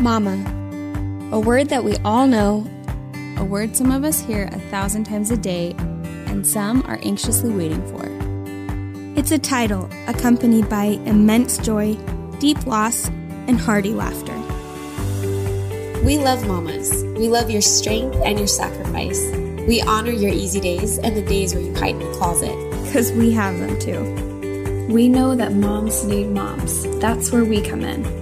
Mama. 0.00 0.36
A 1.32 1.40
word 1.40 1.70
that 1.70 1.82
we 1.82 1.96
all 2.04 2.28
know, 2.28 2.64
a 3.36 3.44
word 3.44 3.76
some 3.76 3.90
of 3.90 4.04
us 4.04 4.20
hear 4.20 4.48
a 4.52 4.58
thousand 4.70 5.04
times 5.04 5.32
a 5.32 5.36
day, 5.36 5.74
and 6.26 6.46
some 6.46 6.82
are 6.86 7.00
anxiously 7.02 7.50
waiting 7.50 7.84
for. 7.88 8.06
It's 9.18 9.32
a 9.32 9.38
title 9.38 9.90
accompanied 10.06 10.68
by 10.68 10.84
immense 11.04 11.58
joy, 11.58 11.96
deep 12.38 12.64
loss, 12.64 13.08
and 13.48 13.58
hearty 13.58 13.92
laughter. 13.92 14.36
We 16.04 16.16
love 16.18 16.46
mamas. 16.46 17.02
We 17.16 17.26
love 17.28 17.50
your 17.50 17.62
strength 17.62 18.16
and 18.24 18.38
your 18.38 18.46
sacrifice. 18.46 19.20
We 19.66 19.82
honor 19.82 20.12
your 20.12 20.30
easy 20.30 20.60
days 20.60 20.98
and 20.98 21.16
the 21.16 21.22
days 21.22 21.54
where 21.54 21.64
you 21.64 21.74
hide 21.74 21.96
in 21.96 21.98
the 21.98 22.12
closet. 22.12 22.54
Because 22.84 23.10
we 23.12 23.32
have 23.32 23.58
them 23.58 23.78
too. 23.80 24.86
We 24.92 25.08
know 25.08 25.34
that 25.34 25.54
moms 25.54 26.04
need 26.04 26.28
moms. 26.28 26.84
That's 27.00 27.32
where 27.32 27.44
we 27.44 27.60
come 27.60 27.82
in. 27.82 28.17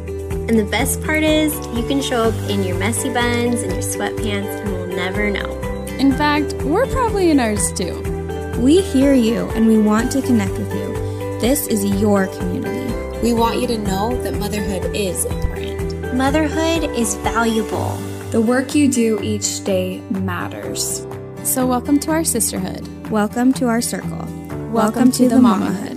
And 0.48 0.56
the 0.56 0.64
best 0.64 1.02
part 1.02 1.24
is, 1.24 1.52
you 1.76 1.84
can 1.88 2.00
show 2.00 2.22
up 2.22 2.34
in 2.48 2.62
your 2.62 2.78
messy 2.78 3.12
buns 3.12 3.62
and 3.62 3.72
your 3.72 3.82
sweatpants 3.82 4.60
and 4.60 4.72
we'll 4.72 4.86
never 4.86 5.28
know. 5.28 5.50
In 5.98 6.12
fact, 6.12 6.52
we're 6.62 6.86
probably 6.86 7.32
in 7.32 7.40
ours 7.40 7.72
too. 7.72 8.00
We 8.60 8.80
hear 8.80 9.12
you 9.12 9.50
and 9.50 9.66
we 9.66 9.76
want 9.76 10.12
to 10.12 10.22
connect 10.22 10.52
with 10.52 10.72
you. 10.72 10.94
This 11.40 11.66
is 11.66 11.84
your 11.84 12.28
community. 12.28 13.20
We 13.22 13.32
want 13.32 13.60
you 13.60 13.66
to 13.66 13.78
know 13.78 14.22
that 14.22 14.34
motherhood 14.34 14.94
is 14.94 15.24
important. 15.24 16.14
Motherhood 16.14 16.96
is 16.96 17.16
valuable. 17.16 17.96
The 18.30 18.40
work 18.40 18.72
you 18.72 18.88
do 18.88 19.20
each 19.22 19.64
day 19.64 20.00
matters. 20.10 21.04
So, 21.42 21.66
welcome 21.66 21.98
to 22.00 22.12
our 22.12 22.22
sisterhood. 22.22 22.86
Welcome 23.10 23.52
to 23.54 23.66
our 23.66 23.80
circle. 23.80 24.10
Welcome, 24.10 24.72
welcome 24.72 25.10
to, 25.10 25.24
to, 25.24 25.28
the, 25.28 25.34
the 25.34 25.40
mamahood. 25.40 25.72
mamahood. 25.72 25.95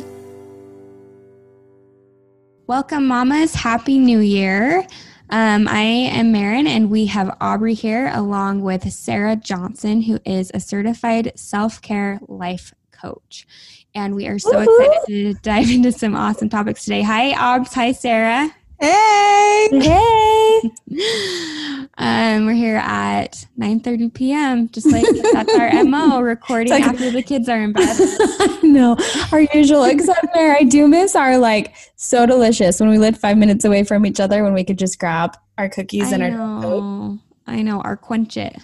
Welcome, 2.70 3.08
mamas. 3.08 3.56
Happy 3.56 3.98
New 3.98 4.20
Year. 4.20 4.86
Um, 5.32 5.68
I 5.68 5.82
am 5.82 6.32
Maren, 6.32 6.68
and 6.68 6.92
we 6.92 7.08
have 7.08 7.36
Aubrey 7.42 7.74
here 7.74 8.12
along 8.14 8.62
with 8.62 8.94
Sara 8.94 9.36
Johnson, 9.36 10.04
who 10.04 10.20
is 10.24 10.52
a 10.54 10.60
certified 10.60 11.32
self 11.34 11.82
care 11.82 12.20
life 12.28 12.72
coach. 12.92 13.48
And 13.96 14.14
we 14.14 14.28
are 14.28 14.38
so 14.38 14.52
Woo-hoo! 14.56 14.84
excited 14.84 15.08
to 15.08 15.34
dive 15.42 15.72
into 15.72 15.92
some 15.92 16.16
awesome 16.16 16.48
topics 16.48 16.84
today. 16.84 17.02
Hi, 17.02 17.32
Aubs. 17.32 17.74
Hi, 17.74 17.92
Sara. 17.92 18.52
Hey. 18.80 19.68
Hey. 19.74 20.62
um, 21.98 22.46
we're 22.46 22.54
here 22.54 22.78
at 22.78 23.46
9:30 23.60 24.14
p.m. 24.14 24.70
Just 24.70 24.88
like 24.88 25.06
that's 25.34 25.54
our 25.54 25.84
mo, 25.84 26.22
recording 26.22 26.72
like, 26.72 26.84
after 26.84 27.12
the 27.12 27.22
kids 27.22 27.50
are 27.50 27.62
in 27.62 27.74
bed. 27.74 27.98
no, 28.64 28.96
our 29.34 29.42
usual. 29.54 29.84
Except 29.84 30.28
there, 30.34 30.56
I 30.56 30.64
do 30.64 30.88
miss 30.88 31.14
our 31.16 31.38
like 31.38 31.76
so 31.98 32.26
delicious 32.26 32.80
when 32.80 32.90
we 32.90 32.98
lived 32.98 33.18
five 33.18 33.38
minutes 33.38 33.66
away 33.66 33.84
from 33.84 34.06
each 34.06 34.22
other 34.22 34.44
when 34.44 34.54
we 34.54 34.64
could 34.64 34.80
just 34.80 34.98
grab 34.98 35.36
our 35.58 35.68
cookies 35.68 36.14
I 36.14 36.18
and 36.18 36.38
know, 36.38 37.20
our. 37.48 37.54
I 37.54 37.62
know 37.62 37.82
our 37.82 37.98
quench 37.98 38.38
it. 38.38 38.56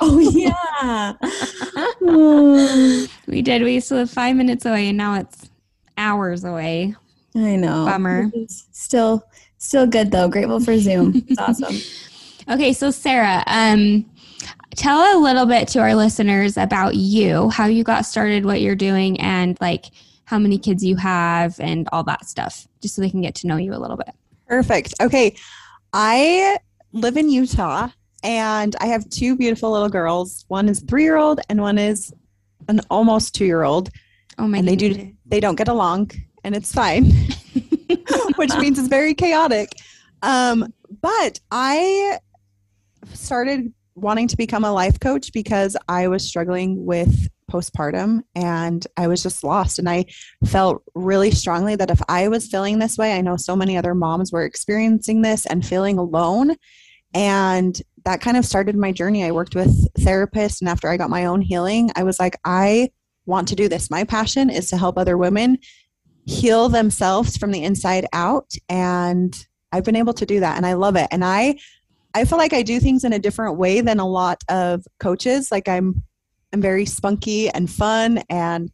Oh 0.00 0.20
yeah. 0.20 1.14
we 3.26 3.42
did. 3.42 3.62
We 3.62 3.74
used 3.74 3.88
to 3.88 3.96
live 3.96 4.10
five 4.10 4.36
minutes 4.36 4.64
away, 4.64 4.88
and 4.88 4.96
now 4.96 5.14
it's 5.18 5.50
hours 5.96 6.44
away. 6.44 6.94
I 7.34 7.56
know. 7.56 7.84
Bummer. 7.84 8.30
Still, 8.72 9.24
still 9.58 9.86
good 9.86 10.10
though. 10.10 10.28
Grateful 10.28 10.60
for 10.60 10.78
Zoom. 10.78 11.22
It's 11.28 11.40
awesome. 11.40 11.76
okay, 12.48 12.72
so 12.72 12.90
Sara, 12.90 13.42
um, 13.46 14.10
tell 14.76 15.18
a 15.18 15.20
little 15.20 15.46
bit 15.46 15.68
to 15.68 15.80
our 15.80 15.94
listeners 15.94 16.56
about 16.56 16.94
you, 16.94 17.50
how 17.50 17.66
you 17.66 17.84
got 17.84 18.06
started, 18.06 18.44
what 18.44 18.60
you're 18.60 18.76
doing, 18.76 19.20
and 19.20 19.58
like 19.60 19.86
how 20.24 20.38
many 20.38 20.58
kids 20.58 20.84
you 20.84 20.96
have, 20.96 21.58
and 21.60 21.88
all 21.92 22.02
that 22.04 22.26
stuff, 22.26 22.66
just 22.80 22.94
so 22.94 23.02
they 23.02 23.10
can 23.10 23.20
get 23.20 23.34
to 23.36 23.46
know 23.46 23.56
you 23.56 23.74
a 23.74 23.78
little 23.78 23.96
bit. 23.96 24.10
Perfect. 24.46 24.94
Okay, 25.00 25.36
I 25.92 26.58
live 26.92 27.16
in 27.16 27.28
Utah, 27.28 27.88
and 28.22 28.74
I 28.80 28.86
have 28.86 29.08
two 29.10 29.36
beautiful 29.36 29.70
little 29.70 29.88
girls. 29.88 30.44
One 30.48 30.68
is 30.68 30.80
three 30.80 31.02
year 31.02 31.16
old, 31.16 31.40
and 31.48 31.60
one 31.60 31.78
is 31.78 32.12
an 32.68 32.80
almost 32.90 33.34
two 33.34 33.44
year 33.44 33.64
old. 33.64 33.90
Oh 34.38 34.46
my! 34.46 34.58
And 34.58 34.68
they 34.68 34.76
do 34.76 35.12
they 35.26 35.40
don't 35.40 35.56
get 35.56 35.68
along 35.68 36.12
and 36.48 36.56
it's 36.56 36.72
fine, 36.72 37.04
which 38.36 38.56
means 38.56 38.78
it's 38.78 38.88
very 38.88 39.12
chaotic. 39.12 39.70
Um, 40.22 40.72
but 41.02 41.38
I 41.50 42.18
started 43.12 43.70
wanting 43.94 44.28
to 44.28 44.36
become 44.36 44.64
a 44.64 44.72
life 44.72 44.98
coach 44.98 45.30
because 45.34 45.76
I 45.90 46.08
was 46.08 46.24
struggling 46.24 46.86
with 46.86 47.28
postpartum 47.52 48.22
and 48.34 48.86
I 48.96 49.08
was 49.08 49.22
just 49.22 49.44
lost. 49.44 49.78
And 49.78 49.90
I 49.90 50.06
felt 50.46 50.82
really 50.94 51.30
strongly 51.32 51.76
that 51.76 51.90
if 51.90 52.00
I 52.08 52.28
was 52.28 52.48
feeling 52.48 52.78
this 52.78 52.96
way, 52.96 53.12
I 53.12 53.20
know 53.20 53.36
so 53.36 53.54
many 53.54 53.76
other 53.76 53.94
moms 53.94 54.32
were 54.32 54.44
experiencing 54.44 55.20
this 55.20 55.44
and 55.44 55.66
feeling 55.66 55.98
alone. 55.98 56.56
And 57.12 57.78
that 58.06 58.22
kind 58.22 58.38
of 58.38 58.46
started 58.46 58.74
my 58.74 58.90
journey. 58.90 59.22
I 59.22 59.32
worked 59.32 59.54
with 59.54 59.86
therapists, 59.98 60.62
and 60.62 60.68
after 60.70 60.88
I 60.88 60.96
got 60.96 61.10
my 61.10 61.26
own 61.26 61.42
healing, 61.42 61.90
I 61.94 62.04
was 62.04 62.18
like, 62.18 62.38
I 62.42 62.90
want 63.26 63.48
to 63.48 63.54
do 63.54 63.68
this. 63.68 63.90
My 63.90 64.04
passion 64.04 64.48
is 64.48 64.70
to 64.70 64.78
help 64.78 64.96
other 64.96 65.18
women 65.18 65.58
heal 66.28 66.68
themselves 66.68 67.38
from 67.38 67.50
the 67.52 67.64
inside 67.64 68.06
out 68.12 68.52
and 68.68 69.46
I've 69.72 69.84
been 69.84 69.96
able 69.96 70.12
to 70.12 70.26
do 70.26 70.40
that 70.40 70.58
and 70.58 70.66
I 70.66 70.74
love 70.74 70.94
it. 70.94 71.08
And 71.10 71.24
I 71.24 71.58
I 72.14 72.26
feel 72.26 72.36
like 72.36 72.52
I 72.52 72.62
do 72.62 72.80
things 72.80 73.04
in 73.04 73.14
a 73.14 73.18
different 73.18 73.56
way 73.56 73.80
than 73.80 73.98
a 73.98 74.06
lot 74.06 74.42
of 74.50 74.84
coaches. 75.00 75.50
Like 75.50 75.68
I'm 75.68 76.02
I'm 76.52 76.60
very 76.60 76.84
spunky 76.84 77.48
and 77.48 77.70
fun 77.70 78.22
and 78.28 78.70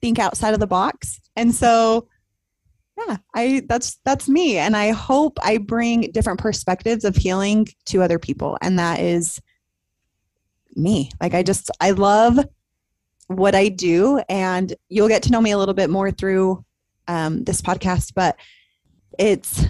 think 0.00 0.20
outside 0.20 0.54
of 0.54 0.60
the 0.60 0.66
box. 0.68 1.20
And 1.34 1.52
so 1.52 2.06
yeah, 2.96 3.16
I 3.34 3.62
that's 3.68 3.98
that's 4.04 4.28
me 4.28 4.56
and 4.56 4.76
I 4.76 4.90
hope 4.90 5.38
I 5.42 5.58
bring 5.58 6.12
different 6.12 6.38
perspectives 6.38 7.04
of 7.04 7.16
healing 7.16 7.66
to 7.86 8.00
other 8.00 8.20
people 8.20 8.56
and 8.62 8.78
that 8.78 9.00
is 9.00 9.40
me. 10.76 11.10
Like 11.20 11.34
I 11.34 11.42
just 11.42 11.68
I 11.80 11.90
love 11.90 12.38
what 13.30 13.54
I 13.54 13.68
do, 13.68 14.20
and 14.28 14.74
you'll 14.88 15.08
get 15.08 15.22
to 15.22 15.30
know 15.30 15.40
me 15.40 15.52
a 15.52 15.58
little 15.58 15.74
bit 15.74 15.88
more 15.88 16.10
through 16.10 16.64
um, 17.06 17.44
this 17.44 17.62
podcast. 17.62 18.12
But 18.14 18.36
it's 19.18 19.66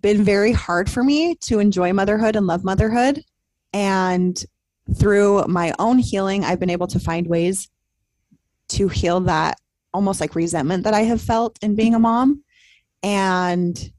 been 0.00 0.24
very 0.24 0.50
hard 0.50 0.90
for 0.90 1.04
me 1.04 1.36
to 1.42 1.60
enjoy 1.60 1.92
motherhood 1.92 2.34
and 2.34 2.48
love 2.48 2.64
motherhood. 2.64 3.22
And 3.72 4.42
through 4.96 5.44
my 5.46 5.72
own 5.78 5.98
healing, 5.98 6.44
I've 6.44 6.58
been 6.58 6.70
able 6.70 6.88
to 6.88 6.98
find 6.98 7.28
ways 7.28 7.68
to 8.70 8.88
heal 8.88 9.20
that 9.20 9.58
almost 9.94 10.20
like 10.20 10.34
resentment 10.34 10.82
that 10.82 10.94
I 10.94 11.02
have 11.02 11.20
felt 11.20 11.58
in 11.62 11.76
being 11.76 11.94
a 11.94 12.00
mom. 12.00 12.42
And 13.04 13.92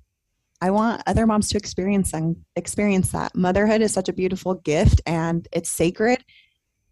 I 0.60 0.72
want 0.72 1.02
other 1.08 1.26
moms 1.26 1.48
to 1.50 1.58
experience 1.58 2.14
and 2.14 2.36
experience 2.58 3.14
that. 3.14 3.36
Motherhood 3.36 3.82
is 3.82 3.94
such 3.94 4.10
a 4.10 4.14
beautiful 4.14 4.56
gift 4.56 5.00
and 5.06 5.48
it's 5.54 5.70
sacred. 5.70 6.26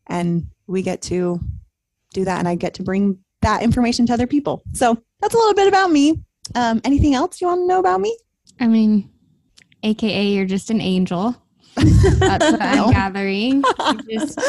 And 0.07 0.47
we 0.65 0.81
get 0.81 1.01
to 1.03 1.41
do 2.13 2.25
that 2.25 2.39
and 2.39 2.47
I 2.47 2.55
get 2.55 2.73
to 2.75 2.83
bring 2.83 3.19
that 3.41 3.63
information 3.63 4.05
to 4.07 4.13
other 4.13 4.27
people. 4.27 4.63
So 4.73 4.97
that's 5.21 5.33
a 5.33 5.37
little 5.37 5.53
bit 5.53 5.67
about 5.67 5.91
me. 5.91 6.21
Um, 6.55 6.81
anything 6.83 7.13
else 7.13 7.39
you 7.41 7.47
want 7.47 7.61
to 7.61 7.67
know 7.67 7.79
about 7.79 8.01
me? 8.01 8.17
I 8.59 8.67
mean, 8.67 9.09
AKA, 9.83 10.27
you're 10.27 10.45
just 10.45 10.69
an 10.69 10.81
angel. 10.81 11.35
That's 11.75 12.51
what 12.51 12.61
I'm 12.61 12.91
gathering. 12.91 13.63
You're 14.07 14.19
just 14.25 14.39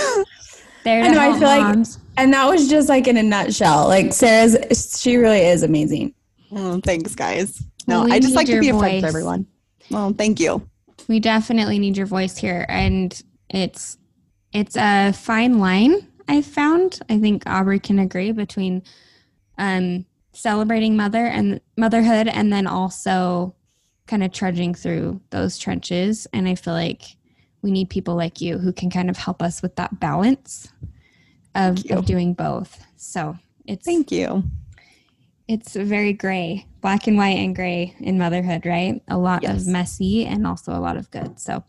there 0.84 1.02
to 1.02 1.08
I 1.08 1.12
know, 1.12 1.20
I 1.20 1.38
feel 1.38 1.48
moms. 1.48 1.96
like, 1.96 2.04
and 2.16 2.32
that 2.32 2.48
was 2.48 2.68
just 2.68 2.88
like 2.88 3.06
in 3.06 3.16
a 3.16 3.22
nutshell. 3.22 3.86
Like 3.86 4.12
Sara's, 4.12 4.98
she 5.00 5.16
really 5.16 5.40
is 5.40 5.62
amazing. 5.62 6.14
Oh, 6.52 6.80
thanks, 6.82 7.14
guys. 7.14 7.62
No, 7.86 8.00
well, 8.00 8.12
I 8.12 8.18
just 8.18 8.34
like 8.34 8.46
to 8.46 8.58
be 8.58 8.70
voice. 8.70 8.76
a 8.76 8.80
friend 8.80 9.02
to 9.02 9.08
everyone. 9.08 9.46
Well, 9.90 10.12
thank 10.12 10.40
you. 10.40 10.68
We 11.08 11.20
definitely 11.20 11.78
need 11.78 11.96
your 11.96 12.06
voice 12.06 12.36
here, 12.36 12.66
and 12.68 13.20
it's 13.48 13.98
it's 14.52 14.76
a 14.76 15.12
fine 15.12 15.58
line 15.58 16.08
I've 16.30 16.46
found. 16.46 17.00
I 17.08 17.18
think 17.18 17.42
Aubrey 17.46 17.80
can 17.80 17.98
agree 17.98 18.30
between 18.30 18.84
um, 19.58 20.06
celebrating 20.32 20.96
mother 20.96 21.26
and 21.26 21.60
motherhood 21.76 22.28
and 22.28 22.52
then 22.52 22.68
also 22.68 23.56
kind 24.06 24.22
of 24.22 24.32
trudging 24.32 24.72
through 24.74 25.20
those 25.30 25.58
trenches. 25.58 26.28
And 26.32 26.46
I 26.46 26.54
feel 26.54 26.72
like 26.72 27.02
we 27.62 27.72
need 27.72 27.90
people 27.90 28.14
like 28.14 28.40
you 28.40 28.58
who 28.58 28.72
can 28.72 28.90
kind 28.90 29.10
of 29.10 29.16
help 29.16 29.42
us 29.42 29.60
with 29.60 29.74
that 29.74 29.98
balance 29.98 30.72
of, 31.56 31.82
of 31.90 32.06
doing 32.06 32.32
both. 32.32 32.80
So 32.96 33.36
it's 33.66 33.84
thank 33.84 34.12
you. 34.12 34.44
It's 35.48 35.74
very 35.74 36.12
gray, 36.12 36.64
black 36.80 37.08
and 37.08 37.16
white 37.16 37.38
and 37.38 37.56
gray 37.56 37.96
in 37.98 38.18
motherhood, 38.18 38.64
right? 38.66 39.02
A 39.08 39.18
lot 39.18 39.42
yes. 39.42 39.62
of 39.62 39.66
messy 39.66 40.26
and 40.26 40.46
also 40.46 40.72
a 40.72 40.78
lot 40.78 40.96
of 40.96 41.10
good. 41.10 41.40
So, 41.40 41.64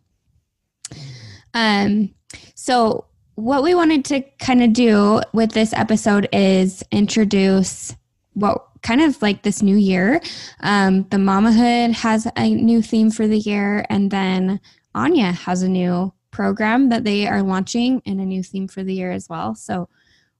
um, 1.55 2.13
so 2.53 3.05
what 3.41 3.63
we 3.63 3.73
wanted 3.73 4.05
to 4.05 4.21
kind 4.37 4.61
of 4.61 4.71
do 4.71 5.19
with 5.33 5.51
this 5.53 5.73
episode 5.73 6.29
is 6.31 6.83
introduce 6.91 7.95
what 8.33 8.67
kind 8.83 9.01
of 9.01 9.19
like 9.19 9.41
this 9.41 9.63
new 9.63 9.75
year. 9.75 10.21
Um, 10.59 11.07
the 11.09 11.17
Mamahood 11.17 11.93
has 11.93 12.27
a 12.37 12.53
new 12.53 12.83
theme 12.83 13.09
for 13.09 13.25
the 13.25 13.39
year, 13.39 13.83
and 13.89 14.11
then 14.11 14.59
Anya 14.93 15.31
has 15.31 15.63
a 15.63 15.69
new 15.69 16.13
program 16.29 16.89
that 16.89 17.03
they 17.03 17.27
are 17.27 17.41
launching 17.41 18.03
and 18.05 18.21
a 18.21 18.25
new 18.25 18.43
theme 18.43 18.67
for 18.67 18.83
the 18.83 18.93
year 18.93 19.11
as 19.11 19.27
well. 19.27 19.55
So 19.55 19.89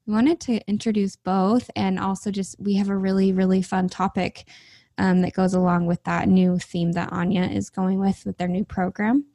we 0.06 0.14
wanted 0.14 0.40
to 0.42 0.62
introduce 0.70 1.16
both 1.16 1.72
and 1.76 2.00
also 2.00 2.30
just 2.30 2.56
we 2.60 2.76
have 2.76 2.90
a 2.90 2.96
really, 2.96 3.34
really 3.34 3.64
fun 3.64 3.90
topic 3.90 4.48
um, 5.00 5.24
that 5.24 5.34
goes 5.34 5.56
along 5.56 5.88
with 5.88 6.04
that 6.04 6.28
new 6.28 6.60
theme 6.60 6.92
that 6.92 7.12
Anya 7.12 7.46
is 7.46 7.72
going 7.72 8.00
with 8.00 8.24
with 8.28 8.38
their 8.38 8.48
new 8.48 8.64
program. 8.64 9.26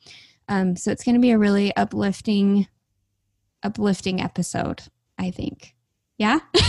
Um, 0.49 0.77
so 0.77 0.93
it's 0.93 1.03
going 1.03 1.17
to 1.17 1.21
be 1.21 1.33
a 1.33 1.39
really 1.39 1.75
uplifting, 1.75 2.69
uplifting 3.63 4.21
episode. 4.21 4.83
I 5.19 5.31
think. 5.31 5.75
Yeah. 6.19 6.41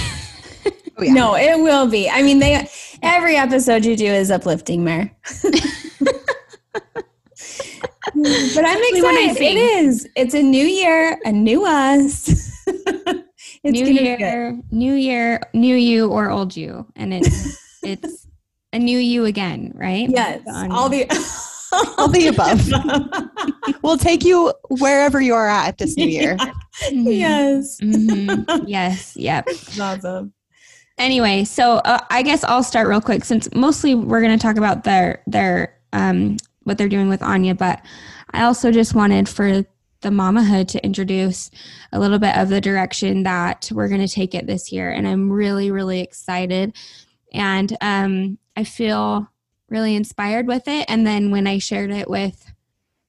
Oh, 0.99 1.03
yeah. 1.03 1.13
No, 1.13 1.35
it 1.35 1.59
will 1.59 1.87
be. 1.87 2.09
I 2.09 2.23
mean, 2.23 2.39
they 2.39 2.67
every 3.03 3.35
episode 3.35 3.85
you 3.85 3.95
do 3.95 4.07
is 4.07 4.31
uplifting, 4.31 4.83
Mare. 4.83 5.15
but 5.43 5.53
I'm 8.15 8.81
Especially 8.81 9.01
when 9.03 9.15
I 9.15 9.27
excited. 9.29 9.41
It 9.41 9.85
is. 9.85 10.09
It's 10.15 10.33
a 10.33 10.41
new 10.41 10.65
year, 10.65 11.19
a 11.23 11.31
new 11.31 11.67
us. 11.67 12.27
it's 12.67 13.25
new 13.63 13.85
gonna 13.85 13.85
be 13.85 13.97
good. 13.97 14.19
year, 14.19 14.59
new 14.71 14.93
year, 14.93 15.41
new 15.53 15.75
you 15.75 16.09
or 16.09 16.31
old 16.31 16.55
you, 16.55 16.87
and 16.95 17.13
it's 17.13 17.79
it's 17.83 18.25
a 18.73 18.79
new 18.79 18.97
you 18.97 19.25
again, 19.25 19.73
right? 19.75 20.09
Yes, 20.09 20.41
all 20.71 20.89
the 20.89 21.05
All 21.97 22.07
the 22.07 22.27
above. 22.33 22.61
We'll 23.83 23.97
take 23.97 24.23
you 24.23 24.53
wherever 24.69 25.21
you 25.21 25.33
are 25.33 25.47
at 25.47 25.77
this 25.77 25.95
new 25.97 26.07
year. 26.07 26.35
Mhm. 26.37 27.17
yes, 27.17 27.79
Mhm. 27.81 28.63
yes. 28.67 29.15
Yep. 29.15 29.45
It's 29.47 29.79
awesome. 29.79 30.33
anyway 30.97 31.43
so 31.43 31.73
uh, 31.85 31.99
i 32.09 32.21
guess 32.23 32.43
i'll 32.45 32.63
start 32.63 32.87
real 32.87 32.99
quick 33.01 33.23
since 33.23 33.47
mostly 33.53 33.93
we're 33.93 34.19
going 34.21 34.35
to 34.37 34.41
talk 34.41 34.57
about 34.57 34.83
their 34.83 35.21
their 35.27 35.77
um 35.93 36.37
what 36.63 36.77
they're 36.77 36.89
doing 36.89 37.07
with 37.07 37.21
anya 37.21 37.53
but 37.53 37.81
i 38.31 38.43
also 38.43 38.71
just 38.71 38.95
wanted 38.95 39.29
for 39.29 39.61
the 40.01 40.09
mamahood 40.09 40.67
to 40.67 40.83
introduce 40.83 41.51
a 41.93 41.99
little 41.99 42.17
bit 42.19 42.35
of 42.35 42.49
the 42.49 42.59
direction 42.59 43.23
that 43.23 43.69
we're 43.73 43.87
going 43.87 44.01
to 44.05 44.07
take 44.13 44.33
it 44.33 44.47
this 44.47 44.71
year 44.71 44.89
and 44.89 45.07
i'm 45.07 45.31
really 45.31 45.69
really 45.71 45.99
excited 46.01 46.75
and 47.31 47.77
um 47.81 48.37
i 48.55 48.63
feel 48.63 49.27
really 49.69 49.95
inspired 49.95 50.47
with 50.47 50.67
it 50.67 50.85
and 50.87 51.05
then 51.05 51.31
when 51.31 51.47
i 51.47 51.57
shared 51.57 51.91
it 51.91 52.09
with 52.09 52.53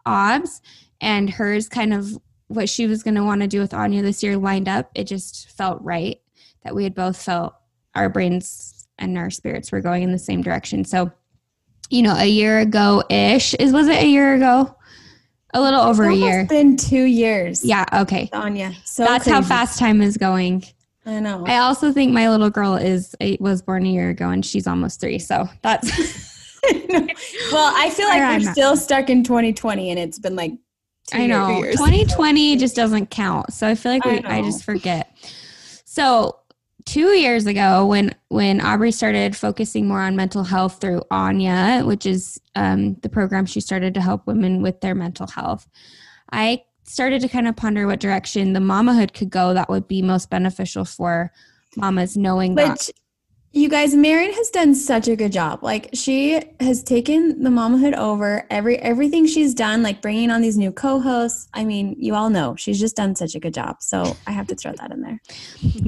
obs 0.07 0.61
and 1.01 1.31
hers 1.31 1.69
kind 1.69 1.93
of 1.95 2.19
what 2.49 2.69
she 2.69 2.87
was 2.87 3.03
going 3.03 3.15
to 3.15 3.25
want 3.25 3.41
to 3.41 3.47
do 3.47 3.61
with 3.61 3.75
anya 3.75 4.03
this 4.03 4.23
year 4.23 4.37
lined 4.37 4.69
up 4.69 4.91
it 4.95 5.05
just 5.05 5.51
felt 5.51 5.81
right 5.83 6.21
that 6.65 6.75
we 6.75 6.85
had 6.85 6.95
both 6.95 7.21
felt 7.21 7.55
our 7.95 8.09
brains 8.09 8.87
and 8.99 9.17
our 9.17 9.31
spirits 9.31 9.73
were 9.73 9.81
going 9.81 10.03
in 10.03 10.13
the 10.13 10.19
same 10.19 10.43
direction. 10.43 10.85
So, 10.85 11.11
you 11.91 12.03
know, 12.03 12.15
a 12.17 12.27
year 12.27 12.59
ago 12.59 13.03
ish 13.09 13.55
is 13.55 13.73
was 13.73 13.89
it 13.89 14.03
a 14.03 14.07
year 14.07 14.35
ago? 14.35 14.75
A 15.55 15.61
little 15.61 15.81
over 15.81 16.05
a 16.05 16.11
It's 16.13 16.19
year. 16.21 16.33
almost 16.33 16.49
been 16.51 16.77
two 16.77 17.05
years. 17.05 17.65
Yeah, 17.65 17.85
okay. 17.93 18.29
Anya. 18.33 18.73
So 18.85 19.05
That's 19.05 19.27
how 19.27 19.41
fast 19.41 19.79
time 19.79 20.03
is 20.03 20.17
going. 20.17 20.65
I 21.07 21.21
know. 21.21 21.45
I 21.47 21.59
also 21.59 21.91
think 21.91 22.13
my 22.13 22.29
little 22.29 22.51
girl 22.51 22.75
is 22.75 23.15
was 23.41 23.63
born 23.63 23.87
a 23.87 23.89
year 23.89 24.11
ago 24.11 24.29
and 24.29 24.45
she's 24.45 24.67
almost 24.67 25.01
3. 25.01 25.19
So, 25.19 25.49
that's 25.63 25.89
well, 27.53 27.73
I 27.77 27.91
feel 27.91 28.09
like 28.09 28.19
Where 28.19 28.39
we're 28.39 28.53
still 28.53 28.77
stuck 28.77 29.11
in 29.11 29.25
2020, 29.25 29.91
and 29.91 29.99
it's 29.99 30.19
been 30.19 30.37
like 30.37 30.53
two 31.07 31.19
I 31.19 31.27
know. 31.27 31.59
years. 31.63 31.77
2020 31.77 32.57
just 32.57 32.77
doesn't 32.77 33.11
count. 33.11 33.53
So 33.53 33.67
I 33.67 33.75
feel 33.75 33.93
like 33.93 34.05
we, 34.05 34.21
I 34.21 34.39
I, 34.39 34.43
just 34.43 34.65
forget. 34.65 35.17
So 35.85 36.39
two 36.85 37.09
years 37.09 37.47
ago, 37.47 37.87
when 37.87 38.15
when 38.29 38.61
Aubrey 38.61 38.93
started 38.93 39.37
focusing 39.37 39.87
more 39.87 40.01
on 40.01 40.17
mental 40.17 40.45
health 40.45 40.81
through 40.81 41.03
Anya, 41.11 41.83
which 41.85 42.07
is 42.07 42.41
um, 42.55 42.95
the 43.03 43.09
program 43.09 43.47
she 43.47 43.61
started 43.61 43.95
to 43.95 44.01
help 44.01 44.27
women 44.27 44.63
with 44.63 44.81
their 44.81 44.95
mental 44.95 45.27
health, 45.27 45.69
I 46.33 46.63
started 46.85 47.21
to 47.21 47.29
kind 47.29 47.47
of 47.47 47.57
ponder 47.57 47.87
what 47.87 48.01
direction 48.01 48.55
the 48.55 48.61
mamahood 48.61 49.13
could 49.13 49.31
go 49.31 49.53
that 49.55 49.69
would 49.69 49.87
be 49.87 50.01
most 50.01 50.31
beneficial 50.31 50.85
for 50.85 51.31
mamas, 51.77 52.17
knowing 52.17 52.55
that. 52.55 52.89
You 53.53 53.71
guys, 53.71 53.95
Maren 53.95 54.33
has 54.33 54.51
done 54.51 54.75
such 54.75 55.09
a 55.09 55.17
good 55.17 55.33
job. 55.33 55.63
Like 55.63 55.89
she 55.95 56.43
has 56.61 56.83
taken 56.83 57.43
the 57.43 57.49
mamahood 57.49 57.97
over 57.97 58.47
every 58.51 58.79
everything 58.79 59.27
she's 59.27 59.55
done, 59.55 59.83
like 59.83 60.03
bringing 60.03 60.31
on 60.31 60.43
these 60.43 60.59
new 60.59 60.71
co-hosts. 60.71 61.49
I 61.55 61.65
mean, 61.65 61.97
you 61.99 62.15
all 62.15 62.29
know 62.29 62.57
she's 62.57 62.79
just 62.79 62.97
done 62.97 63.17
such 63.17 63.35
a 63.35 63.41
good 63.41 63.55
job. 63.55 63.77
So 63.81 64.17
I 64.27 64.33
have 64.33 64.49
to 64.49 64.55
throw 64.55 64.73
that 64.73 64.93
in 64.93 65.01
there. 65.01 65.21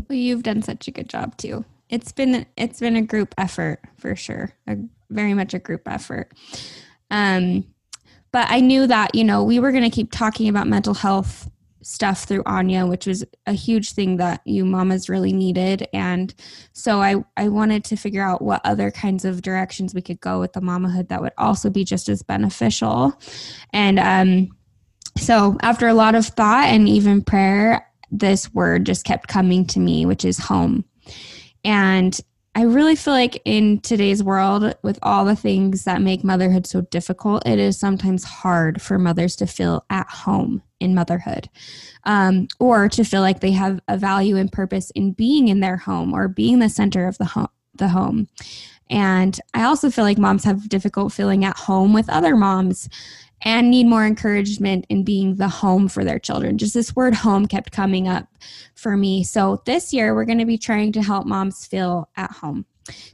Well, 0.09 0.17
you've 0.17 0.43
done 0.43 0.63
such 0.63 0.89
a 0.89 0.91
good 0.91 1.09
job 1.09 1.37
too. 1.37 1.65
It's 1.91 2.13
been 2.13 2.47
it's 2.57 2.81
been 2.81 2.97
a 2.97 3.03
group 3.03 3.35
effort 3.37 3.81
for 3.99 4.17
sure, 4.17 4.55
a, 4.67 4.77
very 5.11 5.35
much 5.35 5.53
a 5.53 5.59
group 5.59 5.83
effort. 5.87 6.33
Um, 7.11 7.67
but 8.33 8.47
I 8.49 8.61
knew 8.61 8.87
that 8.87 9.15
you 9.15 9.25
know 9.25 9.45
we 9.45 9.61
were 9.61 9.71
going 9.71 9.85
to 9.85 9.91
keep 9.91 10.13
talking 10.13 10.49
about 10.49 10.67
mental 10.67 10.95
health 10.95 11.50
stuff 11.83 12.25
through 12.25 12.43
Anya, 12.47 12.87
which 12.87 13.07
was 13.07 13.25
a 13.47 13.53
huge 13.53 13.93
thing 13.93 14.17
that 14.19 14.41
you 14.45 14.65
mamas 14.65 15.09
really 15.09 15.33
needed, 15.33 15.89
and 15.93 16.35
so 16.73 17.01
I 17.01 17.17
I 17.37 17.49
wanted 17.49 17.85
to 17.85 17.97
figure 17.97 18.23
out 18.23 18.43
what 18.43 18.61
other 18.65 18.91
kinds 18.91 19.25
of 19.25 19.43
directions 19.43 19.95
we 19.95 20.03
could 20.03 20.21
go 20.21 20.41
with 20.41 20.53
the 20.53 20.61
mamahood 20.61 21.09
that 21.09 21.23
would 21.23 21.33
also 21.39 21.71
be 21.71 21.85
just 21.85 22.09
as 22.09 22.23
beneficial, 22.23 23.19
and 23.73 23.99
um, 23.99 24.49
so 25.19 25.57
after 25.63 25.89
a 25.89 25.95
lot 25.95 26.15
of 26.15 26.27
thought 26.27 26.67
and 26.67 26.89
even 26.89 27.23
prayer, 27.23 27.87
this 28.11 28.53
word 28.55 28.87
just 28.87 29.05
kept 29.05 29.29
coming 29.29 29.67
to 29.67 29.81
me, 29.81 30.07
which 30.07 30.25
is 30.25 30.39
home. 30.39 30.85
And 31.65 32.19
I 32.55 32.63
really 32.63 32.97
feel 32.97 33.15
like 33.15 33.41
in 33.45 33.81
today's 33.81 34.23
world, 34.25 34.75
with 34.83 34.99
all 35.03 35.25
the 35.25 35.37
things 35.37 35.85
that 35.85 36.03
make 36.03 36.25
motherhood 36.25 36.67
so 36.67 36.81
difficult, 36.83 37.47
it 37.47 37.59
is 37.59 37.79
sometimes 37.79 38.25
hard 38.25 38.83
for 38.83 38.99
mothers 38.99 39.37
to 39.37 39.47
feel 39.47 39.85
at 39.91 40.09
home 40.09 40.63
in 40.81 40.95
motherhood 40.95 41.49
um, 42.05 42.49
or 42.59 42.89
to 42.89 43.05
feel 43.05 43.21
like 43.21 43.41
they 43.41 43.53
have 43.53 43.81
a 43.89 43.97
value 43.97 44.37
and 44.37 44.51
purpose 44.51 44.91
in 44.91 45.13
being 45.13 45.49
in 45.49 45.61
their 45.61 45.77
home 45.77 46.13
or 46.13 46.27
being 46.27 46.59
the 46.59 46.69
center 46.69 47.07
of 47.07 47.19
the 47.19 47.27
home. 47.27 47.49
The 47.75 47.89
home. 47.89 48.29
And 48.91 49.41
I 49.55 49.63
also 49.63 49.91
feel 49.91 50.05
like 50.05 50.19
moms 50.19 50.45
have 50.45 50.69
difficult 50.69 51.13
feeling 51.13 51.45
at 51.45 51.57
home 51.57 51.93
with 51.93 52.11
other 52.11 52.35
moms 52.35 52.89
and 53.43 53.71
need 53.71 53.87
more 53.87 54.05
encouragement 54.05 54.85
in 54.89 55.05
being 55.05 55.37
the 55.37 55.49
home 55.49 55.89
for 55.89 56.05
their 56.05 56.19
children. 56.19 56.59
Just 56.59 56.75
this 56.75 56.95
word 56.95 57.15
home 57.15 57.47
kept 57.47 57.73
coming 57.73 58.09
up 58.09 58.27
for 58.75 58.97
me. 58.97 59.25
So 59.25 59.63
this 59.65 59.93
year, 59.93 60.15
we're 60.15 60.25
going 60.25 60.39
to 60.39 60.45
be 60.45 60.59
trying 60.59 60.93
to 60.93 61.03
help 61.03 61.27
moms 61.27 61.65
feel 61.65 62.11
at 62.17 62.31
home, 62.31 62.67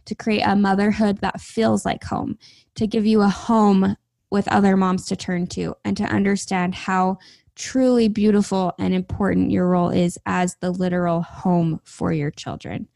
to 0.07 0.15
create 0.15 0.43
a 0.43 0.57
motherhood 0.57 1.19
that 1.19 1.41
feels 1.41 1.85
like 1.85 2.03
home, 2.03 2.39
to 2.75 2.87
give 2.87 3.07
you 3.07 3.23
a 3.23 3.29
home 3.29 3.97
with 4.31 4.49
other 4.49 4.77
moms 4.77 5.07
to 5.07 5.17
turn 5.17 5.47
to, 5.49 5.77
and 5.85 5.97
to 5.97 6.05
understand 6.05 6.75
how 6.75 7.19
truly 7.57 8.09
beautiful 8.09 8.75
and 8.79 8.95
important 8.95 9.51
your 9.51 9.67
role 9.67 9.91
is 9.91 10.19
as 10.27 10.57
the 10.61 10.71
literal 10.71 11.23
home 11.23 11.81
for 11.85 12.13
your 12.13 12.31
children. 12.31 12.87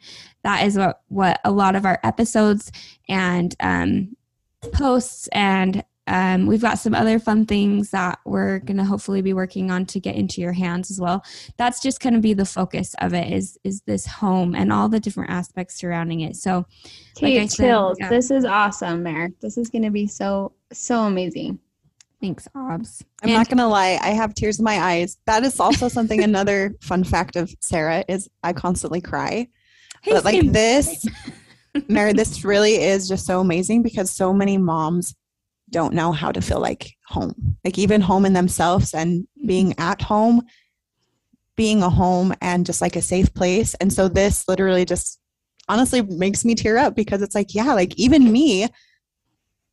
That 0.45 0.65
is 0.67 0.77
what, 0.77 1.01
what 1.09 1.41
a 1.45 1.51
lot 1.51 1.75
of 1.75 1.85
our 1.85 1.99
episodes 2.05 2.71
and 3.09 3.55
um, 3.61 4.17
posts 4.73 5.29
and 5.33 5.83
um, 6.07 6.47
we've 6.47 6.61
got 6.61 6.79
some 6.79 6.95
other 6.95 7.21
fun 7.21 7.47
things 7.47 7.91
that 7.91 8.19
we're 8.25 8.59
going 8.59 8.79
to 8.79 8.85
hopefully 8.85 9.23
be 9.23 9.33
working 9.33 9.71
on 9.71 9.87
to 9.87 10.01
get 10.01 10.17
into 10.17 10.41
your 10.41 10.53
hands 10.53 10.91
as 10.91 11.01
well. 11.01 11.25
That's 11.57 11.81
just 11.81 12.01
going 12.01 12.15
to 12.15 12.21
be 12.21 12.35
the 12.35 12.45
focus 12.45 12.97
of 13.01 13.15
it 13.15 13.33
is 13.33 13.59
is 13.63 13.83
this 13.83 14.07
home 14.07 14.57
and 14.57 14.73
all 14.73 14.89
the 14.89 14.99
different 14.99 15.31
aspects 15.31 15.77
surrounding 15.77 16.21
it. 16.21 16.35
So, 16.35 16.67
like 17.23 17.35
I 17.35 17.39
Kate 17.39 17.53
said, 17.53 17.67
chills. 17.67 17.97
yeah. 18.01 18.09
This 18.09 18.33
is 18.33 18.45
awesome, 18.45 19.05
Mare. 19.05 19.31
This 19.41 19.57
is 19.57 19.71
going 19.71 19.85
to 19.85 19.91
be 19.91 20.09
so 20.09 20.53
so 20.73 21.03
amazing. 21.03 21.61
Thanks, 22.21 22.47
Aubs. 22.55 23.03
I'm 23.23 23.31
And- 23.31 23.39
not 23.39 23.49
gonna 23.49 23.69
lie, 23.69 23.99
I 24.03 24.11
have 24.11 24.35
tears 24.35 24.59
in 24.59 24.65
my 24.65 24.79
eyes. 24.79 25.17
That 25.27 25.45
is 25.45 25.59
also 25.59 25.89
something 25.97 26.23
another 26.23 26.75
fun 26.81 27.05
fact 27.05 27.37
of 27.37 27.55
Sara 27.61 28.05
is 28.09 28.29
I 28.43 28.53
constantly 28.53 29.01
cry. 29.01 29.49
Hey, 30.03 30.13
but 30.13 30.25
like 30.25 30.53
this, 30.53 31.07
Mary, 31.89 32.13
this 32.13 32.45
really 32.45 32.77
is 32.77 33.09
just 33.09 33.27
so 33.27 33.41
amazing 33.41 33.83
because 33.83 34.11
so 34.11 34.33
many 34.33 34.59
moms 34.59 35.15
don't 35.71 35.95
know 35.95 36.13
how 36.13 36.33
to 36.33 36.41
feel 36.41 36.61
like 36.61 36.97
home. 37.07 37.57
Like 37.65 37.79
even 37.79 38.01
home 38.01 38.27
in 38.27 38.33
themselves 38.33 38.93
and 38.93 39.23
mm-hmm. 39.23 39.47
being 39.47 39.75
at 39.79 40.03
home, 40.03 40.43
being 41.57 41.83
a 41.83 41.91
home 41.91 42.35
and 42.41 42.67
just 42.67 42.81
like 42.81 42.97
a 42.97 43.03
safe 43.03 43.33
place. 43.35 43.75
And 43.75 43.93
so 43.93 44.09
this 44.09 44.49
literally 44.49 44.85
just 44.85 45.21
honestly 45.69 46.03
makes 46.03 46.45
me 46.45 46.55
tear 46.55 46.79
up 46.79 46.97
because 46.97 47.23
it's 47.23 47.35
like, 47.35 47.55
yeah, 47.55 47.75
like 47.75 47.95
even 47.97 48.33
me, 48.33 48.69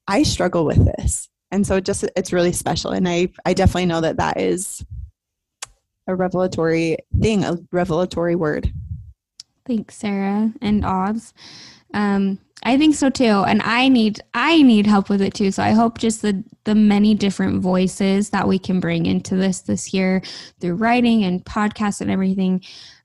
I 0.07 0.23
struggle 0.23 0.65
with 0.65 0.85
this. 0.85 1.27
And 1.51 1.65
so 1.65 1.77
it 1.77 1.85
just 1.85 2.05
it's 2.15 2.33
really 2.33 2.53
special. 2.53 2.91
And 2.91 3.07
I 3.07 3.29
I 3.45 3.53
definitely 3.53 3.85
know 3.85 4.01
that 4.01 4.17
that 4.17 4.39
is 4.39 4.85
a 6.07 6.15
revelatory 6.15 6.97
thing, 7.21 7.43
a 7.43 7.57
revelatory 7.71 8.35
word. 8.35 8.71
Thanks, 9.65 9.97
Sara 9.97 10.53
and 10.61 10.85
oz 10.85 11.33
Um, 11.93 12.39
I 12.63 12.77
think 12.77 12.95
so 12.95 13.09
too, 13.09 13.43
and 13.45 13.61
I 13.61 13.87
need 13.87 14.21
I 14.33 14.61
need 14.61 14.87
help 14.87 15.09
with 15.09 15.21
it 15.21 15.33
too. 15.33 15.51
So 15.51 15.61
I 15.61 15.71
hope 15.71 15.99
just 15.99 16.21
the 16.21 16.43
the 16.63 16.75
many 16.75 17.13
different 17.13 17.61
voices 17.61 18.31
that 18.31 18.47
we 18.47 18.57
can 18.57 18.79
bring 18.79 19.05
into 19.05 19.35
this 19.35 19.61
this 19.61 19.93
year 19.93 20.21
through 20.59 20.75
writing 20.75 21.23
and 21.23 21.45
podcasts 21.45 22.01
and 22.01 22.09
everything 22.09 22.63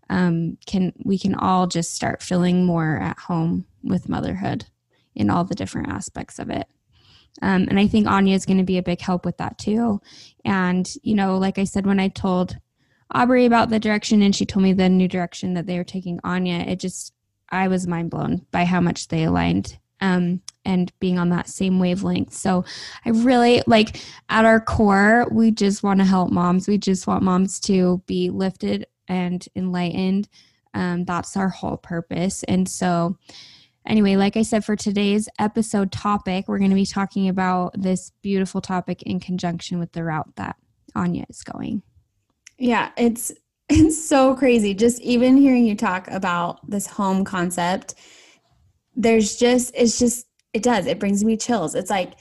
um, 0.08 0.58
can 0.66 0.92
we 1.04 1.18
can 1.18 1.34
all 1.34 1.66
just 1.66 1.94
start 1.94 2.22
feeling 2.22 2.64
more 2.64 2.98
at 2.98 3.18
home 3.18 3.66
with 3.82 4.08
motherhood 4.08 4.66
in 5.14 5.30
all 5.30 5.44
the 5.44 5.54
different 5.54 5.88
aspects 5.88 6.38
of 6.38 6.48
it. 6.48 6.66
Um, 7.40 7.66
and 7.68 7.78
I 7.78 7.86
think 7.86 8.06
Anya 8.06 8.34
is 8.34 8.44
going 8.44 8.58
to 8.58 8.64
be 8.64 8.78
a 8.78 8.82
big 8.82 9.00
help 9.00 9.24
with 9.24 9.38
that 9.38 9.58
too. 9.58 10.00
And 10.44 10.92
you 11.02 11.14
know, 11.14 11.38
like 11.38 11.58
I 11.58 11.64
said, 11.64 11.86
when 11.86 12.00
I 12.00 12.08
told 12.08 12.58
Aubrey 13.10 13.46
about 13.46 13.70
the 13.70 13.80
direction 13.80 14.22
and 14.22 14.34
she 14.34 14.46
told 14.46 14.62
me 14.62 14.72
the 14.72 14.88
new 14.88 15.08
direction 15.08 15.54
that 15.54 15.66
they 15.66 15.78
were 15.78 15.84
taking 15.84 16.20
Anya, 16.24 16.58
it 16.58 16.80
just 16.80 17.14
I 17.50 17.68
was 17.68 17.86
mind 17.86 18.10
blown 18.10 18.46
by 18.50 18.64
how 18.64 18.80
much 18.80 19.08
they 19.08 19.24
aligned 19.24 19.78
um, 20.02 20.42
and 20.64 20.92
being 21.00 21.18
on 21.18 21.30
that 21.30 21.48
same 21.48 21.78
wavelength. 21.78 22.34
So 22.34 22.64
I 23.04 23.10
really 23.10 23.62
like 23.66 24.00
at 24.28 24.44
our 24.44 24.60
core, 24.60 25.28
we 25.30 25.50
just 25.52 25.82
want 25.82 26.00
to 26.00 26.04
help 26.04 26.30
moms. 26.30 26.66
We 26.66 26.76
just 26.76 27.06
want 27.06 27.22
moms 27.22 27.60
to 27.60 28.02
be 28.06 28.28
lifted 28.28 28.86
and 29.08 29.46
enlightened. 29.54 30.28
Um, 30.74 31.04
that's 31.04 31.36
our 31.36 31.48
whole 31.48 31.76
purpose. 31.76 32.42
And 32.44 32.68
so, 32.68 33.16
anyway, 33.86 34.16
like 34.16 34.36
I 34.36 34.42
said, 34.42 34.64
for 34.64 34.76
today's 34.76 35.28
episode 35.38 35.92
topic, 35.92 36.46
we're 36.48 36.58
going 36.58 36.70
to 36.70 36.76
be 36.76 36.86
talking 36.86 37.28
about 37.28 37.80
this 37.80 38.12
beautiful 38.22 38.60
topic 38.60 39.02
in 39.02 39.20
conjunction 39.20 39.78
with 39.78 39.92
the 39.92 40.04
route 40.04 40.34
that 40.36 40.56
Anya 40.94 41.24
is 41.28 41.42
going. 41.42 41.82
Yeah, 42.58 42.90
it's 42.96 43.32
it's 43.68 44.08
so 44.08 44.34
crazy. 44.34 44.74
Just 44.74 45.00
even 45.00 45.36
hearing 45.36 45.64
you 45.64 45.74
talk 45.74 46.08
about 46.08 46.68
this 46.68 46.86
home 46.86 47.24
concept, 47.24 47.94
there's 48.94 49.36
just 49.36 49.72
it's 49.74 49.98
just 49.98 50.26
it 50.52 50.62
does. 50.62 50.86
It 50.86 50.98
brings 50.98 51.24
me 51.24 51.36
chills. 51.36 51.74
It's 51.74 51.90
like 51.90 52.14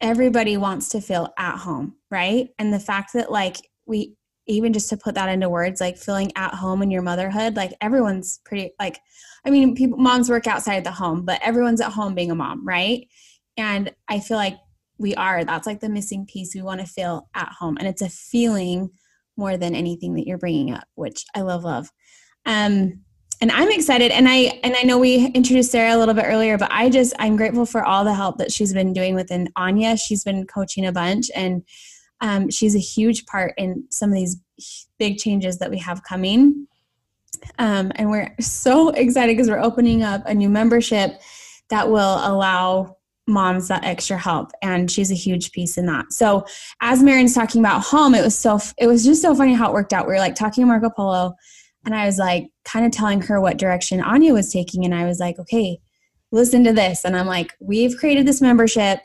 everybody 0.00 0.56
wants 0.56 0.90
to 0.90 1.00
feel 1.00 1.32
at 1.38 1.56
home, 1.56 1.96
right? 2.10 2.48
And 2.58 2.72
the 2.72 2.80
fact 2.80 3.12
that 3.14 3.30
like 3.30 3.56
we 3.86 4.14
even 4.46 4.72
just 4.72 4.88
to 4.90 4.96
put 4.96 5.16
that 5.16 5.28
into 5.28 5.48
words, 5.48 5.80
like 5.80 5.96
feeling 5.96 6.30
at 6.36 6.54
home 6.54 6.82
in 6.82 6.90
your 6.90 7.02
motherhood, 7.02 7.56
like 7.56 7.72
everyone's 7.80 8.40
pretty 8.44 8.70
like 8.78 9.00
I 9.46 9.50
mean, 9.50 9.74
people 9.74 9.98
moms 9.98 10.28
work 10.28 10.46
outside 10.46 10.84
the 10.84 10.90
home, 10.90 11.24
but 11.24 11.40
everyone's 11.42 11.80
at 11.80 11.92
home 11.92 12.14
being 12.14 12.30
a 12.30 12.34
mom, 12.34 12.66
right? 12.66 13.06
And 13.56 13.94
I 14.08 14.20
feel 14.20 14.36
like 14.36 14.56
we 14.98 15.14
are. 15.14 15.44
That's 15.44 15.66
like 15.66 15.80
the 15.80 15.88
missing 15.88 16.26
piece. 16.26 16.54
We 16.54 16.62
want 16.62 16.80
to 16.80 16.86
feel 16.86 17.28
at 17.34 17.52
home. 17.58 17.76
And 17.78 17.86
it's 17.86 18.02
a 18.02 18.08
feeling 18.08 18.90
more 19.36 19.56
than 19.56 19.74
anything 19.74 20.14
that 20.14 20.26
you're 20.26 20.38
bringing 20.38 20.74
up, 20.74 20.84
which 20.94 21.24
I 21.34 21.42
love, 21.42 21.64
love. 21.64 21.90
Um, 22.44 23.00
and 23.40 23.52
I'm 23.52 23.70
excited. 23.70 24.12
And 24.12 24.28
I 24.28 24.58
and 24.62 24.74
I 24.76 24.82
know 24.82 24.98
we 24.98 25.26
introduced 25.26 25.70
Sara 25.70 25.94
a 25.94 25.98
little 25.98 26.14
bit 26.14 26.24
earlier, 26.26 26.56
but 26.56 26.72
I 26.72 26.88
just 26.88 27.12
I'm 27.18 27.36
grateful 27.36 27.66
for 27.66 27.84
all 27.84 28.04
the 28.04 28.14
help 28.14 28.38
that 28.38 28.50
she's 28.50 28.72
been 28.72 28.92
doing 28.92 29.14
within 29.14 29.50
Anya. 29.56 29.96
She's 29.96 30.24
been 30.24 30.46
coaching 30.46 30.86
a 30.86 30.92
bunch, 30.92 31.30
and 31.36 31.62
um, 32.22 32.50
she's 32.50 32.74
a 32.74 32.80
huge 32.80 33.26
part 33.26 33.52
in 33.58 33.84
some 33.90 34.08
of 34.08 34.16
these 34.16 34.40
big 34.98 35.18
changes 35.18 35.58
that 35.58 35.70
we 35.70 35.78
have 35.78 36.02
coming. 36.02 36.66
Um, 37.58 37.92
and 37.96 38.10
we're 38.10 38.34
so 38.40 38.90
excited 38.90 39.36
because 39.36 39.48
we're 39.48 39.62
opening 39.62 40.02
up 40.02 40.22
a 40.26 40.34
new 40.34 40.48
membership 40.48 41.20
that 41.70 41.88
will 41.88 42.20
allow 42.22 42.96
moms 43.28 43.68
that 43.68 43.84
extra 43.84 44.16
help 44.16 44.52
and 44.62 44.88
she's 44.90 45.10
a 45.10 45.14
huge 45.14 45.50
piece 45.50 45.76
in 45.76 45.86
that. 45.86 46.12
So 46.12 46.46
as 46.80 47.02
Maren's 47.02 47.34
talking 47.34 47.60
about 47.60 47.82
home 47.82 48.14
it 48.14 48.22
was 48.22 48.38
so 48.38 48.60
it 48.78 48.86
was 48.86 49.04
just 49.04 49.20
so 49.20 49.34
funny 49.34 49.52
how 49.52 49.68
it 49.68 49.74
worked 49.74 49.92
out. 49.92 50.06
We 50.06 50.12
were 50.12 50.20
like 50.20 50.36
talking 50.36 50.62
to 50.62 50.66
marco 50.66 50.90
polo 50.90 51.34
and 51.84 51.94
i 51.94 52.06
was 52.06 52.18
like 52.18 52.48
kind 52.64 52.86
of 52.86 52.92
telling 52.92 53.20
her 53.22 53.40
what 53.40 53.56
direction 53.56 54.00
anya 54.00 54.32
was 54.32 54.52
taking 54.52 54.84
and 54.84 54.94
i 54.94 55.04
was 55.04 55.18
like 55.18 55.38
okay 55.38 55.78
listen 56.32 56.62
to 56.64 56.72
this. 56.72 57.04
And 57.04 57.16
i'm 57.16 57.26
like 57.26 57.54
we've 57.60 57.96
created 57.96 58.26
this 58.26 58.40
membership 58.40 59.00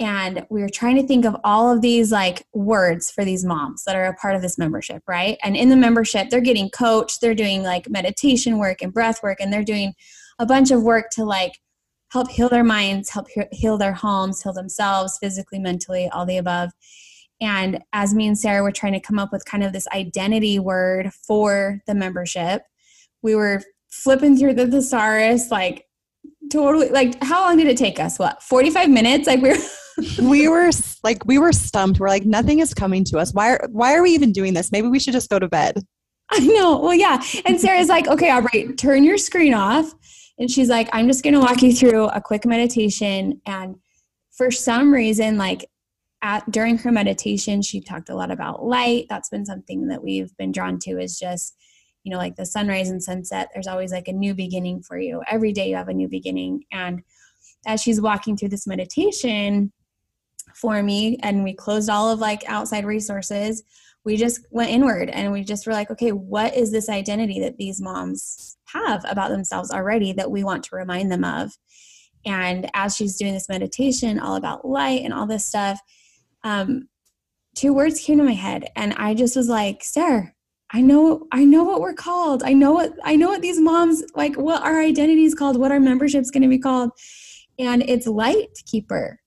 and 0.00 0.46
we 0.48 0.60
were 0.60 0.68
trying 0.68 0.94
to 0.94 1.06
think 1.06 1.24
of 1.24 1.36
all 1.42 1.72
of 1.72 1.80
these 1.80 2.12
like 2.12 2.46
words 2.54 3.10
for 3.10 3.24
these 3.24 3.44
moms 3.44 3.82
that 3.84 3.96
are 3.96 4.04
a 4.04 4.14
part 4.14 4.36
of 4.36 4.42
this 4.42 4.58
membership 4.58 5.02
right 5.08 5.38
and 5.42 5.56
in 5.56 5.68
the 5.68 5.76
membership 5.76 6.30
they're 6.30 6.40
getting 6.40 6.70
coached 6.70 7.20
they're 7.20 7.34
doing 7.34 7.62
like 7.62 7.90
meditation 7.90 8.58
work 8.58 8.80
and 8.80 8.92
breath 8.92 9.22
work 9.22 9.38
and 9.40 9.52
they're 9.52 9.64
doing 9.64 9.92
a 10.38 10.46
bunch 10.46 10.70
of 10.70 10.82
work 10.82 11.10
to 11.10 11.24
like 11.24 11.58
help 12.10 12.30
heal 12.30 12.48
their 12.48 12.64
minds, 12.64 13.10
help 13.10 13.26
heal 13.52 13.76
their 13.76 13.92
homes, 13.92 14.42
heal 14.42 14.52
themselves 14.52 15.18
physically, 15.18 15.58
mentally, 15.58 16.08
all 16.08 16.24
the 16.24 16.38
above. 16.38 16.70
And 17.40 17.82
as 17.92 18.14
me 18.14 18.26
and 18.26 18.38
Sara 18.38 18.62
were 18.62 18.72
trying 18.72 18.94
to 18.94 19.00
come 19.00 19.18
up 19.18 19.30
with 19.30 19.44
kind 19.44 19.62
of 19.62 19.72
this 19.72 19.86
identity 19.88 20.58
word 20.58 21.12
for 21.12 21.80
the 21.86 21.94
membership, 21.94 22.62
we 23.22 23.34
were 23.34 23.62
flipping 23.90 24.36
through 24.36 24.54
the 24.54 24.66
thesaurus, 24.66 25.50
like 25.50 25.84
totally, 26.50 26.88
like 26.88 27.22
how 27.22 27.42
long 27.42 27.56
did 27.56 27.68
it 27.68 27.76
take 27.76 28.00
us? 28.00 28.18
What, 28.18 28.42
45 28.42 28.90
minutes? 28.90 29.26
Like 29.26 29.40
we 29.40 29.50
were. 29.50 29.56
we 30.20 30.48
were 30.48 30.70
like 31.02 31.24
we 31.26 31.38
were 31.38 31.52
stumped. 31.52 32.00
We're 32.00 32.08
like 32.08 32.24
nothing 32.24 32.60
is 32.60 32.74
coming 32.74 33.04
to 33.04 33.18
us. 33.18 33.32
Why 33.32 33.52
are 33.52 33.68
why 33.70 33.94
are 33.94 34.02
we 34.02 34.10
even 34.10 34.32
doing 34.32 34.54
this? 34.54 34.72
Maybe 34.72 34.88
we 34.88 34.98
should 34.98 35.12
just 35.14 35.30
go 35.30 35.38
to 35.38 35.48
bed. 35.48 35.82
I 36.30 36.40
know. 36.40 36.78
Well, 36.78 36.94
yeah. 36.94 37.22
And 37.46 37.60
Sara's 37.60 37.88
like, 37.88 38.06
okay, 38.06 38.30
all 38.30 38.42
right, 38.42 38.76
turn 38.76 39.02
your 39.02 39.16
screen 39.16 39.54
off 39.54 39.92
and 40.38 40.50
she's 40.50 40.68
like, 40.68 40.88
I'm 40.92 41.08
just 41.08 41.24
going 41.24 41.34
to 41.34 41.40
walk 41.40 41.62
you 41.62 41.74
through 41.74 42.06
a 42.08 42.20
quick 42.20 42.46
meditation. 42.46 43.40
And 43.46 43.76
for 44.30 44.50
some 44.50 44.92
reason, 44.92 45.36
like 45.36 45.68
at, 46.22 46.48
during 46.50 46.78
her 46.78 46.92
meditation, 46.92 47.62
she 47.62 47.80
talked 47.80 48.08
a 48.08 48.14
lot 48.14 48.30
about 48.30 48.64
light. 48.64 49.06
That's 49.08 49.28
been 49.28 49.44
something 49.44 49.88
that 49.88 50.02
we've 50.02 50.36
been 50.36 50.52
drawn 50.52 50.78
to 50.80 50.98
is 50.98 51.18
just, 51.18 51.56
you 52.04 52.12
know, 52.12 52.18
like 52.18 52.36
the 52.36 52.46
sunrise 52.46 52.90
and 52.90 53.02
sunset. 53.02 53.48
There's 53.52 53.66
always 53.66 53.90
like 53.90 54.08
a 54.08 54.12
new 54.12 54.34
beginning 54.34 54.82
for 54.82 54.98
you. 54.98 55.22
Every 55.28 55.52
day 55.52 55.70
you 55.70 55.76
have 55.76 55.88
a 55.88 55.94
new 55.94 56.08
beginning. 56.08 56.64
And 56.70 57.02
as 57.66 57.82
she's 57.82 58.00
walking 58.00 58.36
through 58.36 58.50
this 58.50 58.66
meditation 58.66 59.72
for 60.54 60.82
me, 60.82 61.18
and 61.22 61.44
we 61.44 61.54
closed 61.54 61.90
all 61.90 62.10
of 62.10 62.18
like 62.18 62.42
outside 62.48 62.84
resources, 62.84 63.62
we 64.04 64.16
just 64.16 64.46
went 64.50 64.70
inward 64.70 65.10
and 65.10 65.32
we 65.32 65.42
just 65.42 65.66
were 65.66 65.72
like, 65.72 65.90
okay, 65.90 66.12
what 66.12 66.54
is 66.54 66.72
this 66.72 66.88
identity 66.88 67.40
that 67.40 67.58
these 67.58 67.80
moms 67.80 68.56
have 68.68 69.04
about 69.08 69.30
themselves 69.30 69.70
already 69.70 70.12
that 70.12 70.30
we 70.30 70.44
want 70.44 70.64
to 70.64 70.76
remind 70.76 71.12
them 71.12 71.24
of? 71.24 71.52
And 72.24 72.70
as 72.74 72.96
she's 72.96 73.16
doing 73.16 73.34
this 73.34 73.48
meditation, 73.48 74.18
all 74.18 74.36
about 74.36 74.66
light 74.66 75.02
and 75.02 75.12
all 75.12 75.26
this 75.26 75.44
stuff, 75.44 75.80
um, 76.44 76.88
two 77.54 77.72
words 77.72 78.00
came 78.00 78.18
to 78.18 78.24
my 78.24 78.32
head, 78.32 78.70
and 78.76 78.94
I 78.94 79.14
just 79.14 79.36
was 79.36 79.48
like, 79.48 79.82
Sara, 79.82 80.32
I 80.70 80.80
know, 80.80 81.26
I 81.32 81.44
know 81.44 81.64
what 81.64 81.80
we're 81.80 81.94
called. 81.94 82.42
I 82.42 82.52
know 82.52 82.72
what 82.72 82.92
I 83.02 83.16
know 83.16 83.28
what 83.28 83.40
these 83.40 83.60
moms 83.60 84.02
like. 84.14 84.36
What 84.36 84.62
our 84.62 84.80
identity 84.80 85.24
is 85.24 85.34
called. 85.34 85.58
What 85.58 85.72
our 85.72 85.80
membership's 85.80 86.30
going 86.30 86.42
to 86.42 86.48
be 86.48 86.58
called, 86.58 86.90
and 87.58 87.82
it's 87.82 88.06
light 88.06 88.48
keeper. 88.66 89.18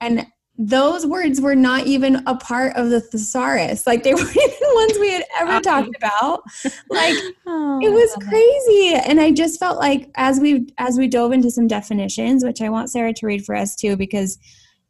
And 0.00 0.26
those 0.58 1.06
words 1.06 1.40
were 1.40 1.54
not 1.54 1.86
even 1.86 2.22
a 2.26 2.34
part 2.34 2.74
of 2.76 2.88
the 2.88 3.00
thesaurus. 3.00 3.86
Like 3.86 4.02
they 4.02 4.14
weren't 4.14 4.36
even 4.36 4.74
ones 4.74 4.98
we 4.98 5.12
had 5.12 5.24
ever 5.38 5.60
talked 5.60 5.94
about. 5.96 6.42
Like 6.88 7.14
oh, 7.46 7.80
it 7.82 7.90
was 7.90 8.16
crazy. 8.28 8.94
And 8.94 9.20
I 9.20 9.32
just 9.32 9.60
felt 9.60 9.78
like 9.78 10.10
as 10.16 10.40
we 10.40 10.68
as 10.78 10.98
we 10.98 11.08
dove 11.08 11.32
into 11.32 11.50
some 11.50 11.66
definitions, 11.66 12.44
which 12.44 12.62
I 12.62 12.68
want 12.68 12.90
Sara 12.90 13.12
to 13.12 13.26
read 13.26 13.44
for 13.44 13.54
us 13.54 13.76
too, 13.76 13.96
because 13.96 14.38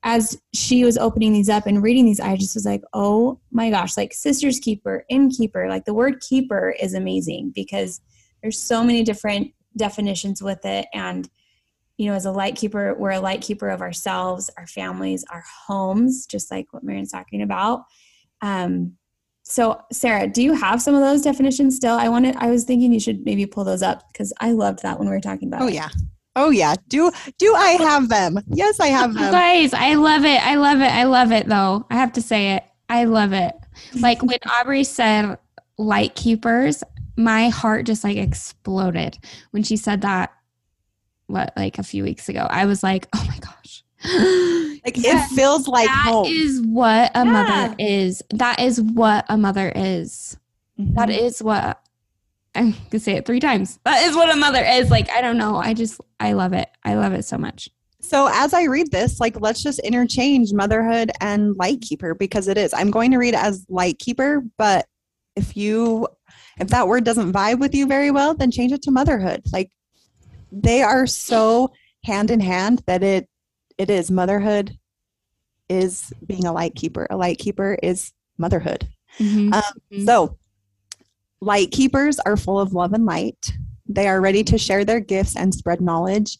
as 0.02 0.40
she 0.54 0.84
was 0.84 0.96
opening 0.96 1.32
these 1.32 1.48
up 1.48 1.66
and 1.66 1.82
reading 1.82 2.04
these, 2.04 2.20
I 2.20 2.36
just 2.36 2.54
was 2.54 2.64
like, 2.64 2.82
oh 2.92 3.40
my 3.50 3.70
gosh, 3.70 3.96
like 3.96 4.12
sister's 4.12 4.60
keeper, 4.60 5.04
innkeeper, 5.08 5.68
like 5.68 5.84
the 5.84 5.94
word 5.94 6.20
keeper 6.20 6.76
is 6.78 6.94
amazing 6.94 7.50
because 7.54 8.00
there's 8.40 8.60
so 8.60 8.84
many 8.84 9.02
different 9.02 9.52
definitions 9.76 10.40
with 10.40 10.64
it. 10.64 10.86
And 10.94 11.28
you 11.96 12.06
know, 12.06 12.14
as 12.14 12.26
a 12.26 12.32
light 12.32 12.56
keeper, 12.56 12.94
we're 12.98 13.12
a 13.12 13.20
light 13.20 13.40
keeper 13.40 13.68
of 13.68 13.80
ourselves, 13.80 14.50
our 14.58 14.66
families, 14.66 15.24
our 15.30 15.44
homes, 15.66 16.26
just 16.26 16.50
like 16.50 16.72
what 16.72 16.84
Maren's 16.84 17.10
talking 17.10 17.42
about. 17.42 17.84
Um, 18.42 18.96
so, 19.44 19.80
Sara, 19.92 20.26
do 20.26 20.42
you 20.42 20.52
have 20.54 20.82
some 20.82 20.94
of 20.94 21.00
those 21.00 21.22
definitions 21.22 21.76
still? 21.76 21.94
I 21.94 22.08
wanted, 22.08 22.36
I 22.36 22.50
was 22.50 22.64
thinking 22.64 22.92
you 22.92 23.00
should 23.00 23.24
maybe 23.24 23.46
pull 23.46 23.64
those 23.64 23.82
up 23.82 24.02
because 24.12 24.32
I 24.40 24.52
loved 24.52 24.82
that 24.82 24.98
when 24.98 25.08
we 25.08 25.14
were 25.14 25.20
talking 25.20 25.48
about. 25.48 25.62
Oh 25.62 25.68
it. 25.68 25.74
yeah, 25.74 25.88
oh 26.34 26.50
yeah. 26.50 26.74
Do 26.88 27.12
do 27.38 27.54
I 27.54 27.70
have 27.70 28.08
them? 28.08 28.40
Yes, 28.48 28.80
I 28.80 28.88
have 28.88 29.14
them. 29.14 29.30
Guys, 29.32 29.72
I 29.72 29.94
love 29.94 30.24
it. 30.24 30.44
I 30.44 30.56
love 30.56 30.80
it. 30.80 30.92
I 30.92 31.04
love 31.04 31.30
it. 31.30 31.46
Though 31.46 31.86
I 31.90 31.94
have 31.94 32.12
to 32.14 32.22
say 32.22 32.56
it. 32.56 32.64
I 32.88 33.04
love 33.04 33.32
it. 33.32 33.54
Like 34.00 34.22
when 34.22 34.38
Aubrey 34.50 34.84
said 34.84 35.38
light 35.78 36.14
keepers, 36.14 36.82
my 37.16 37.48
heart 37.48 37.86
just 37.86 38.04
like 38.04 38.16
exploded 38.16 39.16
when 39.52 39.62
she 39.62 39.76
said 39.76 40.02
that 40.02 40.32
what 41.26 41.52
like 41.56 41.78
a 41.78 41.82
few 41.82 42.02
weeks 42.02 42.28
ago. 42.28 42.46
I 42.48 42.66
was 42.66 42.82
like, 42.82 43.08
oh 43.14 43.24
my 43.28 43.38
gosh. 43.38 43.82
like 44.84 44.98
it 44.98 45.28
feels 45.30 45.66
like 45.66 45.88
that 45.88 46.04
home. 46.04 46.26
is 46.26 46.60
what 46.62 47.10
a 47.14 47.24
yeah. 47.24 47.32
mother 47.32 47.74
is. 47.78 48.22
That 48.30 48.60
is 48.60 48.80
what 48.80 49.24
a 49.28 49.36
mother 49.36 49.72
is. 49.74 50.38
Mm-hmm. 50.78 50.94
That 50.94 51.10
is 51.10 51.42
what 51.42 51.80
I 52.54 52.74
can 52.90 53.00
say 53.00 53.14
it 53.14 53.26
three 53.26 53.40
times. 53.40 53.78
That 53.84 54.02
is 54.02 54.16
what 54.16 54.32
a 54.32 54.36
mother 54.36 54.64
is. 54.64 54.90
Like, 54.90 55.10
I 55.10 55.20
don't 55.20 55.38
know. 55.38 55.56
I 55.56 55.74
just 55.74 56.00
I 56.20 56.32
love 56.32 56.52
it. 56.52 56.68
I 56.84 56.94
love 56.94 57.12
it 57.12 57.24
so 57.24 57.38
much. 57.38 57.68
So 58.00 58.28
as 58.32 58.54
I 58.54 58.64
read 58.64 58.92
this, 58.92 59.18
like 59.18 59.40
let's 59.40 59.62
just 59.62 59.80
interchange 59.80 60.52
motherhood 60.52 61.10
and 61.20 61.56
light 61.56 61.80
keeper 61.80 62.14
because 62.14 62.46
it 62.46 62.56
is. 62.56 62.72
I'm 62.72 62.90
going 62.90 63.10
to 63.10 63.18
read 63.18 63.34
it 63.34 63.42
as 63.42 63.66
light 63.68 63.98
keeper, 63.98 64.44
but 64.56 64.86
if 65.34 65.56
you 65.56 66.06
if 66.58 66.68
that 66.68 66.88
word 66.88 67.04
doesn't 67.04 67.32
vibe 67.32 67.58
with 67.58 67.74
you 67.74 67.86
very 67.86 68.10
well, 68.10 68.34
then 68.34 68.50
change 68.50 68.72
it 68.72 68.82
to 68.82 68.90
motherhood. 68.90 69.42
Like 69.52 69.70
they 70.52 70.82
are 70.82 71.06
so 71.06 71.72
hand 72.04 72.30
in 72.30 72.40
hand 72.40 72.82
that 72.86 73.02
it 73.02 73.28
it 73.78 73.90
is 73.90 74.10
motherhood 74.10 74.76
is 75.68 76.12
being 76.24 76.46
a 76.46 76.52
light 76.52 76.74
keeper. 76.74 77.06
A 77.10 77.16
light 77.16 77.38
keeper 77.38 77.78
is 77.82 78.12
motherhood. 78.38 78.88
Mm-hmm. 79.18 79.52
Um, 79.52 79.62
mm-hmm. 79.92 80.04
So, 80.04 80.38
light 81.40 81.70
keepers 81.70 82.18
are 82.20 82.36
full 82.36 82.60
of 82.60 82.72
love 82.72 82.92
and 82.92 83.04
light. 83.04 83.52
They 83.88 84.08
are 84.08 84.20
ready 84.20 84.44
to 84.44 84.58
share 84.58 84.84
their 84.84 85.00
gifts 85.00 85.36
and 85.36 85.54
spread 85.54 85.80
knowledge. 85.80 86.38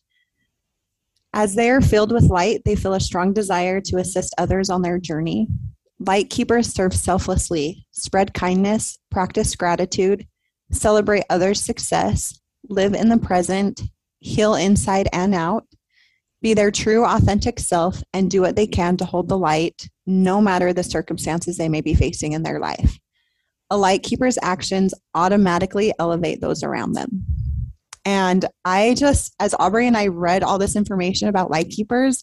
As 1.32 1.54
they 1.54 1.70
are 1.70 1.80
filled 1.80 2.12
with 2.12 2.24
light, 2.24 2.62
they 2.64 2.76
feel 2.76 2.94
a 2.94 3.00
strong 3.00 3.32
desire 3.32 3.80
to 3.82 3.98
assist 3.98 4.34
others 4.38 4.70
on 4.70 4.82
their 4.82 4.98
journey. 4.98 5.48
Light 5.98 6.30
keepers 6.30 6.72
serve 6.72 6.94
selflessly, 6.94 7.86
spread 7.90 8.34
kindness, 8.34 8.98
practice 9.10 9.54
gratitude, 9.54 10.26
celebrate 10.70 11.24
others' 11.28 11.60
success, 11.60 12.38
live 12.68 12.94
in 12.94 13.08
the 13.08 13.18
present, 13.18 13.82
heal 14.20 14.54
inside 14.54 15.08
and 15.12 15.34
out, 15.34 15.66
be 16.42 16.54
their 16.54 16.70
true, 16.70 17.04
authentic 17.04 17.58
self, 17.58 18.02
and 18.12 18.30
do 18.30 18.40
what 18.40 18.56
they 18.56 18.66
can 18.66 18.96
to 18.98 19.04
hold 19.04 19.28
the 19.28 19.38
light, 19.38 19.88
no 20.06 20.40
matter 20.40 20.72
the 20.72 20.82
circumstances 20.82 21.56
they 21.56 21.68
may 21.68 21.80
be 21.80 21.94
facing 21.94 22.32
in 22.32 22.42
their 22.42 22.60
life. 22.60 22.98
A 23.70 23.76
light 23.76 24.02
keeper's 24.02 24.38
actions 24.42 24.94
automatically 25.14 25.92
elevate 25.98 26.40
those 26.40 26.62
around 26.62 26.92
them. 26.92 27.24
And 28.04 28.44
I 28.64 28.94
just, 28.94 29.34
as 29.40 29.54
Aubrey 29.58 29.88
and 29.88 29.96
I 29.96 30.06
read 30.06 30.44
all 30.44 30.58
this 30.58 30.76
information 30.76 31.28
about 31.28 31.50
light 31.50 31.70
keepers, 31.70 32.22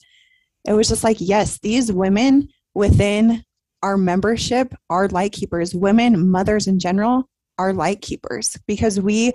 it 0.65 0.71
was 0.73 0.87
just 0.87 1.03
like, 1.03 1.17
yes, 1.19 1.59
these 1.59 1.91
women 1.91 2.47
within 2.73 3.43
our 3.81 3.97
membership 3.97 4.73
are 4.89 5.09
light 5.09 5.33
keepers. 5.33 5.75
Women, 5.75 6.29
mothers 6.29 6.67
in 6.67 6.79
general, 6.79 7.29
are 7.59 7.73
light 7.73 8.01
keepers 8.01 8.57
because 8.65 8.99
we 8.99 9.33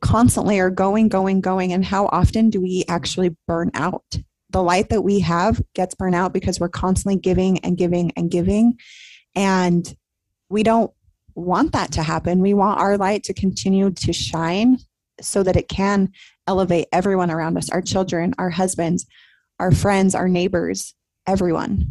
constantly 0.00 0.58
are 0.60 0.70
going, 0.70 1.08
going, 1.08 1.40
going. 1.40 1.72
And 1.72 1.84
how 1.84 2.06
often 2.06 2.50
do 2.50 2.60
we 2.60 2.84
actually 2.88 3.36
burn 3.46 3.70
out? 3.74 4.04
The 4.50 4.62
light 4.62 4.88
that 4.88 5.02
we 5.02 5.20
have 5.20 5.60
gets 5.74 5.94
burned 5.94 6.14
out 6.14 6.32
because 6.32 6.58
we're 6.58 6.68
constantly 6.68 7.20
giving 7.20 7.58
and 7.60 7.76
giving 7.76 8.12
and 8.16 8.30
giving. 8.30 8.78
And 9.34 9.94
we 10.48 10.62
don't 10.62 10.90
want 11.34 11.72
that 11.72 11.92
to 11.92 12.02
happen. 12.02 12.40
We 12.40 12.54
want 12.54 12.80
our 12.80 12.96
light 12.96 13.24
to 13.24 13.34
continue 13.34 13.90
to 13.90 14.12
shine 14.12 14.78
so 15.20 15.42
that 15.42 15.56
it 15.56 15.68
can 15.68 16.12
elevate 16.46 16.88
everyone 16.92 17.30
around 17.30 17.58
us 17.58 17.70
our 17.70 17.82
children, 17.82 18.34
our 18.38 18.50
husbands, 18.50 19.06
our 19.58 19.72
friends, 19.72 20.14
our 20.14 20.28
neighbors, 20.28 20.94
everyone. 21.26 21.86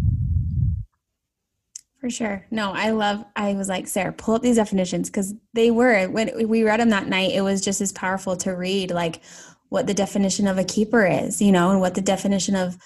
For 2.00 2.10
sure. 2.10 2.46
No, 2.52 2.74
I 2.74 2.92
love, 2.92 3.26
I 3.36 3.54
was 3.54 3.70
like, 3.70 3.88
Sara, 3.88 4.14
pull 4.14 4.36
up 4.36 4.44
these 4.44 4.58
definitions 4.58 5.10
because 5.10 5.34
they 5.54 5.72
were, 5.72 6.08
when 6.08 6.48
we 6.48 6.64
read 6.64 6.80
them 6.80 6.90
that 6.92 7.08
night, 7.08 7.32
it 7.34 7.42
was 7.42 7.62
just 7.62 7.82
as 7.82 7.92
powerful 7.92 8.38
to 8.38 8.52
read 8.52 8.92
like 8.92 9.22
what 9.70 9.88
the 9.88 9.94
definition 9.94 10.48
of 10.48 10.58
a 10.58 10.64
keeper 10.64 11.06
is, 11.06 11.42
you 11.42 11.52
know, 11.52 11.72
and 11.72 11.82
what 11.82 11.96
the 11.96 12.02
definition 12.02 12.56
of 12.56 12.78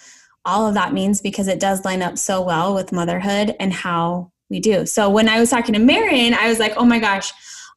all 0.46 0.66
of 0.68 0.74
that 0.74 0.94
means 0.94 1.22
because 1.22 1.48
it 1.48 1.60
does 1.60 1.86
line 1.86 2.02
up 2.02 2.18
so 2.18 2.42
well 2.42 2.74
with 2.74 2.92
motherhood 2.92 3.56
and 3.60 3.74
how 3.74 4.32
we 4.50 4.60
do. 4.60 4.86
So 4.86 5.10
when 5.10 5.30
I 5.30 5.40
was 5.40 5.50
talking 5.50 5.74
to 5.74 5.80
Maren, 5.80 6.34
I 6.34 6.48
was 6.48 6.60
like, 6.60 6.74
oh 6.78 6.86
my 6.86 7.00
gosh, 7.00 7.32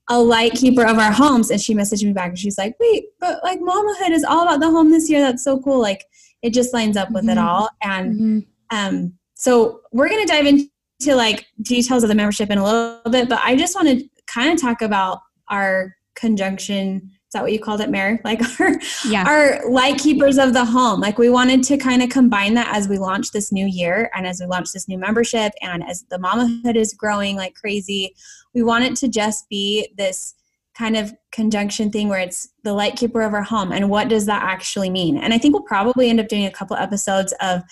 a 0.09 0.19
light 0.19 0.53
keeper 0.53 0.85
of 0.85 0.99
our 0.99 1.13
homes. 1.13 1.51
And 1.51 1.61
she 1.61 1.75
messaged 1.75 2.05
me 2.05 2.13
back 2.13 2.29
and 2.29 2.39
she's 2.39 2.59
like, 2.59 2.77
wait, 2.79 3.07
but 3.21 3.43
like 3.43 3.61
mamahood 3.61 4.11
is 4.11 4.25
all 4.25 4.43
about 4.43 4.61
the 4.61 4.71
home 4.71 4.91
this 4.91 5.11
year. 5.11 5.21
That's 5.21 5.45
so 5.45 5.59
cool. 5.61 5.81
Like 5.81 6.05
it 6.43 6.55
just 6.55 6.73
lines 6.73 6.97
up 6.97 7.11
with 7.11 7.25
mm-hmm. 7.25 7.31
it 7.31 7.39
all. 7.39 7.69
And 7.83 8.15
mm-hmm. 8.15 8.39
um, 8.71 9.15
so 9.35 9.81
we're 9.93 10.09
going 10.09 10.27
to 10.27 10.33
dive 10.33 10.47
into 10.47 10.69
like 11.07 11.47
details 11.63 12.03
of 12.03 12.09
the 12.09 12.15
membership 12.15 12.51
in 12.51 12.59
a 12.59 12.65
little 12.65 13.11
bit, 13.11 13.29
but 13.29 13.41
I 13.43 13.57
just 13.57 13.75
want 13.75 13.89
to 13.89 14.09
kind 14.27 14.53
of 14.53 14.61
talk 14.61 14.83
about 14.83 15.21
our 15.49 15.95
conjunction 16.15 17.11
Is 17.27 17.33
that 17.33 17.43
what 17.43 17.53
you 17.53 17.59
called 17.59 17.81
it, 17.81 17.91
Mary? 17.91 18.19
Like 18.25 18.41
our 18.61 18.73
yeah. 19.07 19.25
our 19.27 19.69
light 19.71 19.99
keepers 19.99 20.39
of 20.39 20.53
the 20.53 20.65
home. 20.65 21.01
Like 21.01 21.19
we 21.19 21.29
wanted 21.29 21.63
to 21.65 21.77
kind 21.77 22.03
of 22.03 22.09
combine 22.09 22.55
that 22.55 22.75
as 22.75 22.89
we 22.89 22.99
launch 22.99 23.33
this 23.33 23.53
new 23.53 23.67
year 23.67 24.11
and 24.15 24.27
as 24.27 24.41
we 24.41 24.47
launch 24.47 24.73
this 24.73 24.89
new 24.89 24.99
membership 24.99 25.53
and 25.61 25.85
as 25.85 26.05
the 26.11 26.19
mamahood 26.19 26.77
is 26.77 26.95
growing 26.95 27.37
like 27.37 27.55
crazy. 27.55 28.15
We 28.55 28.63
want 28.63 28.85
it 28.85 28.97
to 28.97 29.09
just 29.09 29.49
be 29.49 29.89
this 29.97 30.35
kind 30.77 30.97
of 30.97 31.15
conjunction 31.31 31.91
thing 31.91 32.09
where 32.09 32.19
it's 32.19 32.49
the 32.65 32.73
light 32.73 32.97
keeper 32.97 33.23
of 33.23 33.33
our 33.33 33.43
home 33.43 33.71
and 33.71 33.89
what 33.89 34.09
does 34.09 34.27
that 34.27 34.43
actually 34.43 34.91
mean? 34.91 35.17
And 35.17 35.33
I 35.33 35.39
think 35.39 35.55
we'll 35.55 35.63
probably 35.63 36.11
end 36.11 36.21
up 36.21 36.29
doing 36.29 36.47
a 36.47 36.51
couple 36.51 36.77
episodes 36.77 37.33
of 37.41 37.63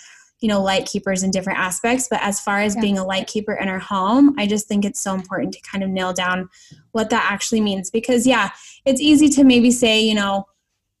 you 0.43 0.49
know 0.49 0.61
light 0.61 0.85
keepers 0.85 1.23
in 1.23 1.31
different 1.31 1.57
aspects 1.57 2.07
but 2.09 2.21
as 2.21 2.37
far 2.37 2.59
as 2.59 2.75
yeah. 2.75 2.81
being 2.81 2.97
a 2.97 3.03
light 3.03 3.27
keeper 3.27 3.53
in 3.53 3.69
our 3.69 3.79
home 3.79 4.35
i 4.37 4.45
just 4.45 4.67
think 4.67 4.83
it's 4.83 4.99
so 4.99 5.13
important 5.13 5.53
to 5.53 5.61
kind 5.61 5.83
of 5.83 5.89
nail 5.89 6.11
down 6.11 6.49
what 6.91 7.09
that 7.09 7.25
actually 7.31 7.61
means 7.61 7.89
because 7.89 8.27
yeah 8.27 8.49
it's 8.85 8.99
easy 8.99 9.29
to 9.29 9.45
maybe 9.45 9.71
say 9.71 10.01
you 10.01 10.13
know 10.13 10.45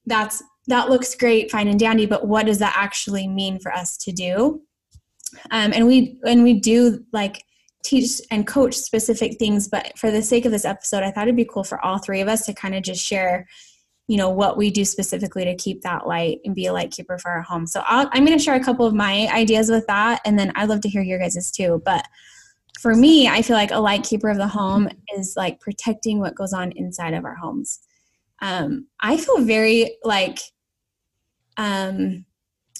that's 0.05 0.41
that 0.67 0.89
looks 0.89 1.13
great 1.13 1.51
fine 1.51 1.67
and 1.67 1.77
dandy 1.77 2.05
but 2.05 2.25
what 2.25 2.45
does 2.45 2.57
that 2.57 2.73
actually 2.77 3.27
mean 3.27 3.59
for 3.59 3.71
us 3.73 3.97
to 3.97 4.13
do 4.13 4.61
um, 5.51 5.73
and 5.73 5.85
we 5.85 6.17
and 6.25 6.41
we 6.41 6.53
do 6.53 7.03
like 7.11 7.43
teach 7.83 8.21
and 8.31 8.47
coach 8.47 8.73
specific 8.73 9.37
things 9.39 9.67
but 9.67 9.97
for 9.97 10.09
the 10.09 10.21
sake 10.21 10.45
of 10.45 10.53
this 10.53 10.63
episode 10.63 11.03
i 11.03 11.11
thought 11.11 11.23
it'd 11.23 11.35
be 11.35 11.43
cool 11.43 11.65
for 11.65 11.83
all 11.83 11.97
three 11.97 12.21
of 12.21 12.29
us 12.29 12.45
to 12.45 12.53
kind 12.53 12.75
of 12.75 12.81
just 12.81 13.03
share 13.03 13.45
you 14.13 14.17
know 14.17 14.29
what 14.29 14.57
we 14.57 14.69
do 14.69 14.85
specifically 14.85 15.43
to 15.43 15.55
keep 15.55 15.81
that 15.81 16.05
light 16.05 16.39
and 16.45 16.53
be 16.53 16.67
a 16.67 16.71
light 16.71 16.91
keeper 16.91 17.17
for 17.17 17.31
our 17.31 17.41
home. 17.41 17.65
So 17.65 17.81
i 17.87 18.03
am 18.13 18.23
going 18.23 18.37
to 18.37 18.43
share 18.43 18.53
a 18.53 18.63
couple 18.63 18.85
of 18.85 18.93
my 18.93 19.27
ideas 19.33 19.71
with 19.71 19.87
that 19.87 20.21
and 20.23 20.37
then 20.37 20.51
i'd 20.55 20.69
love 20.69 20.81
to 20.81 20.87
hear 20.87 21.01
your 21.01 21.17
guys's 21.17 21.49
too. 21.49 21.81
But 21.83 22.07
for 22.79 22.93
me 22.93 23.27
i 23.27 23.41
feel 23.41 23.55
like 23.55 23.71
a 23.71 23.79
light 23.79 24.03
keeper 24.03 24.29
of 24.29 24.37
the 24.37 24.47
home 24.47 24.87
is 25.17 25.33
like 25.35 25.59
protecting 25.59 26.19
what 26.19 26.35
goes 26.35 26.53
on 26.53 26.73
inside 26.73 27.15
of 27.15 27.25
our 27.25 27.33
homes. 27.33 27.79
Um, 28.39 28.85
i 28.99 29.17
feel 29.17 29.43
very 29.43 29.97
like 30.03 30.37
um, 31.57 32.23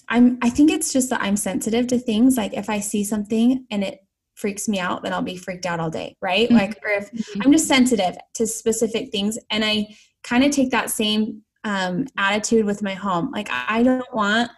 i'm 0.08 0.38
i 0.40 0.48
think 0.50 0.70
it's 0.70 0.92
just 0.92 1.10
that 1.10 1.20
i'm 1.20 1.36
sensitive 1.36 1.88
to 1.88 1.98
things. 1.98 2.36
Like 2.36 2.54
if 2.54 2.70
i 2.70 2.78
see 2.78 3.02
something 3.02 3.66
and 3.72 3.82
it 3.82 4.06
freaks 4.34 4.68
me 4.68 4.78
out 4.78 5.02
then 5.02 5.12
i'll 5.12 5.22
be 5.22 5.36
freaked 5.36 5.66
out 5.66 5.80
all 5.80 5.90
day 5.90 6.16
right? 6.20 6.48
Mm-hmm. 6.48 6.58
like 6.58 6.78
or 6.84 6.90
if 6.90 7.10
mm-hmm. 7.10 7.42
i'm 7.42 7.52
just 7.52 7.66
sensitive 7.66 8.16
to 8.34 8.46
specific 8.46 9.10
things 9.10 9.36
and 9.50 9.64
i 9.64 9.86
kind 10.24 10.42
of 10.42 10.50
take 10.50 10.70
that 10.70 10.90
same 10.90 11.42
um, 11.64 12.06
attitude 12.18 12.64
with 12.64 12.82
my 12.82 12.94
home. 12.94 13.30
Like, 13.30 13.48
I 13.50 13.82
don't 13.82 14.14
want 14.14 14.50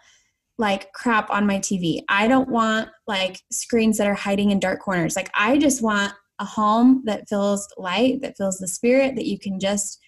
like 0.57 0.91
crap 0.93 1.29
on 1.29 1.45
my 1.45 1.59
TV. 1.59 2.01
I 2.09 2.27
don't 2.27 2.49
want 2.49 2.89
like 3.05 3.39
screens 3.51 3.97
that 3.97 4.07
are 4.07 4.15
hiding 4.15 4.51
in 4.51 4.59
dark 4.59 4.81
corners. 4.81 5.15
Like, 5.15 5.29
I 5.35 5.57
just 5.57 5.83
want 5.83 6.13
a 6.39 6.45
home 6.45 7.03
that 7.05 7.29
feels 7.29 7.67
light, 7.77 8.21
that 8.21 8.37
feels 8.37 8.57
the 8.57 8.67
spirit, 8.67 9.15
that 9.15 9.25
you 9.25 9.37
can 9.39 9.59
just 9.59 9.99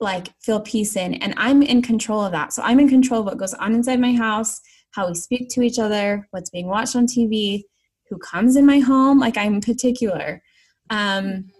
like 0.00 0.28
feel 0.40 0.60
peace 0.60 0.96
in. 0.96 1.14
And 1.14 1.34
I'm 1.36 1.62
in 1.62 1.82
control 1.82 2.24
of 2.24 2.32
that. 2.32 2.52
So 2.52 2.62
I'm 2.62 2.80
in 2.80 2.88
control 2.88 3.20
of 3.20 3.26
what 3.26 3.38
goes 3.38 3.54
on 3.54 3.74
inside 3.74 4.00
my 4.00 4.12
house, 4.12 4.60
how 4.92 5.08
we 5.08 5.14
speak 5.14 5.48
to 5.50 5.62
each 5.62 5.78
other, 5.78 6.26
what's 6.30 6.50
being 6.50 6.66
watched 6.66 6.96
on 6.96 7.06
TV, 7.06 7.62
who 8.08 8.18
comes 8.18 8.56
in 8.56 8.66
my 8.66 8.80
home. 8.80 9.18
Like, 9.18 9.36
I'm 9.36 9.60
particular. 9.60 10.42
Um, 10.88 11.50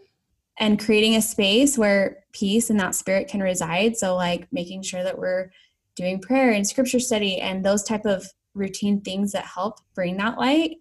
and 0.58 0.82
creating 0.82 1.16
a 1.16 1.22
space 1.22 1.78
where 1.78 2.19
peace 2.32 2.70
and 2.70 2.78
that 2.80 2.94
spirit 2.94 3.28
can 3.28 3.42
reside. 3.42 3.96
So 3.96 4.14
like 4.14 4.46
making 4.52 4.82
sure 4.82 5.02
that 5.02 5.18
we're 5.18 5.50
doing 5.96 6.20
prayer 6.20 6.52
and 6.52 6.66
scripture 6.66 7.00
study 7.00 7.40
and 7.40 7.64
those 7.64 7.82
type 7.82 8.06
of 8.06 8.26
routine 8.54 9.00
things 9.00 9.32
that 9.32 9.44
help 9.44 9.78
bring 9.94 10.16
that 10.18 10.38
light. 10.38 10.78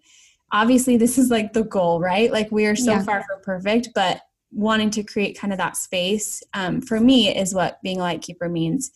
Obviously 0.52 0.96
this 0.96 1.18
is 1.18 1.30
like 1.30 1.52
the 1.52 1.64
goal 1.64 2.00
right? 2.00 2.32
Like 2.32 2.50
we 2.50 2.66
are 2.66 2.76
so 2.76 2.92
yeah. 2.92 3.02
far 3.02 3.24
from 3.24 3.42
perfect 3.42 3.90
but 3.94 4.20
wanting 4.52 4.90
to 4.90 5.04
create 5.04 5.38
kind 5.38 5.52
of 5.52 5.58
that 5.58 5.76
space 5.76 6.42
um, 6.54 6.80
for 6.80 6.98
me 6.98 7.34
is 7.34 7.54
what 7.54 7.78
being 7.82 7.98
a 7.98 8.02
light 8.02 8.22
keeper 8.22 8.48
means. 8.48 8.90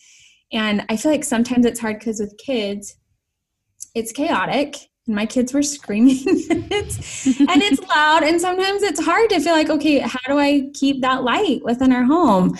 And 0.52 0.84
i 0.88 0.96
feel 0.96 1.10
like 1.10 1.24
sometimes 1.24 1.66
it's 1.66 1.80
hard 1.80 1.98
because 1.98 2.20
with 2.20 2.36
kids 2.38 2.96
it's 3.94 4.12
chaotic 4.12 4.76
and 5.06 5.16
my 5.16 5.26
kids 5.26 5.52
were 5.52 5.62
screaming 5.62 6.18
and 6.50 6.66
it's, 6.70 7.26
and 7.26 7.62
it's 7.62 7.80
loud 7.94 8.22
and 8.22 8.40
sometimes 8.40 8.82
it's 8.82 9.04
hard 9.04 9.28
to 9.30 9.40
feel 9.40 9.52
like 9.52 9.70
okay 9.70 9.98
how 9.98 10.20
do 10.26 10.38
i 10.38 10.70
keep 10.74 11.00
that 11.02 11.22
light 11.22 11.62
within 11.64 11.92
our 11.92 12.04
home? 12.04 12.56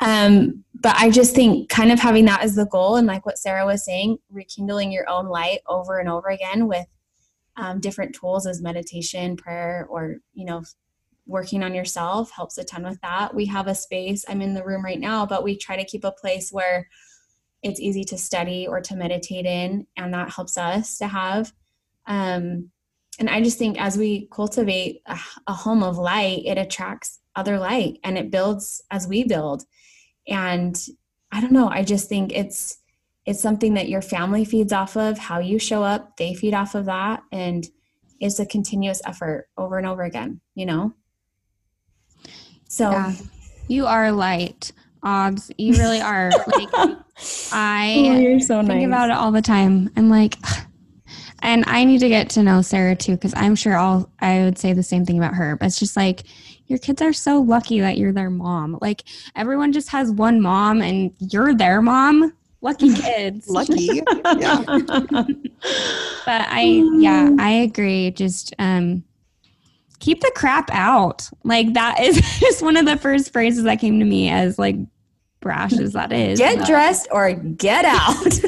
Um, 0.00 0.64
but 0.80 0.96
i 0.96 1.10
just 1.10 1.34
think 1.34 1.68
kind 1.68 1.92
of 1.92 2.00
having 2.00 2.24
that 2.24 2.42
as 2.42 2.56
the 2.56 2.66
goal 2.66 2.96
and 2.96 3.06
like 3.06 3.24
what 3.24 3.38
sarah 3.38 3.66
was 3.66 3.84
saying 3.84 4.18
rekindling 4.30 4.90
your 4.90 5.08
own 5.08 5.26
light 5.26 5.60
over 5.68 5.98
and 5.98 6.08
over 6.08 6.28
again 6.28 6.66
with 6.66 6.86
um, 7.56 7.80
different 7.80 8.14
tools 8.14 8.46
as 8.46 8.62
meditation 8.62 9.36
prayer 9.36 9.86
or 9.88 10.16
you 10.34 10.44
know 10.44 10.62
working 11.26 11.62
on 11.62 11.74
yourself 11.74 12.32
helps 12.32 12.58
a 12.58 12.64
ton 12.64 12.82
with 12.82 13.00
that. 13.00 13.32
We 13.32 13.46
have 13.46 13.68
a 13.68 13.76
space 13.76 14.24
i'm 14.28 14.42
in 14.42 14.54
the 14.54 14.64
room 14.64 14.84
right 14.84 14.98
now 14.98 15.24
but 15.24 15.44
we 15.44 15.56
try 15.56 15.76
to 15.76 15.84
keep 15.84 16.04
a 16.04 16.12
place 16.12 16.50
where 16.50 16.88
it's 17.62 17.78
easy 17.78 18.02
to 18.02 18.18
study 18.18 18.66
or 18.66 18.80
to 18.80 18.96
meditate 18.96 19.46
in 19.46 19.86
and 19.96 20.12
that 20.14 20.30
helps 20.30 20.58
us 20.58 20.98
to 20.98 21.06
have 21.06 21.52
um, 22.06 22.70
and 23.18 23.28
I 23.28 23.42
just 23.42 23.58
think 23.58 23.80
as 23.80 23.96
we 23.96 24.28
cultivate 24.32 25.02
a, 25.06 25.18
a 25.46 25.52
home 25.52 25.82
of 25.82 25.98
light, 25.98 26.42
it 26.44 26.58
attracts 26.58 27.20
other 27.36 27.58
light 27.58 27.98
and 28.04 28.18
it 28.18 28.30
builds 28.30 28.82
as 28.90 29.06
we 29.06 29.24
build. 29.24 29.64
And 30.26 30.76
I 31.30 31.40
don't 31.40 31.52
know, 31.52 31.68
I 31.68 31.82
just 31.82 32.08
think 32.08 32.32
it's 32.32 32.78
it's 33.24 33.40
something 33.40 33.74
that 33.74 33.88
your 33.88 34.02
family 34.02 34.44
feeds 34.44 34.72
off 34.72 34.96
of, 34.96 35.16
how 35.16 35.38
you 35.38 35.58
show 35.58 35.84
up, 35.84 36.16
they 36.16 36.34
feed 36.34 36.54
off 36.54 36.74
of 36.74 36.86
that. 36.86 37.22
And 37.30 37.64
it's 38.18 38.40
a 38.40 38.46
continuous 38.46 39.00
effort 39.04 39.48
over 39.56 39.78
and 39.78 39.86
over 39.86 40.02
again, 40.02 40.40
you 40.56 40.66
know? 40.66 40.92
So 42.68 42.90
yeah. 42.90 43.12
you 43.68 43.86
are 43.86 44.10
light. 44.10 44.72
Aubs, 45.04 45.50
you 45.56 45.74
really 45.74 46.00
are. 46.00 46.30
like 46.48 46.68
I 47.52 47.94
oh, 48.08 48.18
you're 48.18 48.40
so 48.40 48.58
think 48.58 48.68
nice. 48.68 48.86
about 48.86 49.10
it 49.10 49.16
all 49.16 49.30
the 49.30 49.42
time. 49.42 49.90
I'm 49.96 50.08
like, 50.08 50.36
and 51.42 51.64
I 51.66 51.84
need 51.84 51.98
to 51.98 52.08
get 52.08 52.30
to 52.30 52.42
know 52.42 52.62
Sara 52.62 52.96
too, 52.96 53.12
because 53.12 53.34
I'm 53.36 53.54
sure 53.54 53.76
all 53.76 54.08
I 54.20 54.44
would 54.44 54.58
say 54.58 54.72
the 54.72 54.82
same 54.82 55.04
thing 55.04 55.18
about 55.18 55.34
her. 55.34 55.56
But 55.56 55.66
it's 55.66 55.78
just 55.78 55.96
like 55.96 56.22
your 56.68 56.78
kids 56.78 57.02
are 57.02 57.12
so 57.12 57.40
lucky 57.40 57.80
that 57.80 57.98
you're 57.98 58.12
their 58.12 58.30
mom. 58.30 58.78
Like 58.80 59.02
everyone 59.36 59.72
just 59.72 59.88
has 59.90 60.10
one 60.10 60.40
mom, 60.40 60.80
and 60.80 61.12
you're 61.18 61.54
their 61.54 61.82
mom. 61.82 62.32
Lucky 62.62 62.94
kids. 63.02 63.48
lucky. 63.48 64.02
yeah. 64.38 64.62
but 64.66 66.46
I, 66.48 66.84
yeah, 66.98 67.30
I 67.38 67.50
agree. 67.50 68.12
Just 68.12 68.54
um, 68.60 69.02
keep 69.98 70.20
the 70.20 70.32
crap 70.34 70.70
out. 70.72 71.28
Like 71.44 71.74
that 71.74 72.00
is 72.00 72.16
just 72.40 72.62
one 72.62 72.76
of 72.76 72.86
the 72.86 72.96
first 72.96 73.32
phrases 73.32 73.64
that 73.64 73.80
came 73.80 73.98
to 73.98 74.04
me 74.04 74.30
as 74.30 74.58
like 74.58 74.76
brash 75.40 75.72
as 75.72 75.92
that 75.94 76.12
is. 76.12 76.38
Get 76.38 76.66
dressed 76.66 77.08
or 77.10 77.32
get 77.32 77.84
out. 77.84 78.38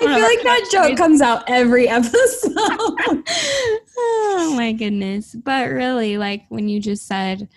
I 0.00 0.14
feel 0.14 0.22
like 0.22 0.42
that 0.42 0.68
joke 0.72 0.96
comes 0.96 1.20
out 1.20 1.44
every 1.48 1.88
episode. 1.88 2.14
oh 2.56 4.52
my 4.56 4.72
goodness. 4.72 5.34
But 5.34 5.70
really, 5.70 6.18
like 6.18 6.44
when 6.48 6.68
you 6.68 6.80
just 6.80 7.06
said, 7.06 7.48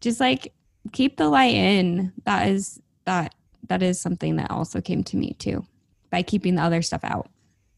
just 0.00 0.20
like 0.20 0.52
keep 0.92 1.16
the 1.16 1.28
light 1.28 1.54
in, 1.54 2.12
that 2.24 2.48
is 2.48 2.80
that 3.06 3.34
that 3.68 3.82
is 3.82 4.00
something 4.00 4.36
that 4.36 4.50
also 4.50 4.80
came 4.80 5.02
to 5.04 5.16
me 5.16 5.34
too 5.38 5.64
by 6.10 6.22
keeping 6.22 6.54
the 6.54 6.62
other 6.62 6.82
stuff 6.82 7.02
out. 7.02 7.28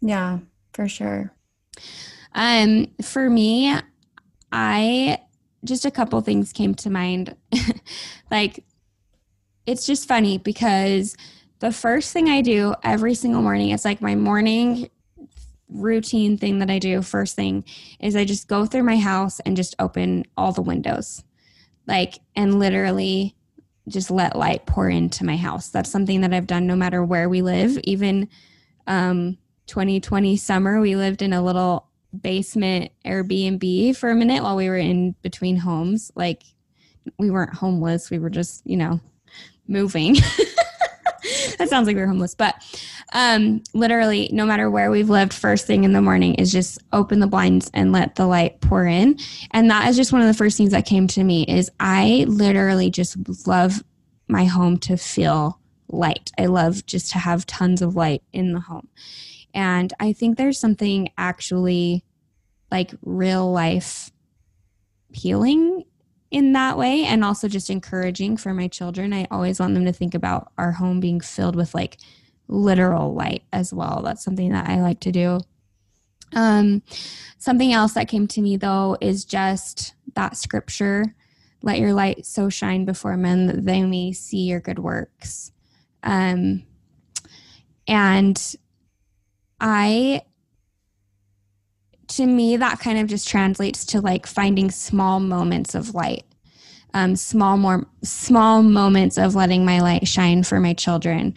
yeah, 0.00 0.38
for 0.72 0.88
sure. 0.88 1.32
Um, 2.34 2.88
for 3.02 3.30
me, 3.30 3.74
I 4.52 5.18
just 5.64 5.84
a 5.84 5.90
couple 5.90 6.20
things 6.20 6.52
came 6.52 6.74
to 6.76 6.90
mind. 6.90 7.34
like, 8.30 8.64
it's 9.64 9.86
just 9.86 10.06
funny 10.06 10.38
because 10.38 11.16
the 11.58 11.72
first 11.72 12.12
thing 12.12 12.28
I 12.28 12.42
do 12.42 12.74
every 12.82 13.14
single 13.14 13.42
morning, 13.42 13.70
it's 13.70 13.84
like 13.84 14.00
my 14.00 14.14
morning 14.14 14.90
routine 15.68 16.38
thing 16.38 16.60
that 16.60 16.70
I 16.70 16.78
do 16.78 17.02
first 17.02 17.34
thing 17.34 17.64
is 17.98 18.14
I 18.14 18.24
just 18.24 18.48
go 18.48 18.66
through 18.66 18.84
my 18.84 18.96
house 18.96 19.40
and 19.40 19.56
just 19.56 19.74
open 19.78 20.24
all 20.36 20.52
the 20.52 20.62
windows. 20.62 21.24
Like, 21.86 22.18
and 22.34 22.58
literally 22.58 23.36
just 23.88 24.10
let 24.10 24.36
light 24.36 24.66
pour 24.66 24.88
into 24.88 25.24
my 25.24 25.36
house. 25.36 25.68
That's 25.68 25.90
something 25.90 26.20
that 26.22 26.34
I've 26.34 26.46
done 26.46 26.66
no 26.66 26.76
matter 26.76 27.04
where 27.04 27.28
we 27.28 27.42
live. 27.42 27.78
Even 27.84 28.28
um, 28.86 29.38
2020 29.66 30.36
summer, 30.36 30.80
we 30.80 30.96
lived 30.96 31.22
in 31.22 31.32
a 31.32 31.42
little 31.42 31.88
basement 32.20 32.90
Airbnb 33.04 33.96
for 33.96 34.10
a 34.10 34.14
minute 34.14 34.42
while 34.42 34.56
we 34.56 34.68
were 34.68 34.76
in 34.76 35.12
between 35.22 35.56
homes. 35.56 36.10
Like 36.14 36.42
we 37.18 37.30
weren't 37.30 37.54
homeless, 37.54 38.10
we 38.10 38.18
were 38.18 38.30
just, 38.30 38.66
you 38.66 38.76
know, 38.76 39.00
moving. 39.68 40.16
that 41.58 41.68
sounds 41.68 41.86
like 41.86 41.96
we 41.96 42.02
were 42.02 42.08
homeless, 42.08 42.34
but 42.34 42.54
um, 43.12 43.62
literally, 43.72 44.28
no 44.32 44.44
matter 44.44 44.70
where 44.70 44.90
we've 44.90 45.10
lived, 45.10 45.32
first 45.32 45.66
thing 45.66 45.84
in 45.84 45.92
the 45.92 46.02
morning 46.02 46.34
is 46.34 46.52
just 46.52 46.78
open 46.92 47.20
the 47.20 47.26
blinds 47.26 47.70
and 47.72 47.92
let 47.92 48.16
the 48.16 48.26
light 48.26 48.60
pour 48.60 48.86
in. 48.86 49.18
And 49.52 49.70
that 49.70 49.88
is 49.88 49.96
just 49.96 50.12
one 50.12 50.20
of 50.20 50.26
the 50.26 50.34
first 50.34 50.56
things 50.56 50.72
that 50.72 50.86
came 50.86 51.06
to 51.08 51.24
me 51.24 51.44
is 51.44 51.70
I 51.78 52.24
literally 52.28 52.90
just 52.90 53.46
love 53.46 53.82
my 54.28 54.44
home 54.44 54.78
to 54.78 54.96
feel 54.96 55.60
light. 55.88 56.32
I 56.38 56.46
love 56.46 56.84
just 56.86 57.12
to 57.12 57.18
have 57.18 57.46
tons 57.46 57.80
of 57.80 57.96
light 57.96 58.22
in 58.32 58.52
the 58.52 58.60
home. 58.60 58.88
And 59.54 59.92
I 60.00 60.12
think 60.12 60.36
there's 60.36 60.58
something 60.58 61.08
actually 61.16 62.04
like 62.70 62.92
real 63.02 63.50
life 63.50 64.10
healing 65.12 65.84
in 66.30 66.52
that 66.52 66.76
way 66.76 67.04
and 67.04 67.24
also 67.24 67.48
just 67.48 67.70
encouraging 67.70 68.36
for 68.36 68.52
my 68.52 68.68
children. 68.68 69.12
I 69.12 69.26
always 69.30 69.60
want 69.60 69.74
them 69.74 69.84
to 69.84 69.92
think 69.92 70.14
about 70.14 70.52
our 70.58 70.72
home 70.72 71.00
being 71.00 71.20
filled 71.20 71.56
with 71.56 71.74
like 71.74 71.98
literal 72.48 73.14
light 73.14 73.42
as 73.52 73.72
well. 73.72 74.02
That's 74.04 74.24
something 74.24 74.50
that 74.52 74.68
I 74.68 74.80
like 74.80 75.00
to 75.00 75.12
do. 75.12 75.40
Um 76.32 76.82
something 77.38 77.72
else 77.72 77.94
that 77.94 78.08
came 78.08 78.26
to 78.28 78.42
me 78.42 78.56
though 78.56 78.96
is 79.00 79.24
just 79.24 79.94
that 80.14 80.36
scripture 80.36 81.14
let 81.62 81.78
your 81.78 81.92
light 81.92 82.26
so 82.26 82.48
shine 82.48 82.84
before 82.84 83.16
men 83.16 83.46
that 83.46 83.64
they 83.64 83.82
may 83.82 84.12
see 84.12 84.42
your 84.42 84.60
good 84.60 84.78
works. 84.78 85.52
Um 86.02 86.64
and 87.86 88.56
I 89.60 90.22
to 92.08 92.26
me 92.26 92.56
that 92.56 92.80
kind 92.80 92.98
of 92.98 93.08
just 93.08 93.28
translates 93.28 93.84
to 93.86 94.00
like 94.00 94.26
finding 94.26 94.70
small 94.70 95.20
moments 95.20 95.74
of 95.74 95.94
light. 95.94 96.24
Um, 96.94 97.14
small 97.14 97.58
more 97.58 97.86
small 98.02 98.62
moments 98.62 99.18
of 99.18 99.34
letting 99.34 99.64
my 99.64 99.80
light 99.80 100.08
shine 100.08 100.42
for 100.42 100.60
my 100.60 100.72
children. 100.72 101.34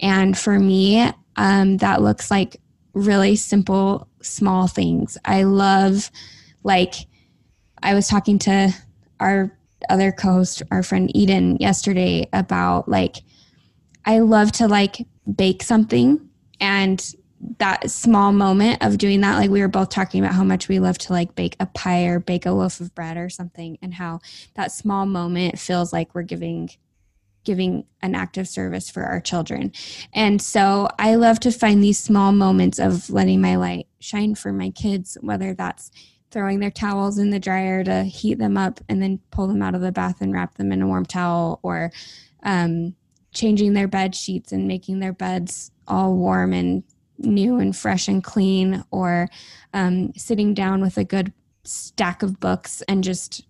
And 0.00 0.38
for 0.38 0.58
me 0.58 1.10
um, 1.36 1.78
that 1.78 2.02
looks 2.02 2.30
like 2.30 2.56
really 2.94 3.36
simple 3.36 4.08
small 4.22 4.68
things. 4.68 5.18
I 5.24 5.42
love 5.42 6.10
like 6.64 6.94
i 7.82 7.94
was 7.94 8.08
talking 8.08 8.38
to 8.38 8.72
our 9.20 9.56
other 9.88 10.12
co-host 10.12 10.62
our 10.70 10.82
friend 10.82 11.14
eden 11.14 11.56
yesterday 11.58 12.28
about 12.32 12.88
like 12.88 13.16
i 14.04 14.18
love 14.20 14.52
to 14.52 14.68
like 14.68 15.06
bake 15.34 15.62
something 15.62 16.28
and 16.60 17.14
that 17.58 17.90
small 17.90 18.32
moment 18.32 18.82
of 18.82 18.98
doing 18.98 19.20
that 19.20 19.36
like 19.36 19.50
we 19.50 19.60
were 19.60 19.68
both 19.68 19.88
talking 19.88 20.22
about 20.22 20.34
how 20.34 20.44
much 20.44 20.68
we 20.68 20.78
love 20.78 20.96
to 20.96 21.12
like 21.12 21.34
bake 21.34 21.56
a 21.58 21.66
pie 21.66 22.04
or 22.04 22.20
bake 22.20 22.46
a 22.46 22.52
loaf 22.52 22.80
of 22.80 22.94
bread 22.94 23.16
or 23.16 23.28
something 23.28 23.76
and 23.82 23.94
how 23.94 24.20
that 24.54 24.70
small 24.70 25.06
moment 25.06 25.58
feels 25.58 25.92
like 25.92 26.14
we're 26.14 26.22
giving 26.22 26.70
giving 27.44 27.84
an 28.00 28.14
act 28.14 28.38
of 28.38 28.46
service 28.46 28.88
for 28.88 29.02
our 29.02 29.20
children. 29.20 29.72
And 30.12 30.40
so 30.40 30.88
i 30.98 31.16
love 31.16 31.40
to 31.40 31.50
find 31.50 31.82
these 31.82 31.98
small 31.98 32.30
moments 32.30 32.78
of 32.78 33.10
letting 33.10 33.40
my 33.40 33.56
light 33.56 33.88
shine 33.98 34.34
for 34.34 34.52
my 34.52 34.70
kids 34.70 35.18
whether 35.20 35.54
that's 35.54 35.90
throwing 36.30 36.60
their 36.60 36.70
towels 36.70 37.18
in 37.18 37.30
the 37.30 37.40
dryer 37.40 37.84
to 37.84 38.04
heat 38.04 38.38
them 38.38 38.56
up 38.56 38.80
and 38.88 39.02
then 39.02 39.20
pull 39.30 39.46
them 39.46 39.62
out 39.62 39.74
of 39.74 39.80
the 39.82 39.92
bath 39.92 40.20
and 40.20 40.32
wrap 40.32 40.56
them 40.56 40.72
in 40.72 40.80
a 40.80 40.86
warm 40.86 41.04
towel 41.04 41.60
or 41.62 41.92
um, 42.42 42.94
changing 43.34 43.74
their 43.74 43.88
bed 43.88 44.14
sheets 44.14 44.50
and 44.52 44.66
making 44.66 44.98
their 44.98 45.12
beds 45.12 45.70
all 45.86 46.16
warm 46.16 46.52
and 46.52 46.82
new 47.18 47.58
and 47.58 47.76
fresh 47.76 48.08
and 48.08 48.22
clean, 48.22 48.84
or 48.90 49.28
um, 49.74 50.12
sitting 50.14 50.54
down 50.54 50.80
with 50.80 50.98
a 50.98 51.04
good 51.04 51.32
stack 51.64 52.22
of 52.22 52.40
books 52.40 52.82
and 52.88 53.04
just 53.04 53.46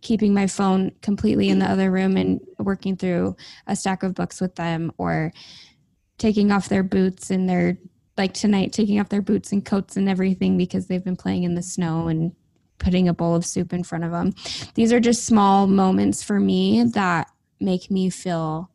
keeping 0.00 0.32
my 0.32 0.46
phone 0.46 0.92
completely 1.02 1.48
in 1.48 1.58
the 1.58 1.70
other 1.70 1.90
room 1.90 2.16
and 2.16 2.40
working 2.58 2.96
through 2.96 3.36
a 3.66 3.76
stack 3.76 4.02
of 4.02 4.14
books 4.14 4.40
with 4.40 4.54
them, 4.54 4.92
or 4.98 5.32
taking 6.18 6.52
off 6.52 6.68
their 6.68 6.82
boots 6.82 7.30
and 7.30 7.48
their 7.48 7.78
like 8.16 8.34
tonight 8.34 8.72
taking 8.72 9.00
off 9.00 9.08
their 9.08 9.22
boots 9.22 9.50
and 9.50 9.64
coats 9.64 9.96
and 9.96 10.08
everything 10.08 10.58
because 10.58 10.86
they've 10.86 11.04
been 11.04 11.16
playing 11.16 11.44
in 11.44 11.54
the 11.54 11.62
snow 11.62 12.08
and 12.08 12.32
putting 12.78 13.08
a 13.08 13.14
bowl 13.14 13.34
of 13.34 13.46
soup 13.46 13.72
in 13.72 13.82
front 13.82 14.04
of 14.04 14.10
them. 14.10 14.34
These 14.74 14.92
are 14.92 15.00
just 15.00 15.24
small 15.24 15.66
moments 15.66 16.22
for 16.22 16.38
me 16.38 16.84
that 16.84 17.30
make 17.60 17.90
me 17.90 18.10
feel 18.10 18.70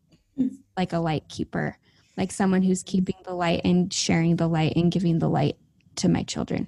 like 0.78 0.94
a 0.94 1.00
light 1.00 1.28
keeper 1.28 1.78
like 2.18 2.32
someone 2.32 2.64
who's 2.64 2.84
keeping 2.84 3.16
the 3.26 3.34
light 3.34 3.62
and 3.64 3.92
sharing 3.94 4.36
the 4.38 4.48
light 4.48 4.74
and 4.76 4.92
giving 4.92 5.20
the 5.20 5.30
light 5.30 5.58
to 5.98 6.10
my 6.10 6.24
children. 6.24 6.68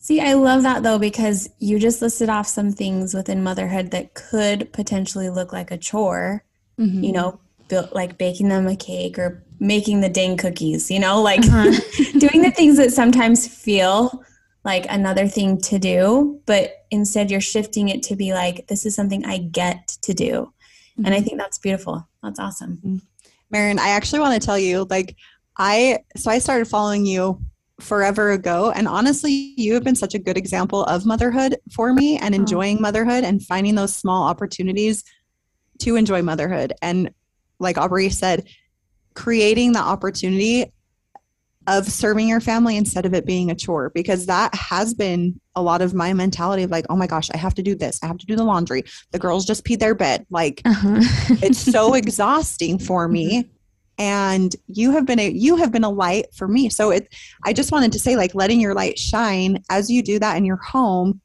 See, 0.00 0.20
I 0.20 0.34
love 0.34 0.62
that 0.62 0.82
though 0.82 0.98
because 0.98 1.48
you 1.58 1.78
just 1.78 2.00
listed 2.00 2.28
off 2.28 2.46
some 2.46 2.70
things 2.72 3.14
within 3.14 3.42
motherhood 3.42 3.90
that 3.90 4.14
could 4.14 4.72
potentially 4.72 5.28
look 5.28 5.52
like 5.52 5.70
a 5.70 5.78
chore. 5.78 6.44
Mhm. 6.78 7.04
You 7.04 7.12
know, 7.12 7.40
built 7.68 7.92
like 7.94 8.16
baking 8.16 8.48
them 8.48 8.66
a 8.66 8.76
cake 8.76 9.18
or 9.18 9.42
making 9.60 10.00
the 10.00 10.08
dang 10.08 10.36
cookies. 10.36 10.90
You 10.90 11.00
know, 11.00 11.20
like 11.20 11.40
Uh-huh. 11.40 11.72
doing 12.18 12.42
the 12.42 12.52
things 12.52 12.76
that 12.76 12.92
sometimes 12.92 13.46
feel 13.48 14.22
like 14.64 14.86
another 14.88 15.26
thing 15.26 15.60
to 15.62 15.78
do, 15.78 16.40
but 16.46 16.84
instead 16.90 17.30
you're 17.30 17.40
shifting 17.40 17.88
it 17.88 18.02
to 18.04 18.16
be 18.16 18.32
like, 18.34 18.66
this 18.68 18.84
is 18.86 18.94
something 18.94 19.24
I 19.24 19.38
get 19.38 19.88
to 20.02 20.14
do. 20.14 20.52
And 21.04 21.14
I 21.14 21.20
think 21.20 21.38
that's 21.38 21.58
beautiful. 21.58 22.08
That's 22.22 22.38
awesome. 22.40 23.02
Maren, 23.50 23.78
I 23.78 23.90
actually 23.90 24.20
want 24.20 24.40
to 24.40 24.44
tell 24.44 24.58
you, 24.58 24.86
like, 24.90 25.16
I 25.56 26.00
so 26.16 26.30
I 26.30 26.38
started 26.38 26.68
following 26.68 27.06
you 27.06 27.42
forever 27.80 28.32
ago, 28.32 28.72
and 28.74 28.88
honestly, 28.88 29.54
you 29.56 29.74
have 29.74 29.84
been 29.84 29.96
such 29.96 30.14
a 30.14 30.18
good 30.18 30.36
example 30.36 30.84
of 30.84 31.06
motherhood 31.06 31.56
for 31.72 31.92
me 31.92 32.18
and 32.18 32.34
oh. 32.34 32.38
enjoying 32.38 32.80
motherhood 32.80 33.24
and 33.24 33.42
finding 33.42 33.74
those 33.74 33.94
small 33.94 34.24
opportunities 34.24 35.04
to 35.80 35.96
enjoy 35.96 36.22
motherhood. 36.22 36.72
And 36.82 37.10
like 37.58 37.78
Aubrey 37.78 38.10
said, 38.10 38.48
creating 39.14 39.72
the 39.72 39.80
opportunity 39.80 40.72
of 41.68 41.86
serving 41.86 42.26
your 42.26 42.40
family 42.40 42.76
instead 42.76 43.06
of 43.06 43.12
it 43.14 43.26
being 43.26 43.50
a 43.50 43.54
chore 43.54 43.90
because 43.94 44.26
that 44.26 44.52
has 44.54 44.94
been 44.94 45.38
a 45.54 45.62
lot 45.62 45.82
of 45.82 45.92
my 45.94 46.12
mentality 46.12 46.62
of 46.64 46.70
like 46.70 46.86
oh 46.88 46.96
my 46.96 47.06
gosh 47.06 47.28
i 47.34 47.36
have 47.36 47.54
to 47.54 47.62
do 47.62 47.74
this. 47.76 48.00
I 48.02 48.06
have 48.06 48.18
to 48.18 48.26
do 48.26 48.34
the 48.34 48.42
laundry. 48.42 48.82
The 49.12 49.18
girls 49.20 49.44
just 49.44 49.64
peed 49.64 49.78
their 49.78 49.94
bed. 49.94 50.26
Like 50.30 50.62
Uh-huh. 50.64 51.00
it's 51.42 51.58
so 51.58 51.94
exhausting 52.02 52.78
for 52.78 53.06
me 53.06 53.50
and 53.98 54.54
you 54.66 54.92
have 54.92 55.04
been 55.06 55.18
a 55.20 55.30
you 55.30 55.56
have 55.56 55.70
been 55.70 55.84
a 55.84 55.90
light 55.90 56.26
for 56.34 56.48
me. 56.48 56.68
So 56.70 56.90
it 56.90 57.14
i 57.44 57.52
just 57.52 57.70
wanted 57.70 57.92
to 57.92 57.98
say 58.00 58.16
like 58.16 58.34
letting 58.34 58.60
your 58.60 58.74
light 58.74 58.98
shine 58.98 59.62
as 59.70 59.90
you 59.90 60.02
do 60.02 60.18
that 60.18 60.36
in 60.36 60.44
your 60.44 60.56
home 60.56 61.20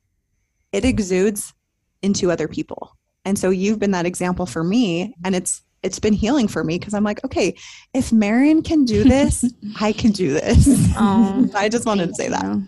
it 0.72 0.84
exudes 0.86 1.54
into 2.02 2.30
other 2.32 2.48
people. 2.48 2.98
And 3.26 3.40
so 3.40 3.50
you've 3.50 3.80
been 3.80 3.92
that 3.92 4.06
example 4.06 4.46
for 4.46 4.64
me 4.64 5.16
and 5.24 5.34
it's 5.36 5.62
it's 5.84 6.00
been 6.00 6.14
healing 6.14 6.48
for 6.48 6.64
me 6.64 6.80
because 6.80 6.94
i'm 6.94 7.04
like 7.04 7.24
okay 7.24 7.56
if 7.94 8.12
Maren 8.12 8.62
can 8.64 8.86
do 8.86 9.04
this 9.04 9.46
i 9.80 9.92
can 9.92 10.12
do 10.12 10.34
this 10.34 10.68
Oh, 10.98 11.50
i 11.56 11.70
just 11.70 11.86
wanted 11.86 12.08
to 12.10 12.16
say 12.16 12.30
that 12.30 12.44
you. 12.44 12.68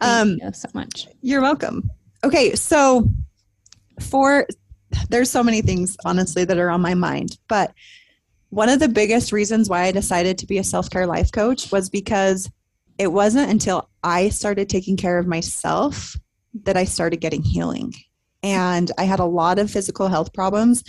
um 0.00 0.38
Thank 0.38 0.42
you 0.42 0.52
so 0.52 0.68
much. 0.74 1.06
you're 1.22 1.40
welcome. 1.42 1.90
Okay, 2.24 2.54
so 2.54 3.08
for 4.00 4.46
there's 5.10 5.30
so 5.30 5.42
many 5.42 5.62
things 5.62 5.96
honestly 6.04 6.44
that 6.44 6.58
are 6.58 6.70
on 6.70 6.80
my 6.80 6.94
mind, 6.94 7.38
but 7.48 7.72
one 8.50 8.68
of 8.68 8.78
the 8.80 8.88
biggest 8.88 9.32
reasons 9.32 9.68
why 9.68 9.82
I 9.82 9.92
decided 9.92 10.38
to 10.38 10.46
be 10.46 10.58
a 10.58 10.64
self-care 10.64 11.06
life 11.06 11.30
coach 11.32 11.70
was 11.72 11.90
because 11.90 12.50
it 12.98 13.08
wasn't 13.08 13.50
until 13.50 13.88
I 14.02 14.28
started 14.30 14.68
taking 14.68 14.96
care 14.96 15.18
of 15.18 15.26
myself 15.26 16.16
that 16.64 16.76
I 16.76 16.84
started 16.84 17.20
getting 17.20 17.42
healing. 17.42 17.92
And 18.42 18.90
I 18.96 19.04
had 19.04 19.18
a 19.20 19.24
lot 19.24 19.58
of 19.58 19.70
physical 19.70 20.08
health 20.08 20.32
problems. 20.32 20.82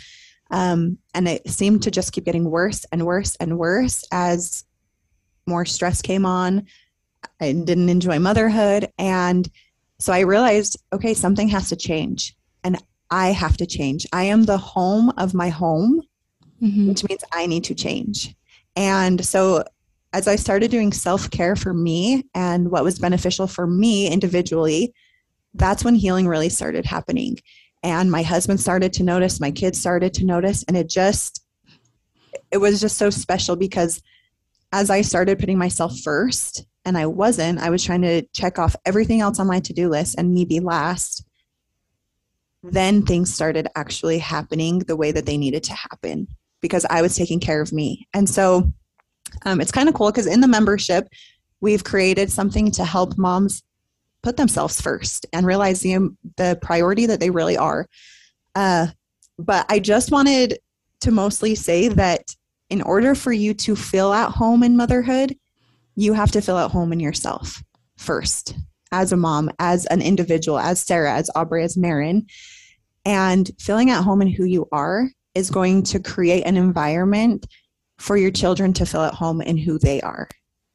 Um, 0.52 0.98
and 1.14 1.28
it 1.28 1.50
seemed 1.50 1.84
to 1.84 1.92
just 1.92 2.14
keep 2.14 2.26
getting 2.26 2.50
worse 2.50 2.86
and 2.92 3.06
worse 3.06 3.36
and 3.38 3.58
worse 3.58 4.06
as 4.12 4.64
more 5.46 5.66
stress 5.66 6.02
came 6.02 6.26
on. 6.26 6.66
I 7.42 7.52
didn't 7.52 7.90
enjoy 7.90 8.20
motherhood. 8.20 8.90
And 8.98 9.48
so 10.00 10.14
I 10.14 10.20
realized, 10.20 10.78
okay, 10.94 11.14
something 11.14 11.48
has 11.50 11.70
to 11.70 11.76
change. 11.76 12.36
And 12.64 12.78
I 13.10 13.30
have 13.30 13.58
to 13.58 13.66
change. 13.66 14.06
I 14.14 14.24
am 14.24 14.44
the 14.44 14.58
home 14.58 15.12
of 15.18 15.34
my 15.34 15.50
home, 15.50 16.02
mm-hmm. 16.62 16.90
which 16.90 17.08
means 17.08 17.24
I 17.34 17.46
need 17.46 17.64
to 17.66 17.76
change. 17.76 18.36
And 18.76 19.26
so 19.26 19.64
as 20.14 20.28
I 20.28 20.36
started 20.36 20.72
doing 20.72 20.92
self 20.92 21.30
care 21.32 21.56
for 21.56 21.74
me 21.74 22.24
and 22.34 22.72
what 22.72 22.84
was 22.84 23.00
beneficial 23.00 23.48
for 23.48 23.68
me 23.68 24.08
individually, 24.08 24.94
that's 25.54 25.84
when 25.84 25.96
healing 25.96 26.28
really 26.28 26.50
started 26.50 26.86
happening. 26.86 27.38
And 27.88 28.12
my 28.12 28.22
husband 28.22 28.60
started 28.60 28.92
to 28.94 29.04
notice, 29.04 29.40
my 29.40 29.50
kids 29.50 29.80
started 29.80 30.14
to 30.16 30.26
notice, 30.26 30.62
and 30.68 30.76
it 30.76 30.90
just, 30.90 31.42
it 32.52 32.58
was 32.58 32.82
just 32.82 32.98
so 32.98 33.10
special 33.10 33.56
because 33.56 34.02
as 34.74 34.90
I 34.90 35.02
started 35.02 35.40
putting 35.40 35.58
myself 35.58 35.98
first, 36.02 36.66
and 36.84 36.98
I 36.98 37.06
wasn't, 37.06 37.60
I 37.60 37.70
was 37.70 37.86
trying 37.86 38.02
to 38.02 38.24
check 38.34 38.60
off 38.60 38.76
everything 38.86 39.22
else 39.22 39.40
on 39.40 39.48
my 39.48 39.62
to 39.62 39.72
do 39.72 39.88
list 39.88 40.16
and 40.18 40.34
me 40.34 40.44
be 40.44 40.60
last. 40.60 41.26
Then 42.62 43.04
things 43.04 43.34
started 43.34 43.70
actually 43.74 44.20
happening 44.20 44.80
the 44.80 44.98
way 44.98 45.14
that 45.14 45.26
they 45.26 45.38
needed 45.38 45.64
to 45.64 45.74
happen 45.74 46.28
because 46.60 46.86
I 46.90 47.02
was 47.02 47.16
taking 47.16 47.40
care 47.40 47.62
of 47.62 47.72
me. 47.72 48.06
And 48.14 48.30
so 48.30 48.70
um, 49.46 49.62
it's 49.62 49.72
kind 49.72 49.88
of 49.88 49.96
cool 49.96 50.12
because 50.12 50.28
in 50.28 50.42
the 50.42 50.48
membership, 50.50 51.08
we've 51.62 51.86
created 51.86 52.34
something 52.34 52.70
to 52.72 52.84
help 52.84 53.18
moms 53.18 53.64
put 54.28 54.36
themselves 54.36 54.82
first 54.82 55.26
and 55.32 55.46
realize 55.46 55.80
the, 55.80 56.14
the 56.36 56.60
priority 56.62 57.06
that 57.06 57.22
they 57.22 57.30
really 57.30 57.56
are. 57.56 57.88
Uh, 58.56 58.88
but 59.40 59.66
I 59.70 59.80
just 59.80 60.12
wanted 60.12 60.60
to 61.00 61.12
mostly 61.12 61.56
say 61.56 61.88
that 61.88 62.36
in 62.70 62.82
order 62.82 63.16
for 63.16 63.32
you 63.32 63.54
to 63.54 63.74
feel 63.74 64.12
at 64.12 64.32
home 64.32 64.64
in 64.64 64.76
motherhood, 64.76 65.34
you 65.96 66.12
have 66.12 66.30
to 66.32 66.42
feel 66.42 66.58
at 66.58 66.72
home 66.72 66.92
in 66.92 67.00
yourself 67.00 67.64
first 67.96 68.54
as 68.92 69.14
a 69.14 69.16
mom, 69.16 69.50
as 69.60 69.86
an 69.86 70.02
individual, 70.02 70.60
as 70.60 70.82
Sara, 70.82 71.14
as 71.14 71.30
Aubrey, 71.34 71.64
as 71.64 71.78
Maren. 71.78 72.28
And 73.06 73.50
feeling 73.62 73.92
at 73.92 74.04
home 74.04 74.22
in 74.22 74.28
who 74.28 74.44
you 74.44 74.68
are 74.74 75.08
is 75.36 75.50
going 75.50 75.84
to 75.84 76.02
create 76.02 76.44
an 76.44 76.58
environment 76.58 77.48
for 77.98 78.18
your 78.18 78.32
children 78.32 78.74
to 78.74 78.86
feel 78.86 79.04
at 79.04 79.14
home 79.14 79.42
in 79.42 79.58
who 79.58 79.80
they 79.80 80.02
are. 80.02 80.28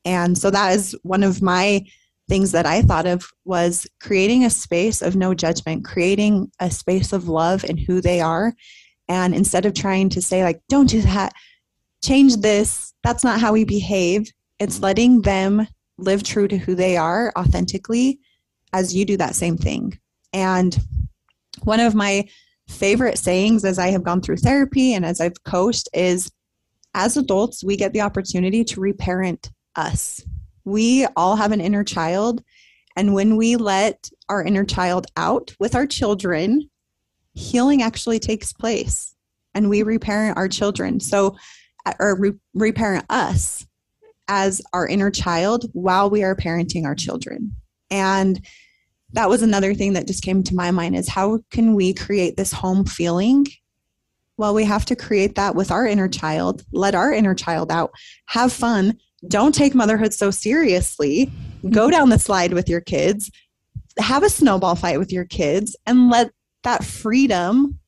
And 0.06 0.38
so 0.38 0.50
that 0.50 0.74
is 0.74 0.96
one 1.02 1.22
of 1.22 1.42
my 1.42 1.84
things 2.32 2.52
that 2.52 2.64
I 2.64 2.80
thought 2.80 3.04
of 3.04 3.30
was 3.44 3.86
creating 4.00 4.42
a 4.42 4.48
space 4.48 5.02
of 5.02 5.14
no 5.14 5.34
judgment, 5.34 5.84
creating 5.84 6.50
a 6.60 6.70
space 6.70 7.12
of 7.12 7.28
love 7.28 7.62
in 7.62 7.76
who 7.76 8.00
they 8.00 8.22
are. 8.22 8.54
And 9.06 9.34
instead 9.34 9.66
of 9.66 9.74
trying 9.74 10.08
to 10.08 10.22
say, 10.22 10.42
like, 10.42 10.62
don't 10.70 10.88
do 10.88 11.02
that, 11.02 11.34
change 12.02 12.36
this, 12.36 12.94
that's 13.04 13.22
not 13.22 13.38
how 13.38 13.52
we 13.52 13.64
behave, 13.64 14.32
it's 14.58 14.76
mm-hmm. 14.76 14.84
letting 14.84 15.20
them 15.20 15.68
live 15.98 16.22
true 16.22 16.48
to 16.48 16.56
who 16.56 16.74
they 16.74 16.96
are 16.96 17.34
authentically 17.36 18.18
as 18.72 18.94
you 18.94 19.04
do 19.04 19.18
that 19.18 19.34
same 19.34 19.58
thing. 19.58 19.98
And 20.32 20.74
one 21.64 21.80
of 21.80 21.94
my 21.94 22.26
favorite 22.66 23.18
sayings 23.18 23.62
as 23.62 23.78
I 23.78 23.88
have 23.88 24.04
gone 24.04 24.22
through 24.22 24.38
therapy 24.38 24.94
and 24.94 25.04
as 25.04 25.20
I've 25.20 25.44
coached 25.44 25.90
is 25.92 26.32
as 26.94 27.18
adults, 27.18 27.62
we 27.62 27.76
get 27.76 27.92
the 27.92 28.00
opportunity 28.00 28.64
to 28.64 28.80
reparent 28.80 29.50
us. 29.76 30.24
We 30.64 31.06
all 31.16 31.36
have 31.36 31.52
an 31.52 31.60
inner 31.60 31.84
child. 31.84 32.42
And 32.96 33.14
when 33.14 33.36
we 33.36 33.56
let 33.56 34.10
our 34.28 34.42
inner 34.42 34.64
child 34.64 35.06
out 35.16 35.54
with 35.58 35.74
our 35.74 35.86
children, 35.86 36.68
healing 37.34 37.82
actually 37.82 38.18
takes 38.18 38.52
place 38.52 39.14
and 39.54 39.68
we 39.68 39.82
reparent 39.82 40.36
our 40.36 40.48
children. 40.48 41.00
So, 41.00 41.36
or 41.98 42.18
re- 42.18 42.38
reparent 42.54 43.06
us 43.10 43.66
as 44.28 44.62
our 44.72 44.86
inner 44.86 45.10
child 45.10 45.66
while 45.72 46.08
we 46.08 46.22
are 46.22 46.36
parenting 46.36 46.84
our 46.84 46.94
children. 46.94 47.56
And 47.90 48.44
that 49.14 49.28
was 49.28 49.42
another 49.42 49.74
thing 49.74 49.94
that 49.94 50.06
just 50.06 50.22
came 50.22 50.42
to 50.44 50.54
my 50.54 50.70
mind 50.70 50.96
is 50.96 51.08
how 51.08 51.40
can 51.50 51.74
we 51.74 51.92
create 51.92 52.36
this 52.36 52.52
home 52.52 52.84
feeling 52.84 53.46
well, 54.38 54.54
we 54.54 54.64
have 54.64 54.84
to 54.86 54.96
create 54.96 55.34
that 55.34 55.54
with 55.54 55.70
our 55.70 55.86
inner 55.86 56.08
child, 56.08 56.64
let 56.72 56.94
our 56.94 57.12
inner 57.12 57.34
child 57.34 57.70
out, 57.70 57.92
have 58.26 58.52
fun. 58.52 58.98
Don't 59.28 59.54
take 59.54 59.74
motherhood 59.74 60.12
so 60.12 60.30
seriously. 60.30 61.30
Go 61.70 61.90
down 61.90 62.08
the 62.08 62.18
slide 62.18 62.52
with 62.52 62.68
your 62.68 62.80
kids, 62.80 63.30
have 63.98 64.22
a 64.22 64.30
snowball 64.30 64.74
fight 64.74 64.98
with 64.98 65.12
your 65.12 65.24
kids, 65.24 65.76
and 65.86 66.10
let 66.10 66.30
that 66.64 66.84
freedom 66.84 67.78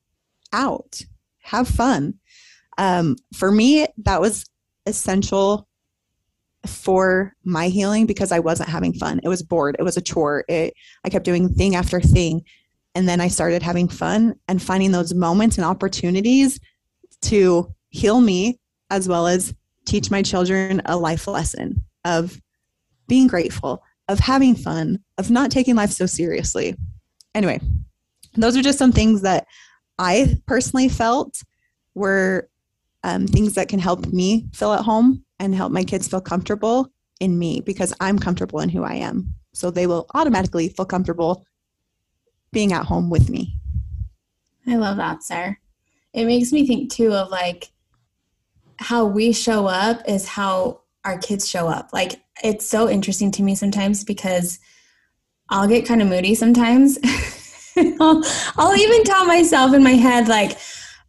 out. 0.53 1.01
Have 1.40 1.68
fun. 1.68 2.14
Um, 2.79 3.16
for 3.35 3.51
me, 3.51 3.87
that 3.99 4.20
was 4.20 4.44
essential 4.87 5.68
for 6.66 7.35
my 7.44 7.68
healing 7.68 8.07
because 8.07 8.33
I 8.33 8.38
wasn't 8.38 8.68
having 8.68 8.94
fun. 8.94 9.20
It 9.23 9.29
was 9.29 9.42
bored. 9.42 9.77
It 9.79 9.83
was 9.83 9.97
a 9.97 10.03
chore. 10.03 10.44
It, 10.49 10.75
I 11.05 11.11
kept 11.11 11.25
doing 11.25 11.53
thing 11.53 11.77
after 11.77 12.01
thing. 12.01 12.42
And 12.94 13.09
then 13.09 13.20
I 13.20 13.29
started 13.29 13.62
having 13.62 13.88
fun 13.88 14.35
and 14.49 14.62
finding 14.62 14.92
those 14.92 15.12
moments 15.12 15.59
and 15.59 15.64
opportunities 15.64 16.61
to 17.23 17.75
heal 17.90 18.20
me 18.20 18.61
as 18.90 19.09
well 19.09 19.27
as 19.27 19.55
teach 19.85 20.11
my 20.11 20.23
children 20.23 20.83
a 20.87 20.97
life 20.97 21.27
lesson 21.27 21.85
of 22.05 22.40
being 23.07 23.27
grateful, 23.27 23.83
of 24.09 24.18
having 24.18 24.55
fun, 24.55 24.99
of 25.18 25.31
not 25.31 25.51
taking 25.51 25.75
life 25.75 25.90
so 25.90 26.07
seriously. 26.07 26.77
Anyway, 27.35 27.61
those 28.35 28.57
are 28.57 28.62
just 28.62 28.79
some 28.79 28.92
things 28.92 29.23
that 29.23 29.47
I 29.99 30.37
personally 30.47 30.88
felt 30.88 31.42
were 31.94 32.49
um, 33.03 33.27
things 33.27 33.55
that 33.55 33.68
can 33.68 33.79
help 33.79 34.07
me 34.07 34.47
feel 34.53 34.73
at 34.73 34.85
home 34.85 35.25
and 35.38 35.55
help 35.55 35.73
my 35.73 35.85
kids 35.85 36.09
feel 36.09 36.20
comfortable 36.20 36.90
in 37.20 37.38
me 37.38 37.61
because 37.61 37.94
I'm 38.01 38.18
comfortable 38.18 38.61
in 38.61 38.68
who 38.68 38.83
I 38.83 38.94
am. 38.94 39.35
So 39.53 39.70
they 39.70 39.87
will 39.87 40.07
automatically 40.14 40.68
feel 40.68 40.87
comfortable 40.87 41.44
being 42.53 42.73
at 42.73 42.87
home 42.87 43.11
with 43.11 43.31
me. 43.31 43.57
I 44.66 44.77
love 44.77 44.97
that, 44.97 45.23
Sara. 45.23 45.57
It 46.12 46.27
makes 46.27 46.53
me 46.53 46.66
think 46.66 46.90
too 46.90 47.12
of 47.12 47.31
like 47.31 47.70
how 48.79 49.05
we 49.05 49.33
show 49.33 49.67
up 49.67 50.03
is 50.09 50.27
how 50.27 50.81
our 51.05 51.19
kids 51.19 51.49
show 51.49 51.69
up. 51.69 51.91
Like 51.93 52.21
it's 52.43 52.69
so 52.69 52.89
interesting 52.89 53.31
to 53.33 53.43
me 53.43 53.55
sometimes 53.55 54.05
because 54.05 54.59
I'll 55.51 55.69
get 55.69 55.87
kind 55.87 56.03
of 56.03 56.09
moody 56.09 56.35
sometimes. 56.35 56.99
I'll, 58.01 58.23
I'll 58.57 58.77
even 58.77 59.05
tell 59.05 59.27
myself 59.27 59.75
in 59.75 59.83
my 59.83 59.93
head, 59.93 60.29
like, 60.29 60.59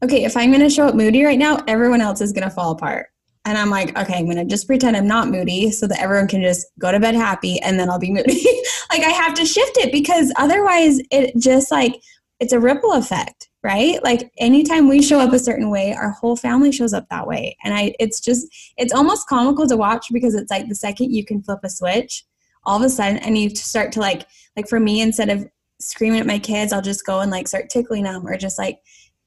okay, 0.04 0.24
if 0.24 0.36
I'm 0.36 0.50
going 0.50 0.62
to 0.62 0.70
show 0.70 0.88
up 0.88 0.96
moody 0.96 1.24
right 1.24 1.40
now, 1.40 1.64
everyone 1.68 2.02
else 2.02 2.22
is 2.22 2.34
going 2.34 2.44
to 2.44 2.54
fall 2.54 2.72
apart. 2.72 3.08
And 3.46 3.58
I'm 3.58 3.70
like, 3.70 3.98
okay, 3.98 4.18
I'm 4.18 4.26
going 4.26 4.38
to 4.38 4.46
just 4.46 4.66
pretend 4.66 4.98
I'm 4.98 5.08
not 5.08 5.30
moody 5.30 5.72
so 5.72 5.88
that 5.88 6.02
everyone 6.02 6.28
can 6.28 6.42
just 6.42 6.66
go 6.80 6.92
to 6.92 7.00
bed 7.00 7.14
happy 7.14 7.60
and 7.62 7.80
then 7.80 7.90
I'll 7.90 8.00
be 8.00 8.12
moody. 8.12 8.44
like 8.90 9.04
I 9.04 9.10
have 9.10 9.36
to 9.36 9.46
shift 9.46 9.78
it 9.78 9.92
because 9.92 10.34
otherwise 10.38 11.00
it 11.12 11.36
just 11.38 11.72
like 11.72 12.02
it's 12.40 12.54
a 12.54 12.60
ripple 12.60 12.94
effect, 12.94 13.50
right? 13.66 14.02
Like 14.04 14.32
anytime 14.38 14.88
we 14.88 15.02
show 15.02 15.20
up 15.20 15.34
a 15.34 15.40
certain 15.40 15.72
way, 15.72 15.92
our 15.92 16.12
whole 16.12 16.36
family 16.36 16.72
shows 16.72 16.94
up 16.94 17.10
that 17.10 17.26
way. 17.26 17.58
And 17.64 17.74
I 17.74 17.96
it's 18.00 18.22
just 18.22 18.48
it's 18.78 18.94
almost 18.94 19.28
comical 19.28 19.66
to 19.68 19.76
watch 19.76 20.06
because 20.14 20.36
it's 20.36 20.52
like 20.52 20.70
the 20.70 20.76
second 20.76 21.12
you 21.12 21.26
can 21.26 21.42
flip 21.42 21.62
a 21.64 21.70
switch, 21.70 22.26
all 22.64 22.78
of 22.78 22.84
a 22.84 22.90
sudden 22.90 23.18
and 23.18 23.36
you 23.36 23.50
start 23.50 23.92
to 23.94 24.00
like 24.00 24.28
like 24.56 24.70
for 24.70 24.80
me 24.80 25.02
instead 25.02 25.30
of 25.30 25.50
screaming 25.80 26.20
at 26.20 26.28
my 26.28 26.38
kids, 26.38 26.72
I'll 26.72 26.82
just 26.84 27.08
go 27.08 27.22
and 27.22 27.32
like 27.32 27.48
start 27.48 27.72
tickling 27.72 28.04
them 28.04 28.28
or 28.28 28.38
just 28.38 28.60
like 28.60 28.82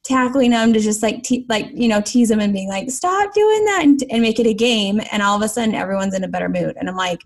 tackling 0.05 0.53
them 0.53 0.73
to 0.73 0.79
just 0.79 1.03
like 1.03 1.25
te- 1.25 1.45
like 1.49 1.67
you 1.75 1.89
know 1.89 2.01
tease 2.01 2.29
them 2.29 2.39
and 2.39 2.53
being 2.53 2.69
like 2.69 2.89
stop 2.93 3.35
doing 3.35 3.65
that 3.65 3.81
and, 3.83 4.05
and 4.09 4.23
make 4.23 4.39
it 4.39 4.47
a 4.47 4.55
game 4.55 5.01
and 5.11 5.21
all 5.21 5.37
of 5.37 5.43
a 5.43 5.49
sudden 5.49 5.75
everyone's 5.75 6.15
in 6.15 6.23
a 6.23 6.29
better 6.29 6.49
mood 6.49 6.77
and 6.79 6.89
i'm 6.89 6.97
like 6.97 7.21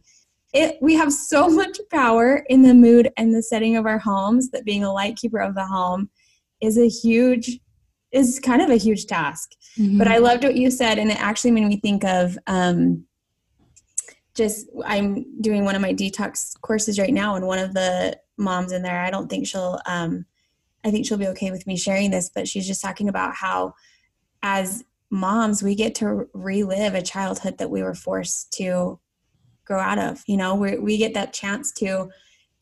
it 0.55 0.79
we 0.81 0.95
have 0.95 1.13
so 1.13 1.49
much 1.49 1.79
power 1.93 2.45
in 2.49 2.63
the 2.63 2.75
mood 2.75 3.11
and 3.19 3.35
the 3.35 3.43
setting 3.43 3.77
of 3.77 3.85
our 3.87 3.99
homes 3.99 4.51
that 4.51 4.65
being 4.65 4.83
a 4.83 4.93
light 4.93 5.17
keeper 5.17 5.39
of 5.39 5.55
the 5.55 5.65
home 5.65 6.09
is 6.63 6.79
a 6.79 6.89
huge 6.89 7.61
is 8.13 8.41
kind 8.41 8.63
of 8.63 8.71
a 8.71 8.77
huge 8.77 9.07
task 9.07 9.51
mm-hmm. 9.79 9.99
but 9.99 10.09
i 10.09 10.17
loved 10.19 10.45
what 10.45 10.57
you 10.57 10.71
said 10.71 10.99
and 10.99 11.11
it 11.11 11.21
actually 11.21 11.51
made 11.51 11.67
me 11.67 11.79
think 11.81 12.05
of 12.05 12.39
um 12.47 13.05
just 14.35 14.67
i'm 14.87 15.27
doing 15.43 15.65
one 15.65 15.75
of 15.75 15.83
my 15.83 15.93
detox 15.93 16.59
courses 16.63 16.99
right 16.99 17.13
now 17.13 17.35
and 17.35 17.47
one 17.47 17.59
of 17.59 17.75
the 17.75 18.17
moms 18.39 18.73
in 18.73 18.83
there 18.83 19.03
i 19.03 19.11
don't 19.11 19.29
think 19.29 19.47
she'll 19.47 19.79
um 19.87 20.25
I 20.85 20.91
think 20.91 21.07
she'll 21.07 21.19
be 21.19 21.29
okay 21.29 21.51
with 21.51 21.67
me 21.67 21.77
sharing 21.77 22.11
this, 22.11 22.31
but 22.35 22.49
she's 22.49 22.67
just 22.67 22.83
talking 22.83 23.09
about 23.09 23.35
how 23.35 23.75
as 24.43 24.85
moms, 25.11 25.63
we 25.63 25.75
get 25.75 25.95
to 25.97 26.29
relive 26.33 26.95
a 26.95 27.03
childhood 27.03 27.59
that 27.59 27.71
we 27.71 27.83
were 27.83 27.95
forced 27.95 28.53
to 28.55 28.99
grow 29.65 29.79
out 29.79 29.99
of. 29.99 30.23
You 30.27 30.37
know, 30.37 30.55
we 30.55 30.79
we 30.79 30.97
get 30.99 31.15
that 31.15 31.33
chance 31.33 31.73
to 31.75 32.11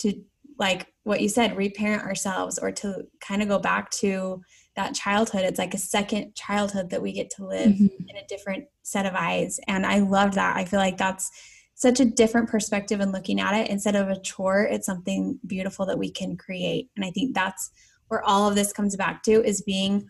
to 0.00 0.14
like 0.58 0.92
what 1.10 1.20
you 1.20 1.28
said, 1.28 1.56
reparent 1.56 2.04
ourselves 2.04 2.56
or 2.56 2.70
to 2.70 3.02
kind 3.20 3.42
of 3.42 3.48
go 3.48 3.58
back 3.58 3.90
to 3.90 4.40
that 4.76 4.94
childhood. 4.94 5.42
It's 5.42 5.58
like 5.58 5.74
a 5.74 5.78
second 5.78 6.36
childhood 6.36 6.88
that 6.90 7.02
we 7.02 7.12
get 7.12 7.30
to 7.30 7.46
live 7.46 7.72
mm-hmm. 7.72 8.08
in 8.08 8.16
a 8.16 8.26
different 8.28 8.66
set 8.84 9.06
of 9.06 9.14
eyes. 9.14 9.58
And 9.66 9.84
I 9.84 9.98
love 9.98 10.36
that. 10.36 10.56
I 10.56 10.64
feel 10.64 10.78
like 10.78 10.96
that's 10.96 11.28
such 11.74 11.98
a 11.98 12.04
different 12.04 12.48
perspective 12.48 13.00
in 13.00 13.10
looking 13.10 13.40
at 13.40 13.54
it. 13.54 13.70
Instead 13.70 13.96
of 13.96 14.08
a 14.08 14.20
chore, 14.20 14.62
it's 14.62 14.86
something 14.86 15.40
beautiful 15.44 15.84
that 15.86 15.98
we 15.98 16.12
can 16.12 16.36
create. 16.36 16.88
And 16.94 17.04
I 17.04 17.10
think 17.10 17.34
that's 17.34 17.72
where 18.06 18.22
all 18.22 18.48
of 18.48 18.54
this 18.54 18.72
comes 18.72 18.94
back 18.94 19.24
to 19.24 19.44
is 19.44 19.62
being 19.62 20.08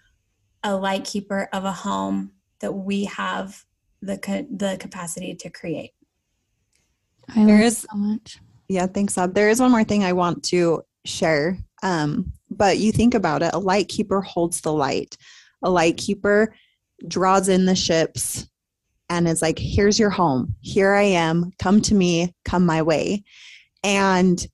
a 0.62 0.76
light 0.76 1.04
keeper 1.04 1.48
of 1.54 1.64
a 1.64 1.72
home 1.72 2.32
that 2.60 2.72
we 2.72 3.04
have 3.06 3.64
the 4.02 4.16
the 4.54 4.76
capacity 4.78 5.34
to 5.36 5.48
create. 5.48 5.92
I 7.30 7.46
There 7.46 7.56
love 7.56 7.64
is- 7.64 7.86
so 7.90 7.96
much. 7.96 8.38
Yeah, 8.68 8.86
thanks, 8.86 9.16
Bob. 9.16 9.34
There 9.34 9.50
is 9.50 9.60
one 9.60 9.72
more 9.72 9.82
thing 9.82 10.04
I 10.04 10.12
want 10.12 10.44
to 10.44 10.84
share. 11.04 11.58
Um, 11.82 12.32
but 12.50 12.78
you 12.78 12.92
think 12.92 13.14
about 13.14 13.42
it, 13.42 13.54
a 13.54 13.58
light 13.58 13.88
keeper 13.88 14.20
holds 14.20 14.60
the 14.60 14.72
light. 14.72 15.16
A 15.62 15.70
light 15.70 15.96
keeper 15.96 16.54
draws 17.06 17.48
in 17.48 17.66
the 17.66 17.74
ships 17.74 18.46
and 19.08 19.26
is 19.26 19.42
like, 19.42 19.58
here's 19.58 19.98
your 19.98 20.10
home. 20.10 20.54
Here 20.60 20.94
I 20.94 21.02
am. 21.02 21.50
Come 21.58 21.80
to 21.82 21.94
me, 21.94 22.34
come 22.44 22.64
my 22.64 22.82
way. 22.82 23.24
And 23.82 24.44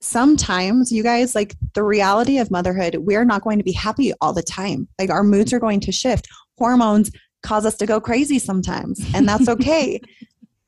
sometimes 0.00 0.92
you 0.92 1.02
guys 1.02 1.34
like 1.34 1.54
the 1.74 1.82
reality 1.82 2.38
of 2.38 2.50
motherhood, 2.50 2.96
we're 2.96 3.24
not 3.24 3.42
going 3.42 3.58
to 3.58 3.64
be 3.64 3.72
happy 3.72 4.12
all 4.20 4.32
the 4.32 4.42
time. 4.42 4.88
Like 4.98 5.10
our 5.10 5.24
moods 5.24 5.52
are 5.52 5.60
going 5.60 5.80
to 5.80 5.92
shift. 5.92 6.28
Hormones 6.58 7.10
cause 7.42 7.66
us 7.66 7.76
to 7.76 7.86
go 7.86 8.00
crazy 8.00 8.38
sometimes, 8.38 9.00
and 9.14 9.28
that's 9.28 9.48
okay. 9.48 10.00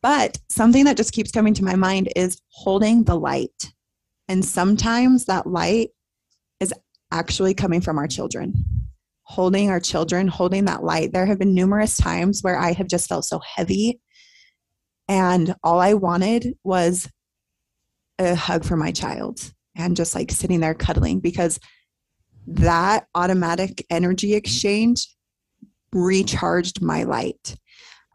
But 0.03 0.39
something 0.49 0.85
that 0.85 0.97
just 0.97 1.13
keeps 1.13 1.33
coming 1.33 1.53
to 1.55 1.65
my 1.65 1.75
mind 1.75 2.13
is 2.15 2.41
holding 2.51 3.03
the 3.03 3.19
light. 3.19 3.73
And 4.29 4.45
sometimes 4.45 5.27
that 5.27 5.47
light 5.47 5.91
is 6.61 6.73
actually 7.13 7.55
coming 7.55 7.81
from 7.81 7.99
our 7.99 8.09
children. 8.09 8.55
Holding 9.23 9.71
our 9.71 9.81
children, 9.81 10.29
holding 10.29 10.67
that 10.67 10.85
light. 10.85 11.13
There 11.13 11.27
have 11.27 11.39
been 11.39 11.55
numerous 11.55 11.97
times 11.97 12.43
where 12.43 12.59
I 12.59 12.73
have 12.73 12.89
just 12.89 13.09
felt 13.09 13.25
so 13.25 13.41
heavy. 13.41 14.01
And 15.09 15.55
all 15.63 15.81
I 15.81 15.95
wanted 15.95 16.55
was 16.65 17.09
a 18.19 18.35
hug 18.35 18.65
for 18.65 18.77
my 18.77 18.93
child 18.93 19.53
and 19.75 19.97
just 19.97 20.15
like 20.15 20.31
sitting 20.31 20.61
there 20.61 20.75
cuddling 20.75 21.21
because 21.21 21.61
that 22.47 23.07
automatic 23.15 23.85
energy 23.91 24.35
exchange 24.35 25.09
recharged 25.93 26.83
my 26.83 27.03
light. 27.03 27.57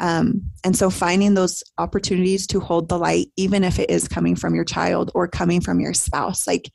Um, 0.02 0.42
and 0.64 0.76
so 0.76 0.90
finding 0.90 1.36
those 1.36 1.64
opportunities 1.78 2.48
to 2.48 2.60
hold 2.60 2.90
the 2.90 2.98
light, 2.98 3.28
even 3.38 3.64
if 3.64 3.78
it 3.78 3.92
is 3.92 4.08
coming 4.08 4.36
from 4.36 4.56
your 4.56 4.66
child 4.66 5.12
or 5.14 5.28
coming 5.28 5.62
from 5.62 5.80
your 5.80 5.94
spouse, 5.94 6.48
like 6.48 6.70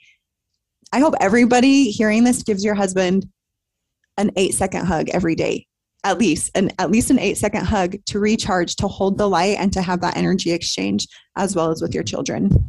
I 0.93 1.01
hope 1.01 1.15
everybody 1.21 1.91
hearing 1.91 2.23
this 2.23 2.45
gives 2.45 2.65
your 2.65 2.77
husband 2.77 3.27
an 4.17 4.31
eight 4.37 4.55
second 4.55 4.87
hug 4.87 5.09
every 5.09 5.35
day, 5.35 5.67
at 6.05 6.19
least, 6.19 6.53
and 6.55 6.73
at 6.79 6.93
least 6.93 7.11
an 7.11 7.19
eight 7.19 7.37
second 7.37 7.65
hug 7.65 7.97
to 8.07 8.21
recharge, 8.21 8.77
to 8.77 8.87
hold 8.87 9.19
the 9.19 9.29
light, 9.29 9.59
and 9.59 9.73
to 9.73 9.83
have 9.83 10.01
that 10.03 10.17
energy 10.17 10.53
exchange 10.53 11.09
as 11.37 11.57
well 11.57 11.73
as 11.73 11.83
with 11.83 11.93
your 11.93 12.05
children. 12.05 12.65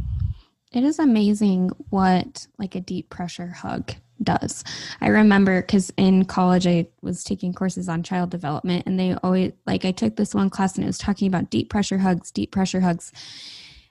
It 0.72 0.84
is 0.84 0.98
amazing 0.98 1.70
what 1.91 2.48
like 2.58 2.74
a 2.74 2.82
deep 2.82 3.12
pressure 3.12 3.50
hug 3.50 3.93
does. 4.23 4.63
I 5.01 5.08
remember 5.08 5.62
because 5.62 5.91
in 5.97 6.25
college 6.25 6.67
I 6.67 6.88
was 7.01 7.23
taking 7.23 7.53
courses 7.53 7.89
on 7.89 8.03
child 8.03 8.30
development, 8.30 8.84
and 8.86 8.99
they 8.99 9.13
always 9.15 9.53
like 9.65 9.86
I 9.86 9.91
took 9.91 10.15
this 10.15 10.36
one 10.36 10.49
class 10.49 10.75
and 10.75 10.84
it 10.84 10.88
was 10.88 10.97
talking 10.97 11.27
about 11.27 11.49
deep 11.49 11.69
pressure 11.69 11.99
hugs, 11.99 12.32
deep 12.32 12.51
pressure 12.51 12.82
hugs. 12.82 13.12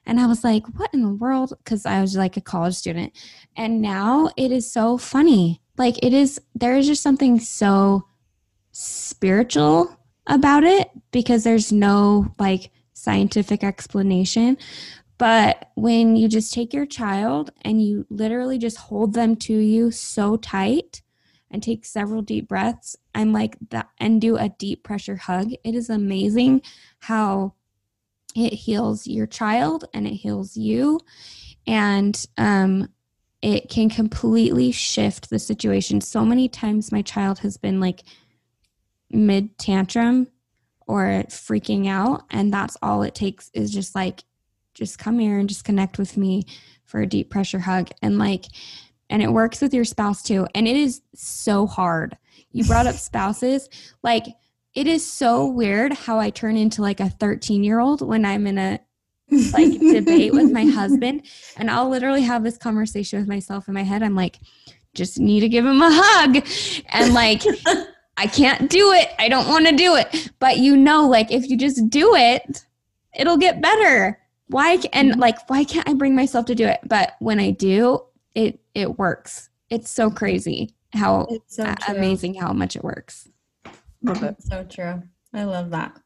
And 0.07 0.21
I 0.21 0.27
was 0.27 0.45
like, 0.45 0.65
what 0.79 0.95
in 0.95 1.03
the 1.03 1.13
world? 1.13 1.53
Because 1.59 1.85
I 1.85 2.01
was 2.01 2.17
like 2.17 2.37
a 2.37 2.41
college 2.41 2.75
student. 2.75 3.13
And 3.57 3.83
now 3.83 4.31
it 4.37 4.53
is 4.53 4.71
so 4.71 4.99
funny. 4.99 5.61
Like, 5.77 5.99
it 6.03 6.13
is, 6.13 6.41
there 6.55 6.77
is 6.77 6.87
just 6.87 7.03
something 7.03 7.41
so 7.41 8.07
spiritual 8.71 9.99
about 10.29 10.63
it 10.63 10.91
because 11.11 11.43
there's 11.43 11.73
no 11.73 12.35
like 12.39 12.71
scientific 12.93 13.65
explanation. 13.65 14.57
But 15.19 15.71
when 15.75 16.17
you 16.17 16.29
just 16.29 16.53
take 16.53 16.75
your 16.75 16.87
child 16.87 17.51
and 17.63 17.83
you 17.83 18.07
literally 18.11 18.59
just 18.59 18.77
hold 18.77 19.15
them 19.15 19.37
to 19.37 19.55
you 19.55 19.91
so 19.91 20.37
tight 20.37 21.03
and 21.51 21.63
take 21.63 21.85
several 21.85 22.23
deep 22.23 22.49
breaths, 22.49 22.97
I'm 23.15 23.33
like 23.33 23.57
that, 23.71 23.89
and 23.99 24.21
do 24.21 24.37
a 24.37 24.51
deep 24.51 24.83
pressure 24.83 25.17
hug, 25.17 25.53
it 25.65 25.75
is 25.75 25.89
amazing 25.89 26.63
how 27.01 27.55
it 28.35 28.53
heals 28.53 29.07
your 29.07 29.27
child 29.27 29.87
and 29.95 30.07
it 30.07 30.15
heals 30.15 30.57
you. 30.57 31.01
And 31.67 32.27
um, 32.37 32.89
it 33.41 33.71
can 33.71 33.89
completely 33.89 34.71
shift 34.71 35.31
the 35.31 35.39
situation. 35.39 36.01
So 36.01 36.25
many 36.25 36.49
times 36.49 36.93
my 36.93 37.03
child 37.03 37.39
has 37.39 37.57
been 37.57 37.81
like 37.81 38.03
mid 39.11 39.57
tantrum 39.59 40.29
or 40.87 41.25
freaking 41.29 41.89
out. 41.89 42.25
And 42.31 42.53
that's 42.53 42.77
all 42.83 43.03
it 43.03 43.15
takes 43.15 43.51
is 43.55 43.71
just 43.71 43.95
like, 43.95 44.25
just 44.77 44.99
come 44.99 45.19
here 45.19 45.39
and 45.39 45.49
just 45.49 45.65
connect 45.65 45.99
with 45.99 46.17
me 46.17 46.45
for 46.85 47.01
a 47.01 47.07
deep 47.07 47.31
pressure 47.31 47.59
hug. 47.59 47.89
And 48.03 48.19
like, 48.19 48.45
and 49.09 49.23
it 49.23 49.33
works 49.33 49.61
with 49.61 49.73
your 49.73 49.85
spouse 49.85 50.23
too. 50.23 50.47
And 50.55 50.69
it 50.69 50.77
is 50.77 51.03
so 51.15 51.67
hard. 51.67 52.17
You 52.53 52.65
brought 52.65 52.87
up 52.87 52.95
spouses. 52.97 53.69
Like, 54.03 54.25
it 54.75 54.87
is 54.87 55.11
so 55.11 55.47
weird 55.47 55.95
how 55.95 56.19
I 56.19 56.31
turn 56.31 56.57
into 56.57 56.83
like 56.83 57.01
a 57.01 57.09
13 57.09 57.65
year 57.65 57.81
old 57.81 58.07
when 58.07 58.25
I'm 58.27 58.47
in 58.47 58.59
a 58.59 58.79
like 59.53 59.81
debate 59.81 60.35
with 60.35 60.53
my 60.53 60.67
husband. 60.67 61.23
And 61.57 61.71
I'll 61.71 61.89
literally 61.89 62.23
have 62.23 62.45
this 62.45 62.59
conversation 62.59 63.19
with 63.19 63.29
myself 63.29 63.69
in 63.69 63.75
my 63.75 63.83
head. 63.83 64.03
I'm 64.03 64.15
like, 64.15 64.39
just 64.95 65.19
need 65.19 65.41
to 65.41 65.49
give 65.49 65.65
him 65.65 65.81
a 65.81 65.91
hug. 65.91 66.47
And 66.91 67.15
like, 67.15 67.43
I 68.19 68.27
can't 68.27 68.71
do 68.71 68.93
it. 68.93 69.09
I 69.19 69.29
don't 69.29 69.49
want 69.49 69.67
to 69.67 69.75
do 69.75 69.97
it. 69.97 70.31
But 70.39 70.59
you 70.59 70.77
know, 70.77 71.09
like 71.09 71.33
if 71.33 71.49
you 71.49 71.57
just 71.57 71.89
do 71.89 72.15
it, 72.15 72.67
it'll 73.15 73.37
get 73.39 73.63
better. 73.63 74.19
Why 74.49 74.77
ca- 74.77 74.89
and 74.93 75.13
mm-hmm. 75.13 75.21
like 75.21 75.49
why 75.49 75.65
can't 75.65 75.89
I 75.89 75.95
bring 75.95 76.15
myself 76.15 76.47
to 76.47 76.55
do 76.55 76.67
it? 76.67 76.81
But 76.85 77.15
when 77.19 77.41
I 77.41 77.51
do, 77.51 78.03
it 78.35 78.61
it 78.75 78.99
works. 78.99 79.51
It's 79.71 79.91
so 79.91 80.11
crazy 80.11 80.75
how 80.93 81.27
so 81.47 81.65
true. 81.65 81.95
amazing 81.97 82.35
how 82.35 82.53
much 82.53 82.77
it 82.77 82.85
works. 82.85 83.29
So 84.39 84.65
true. 84.65 85.03
I 85.35 85.45
love 85.45 85.71
that. 85.71 85.97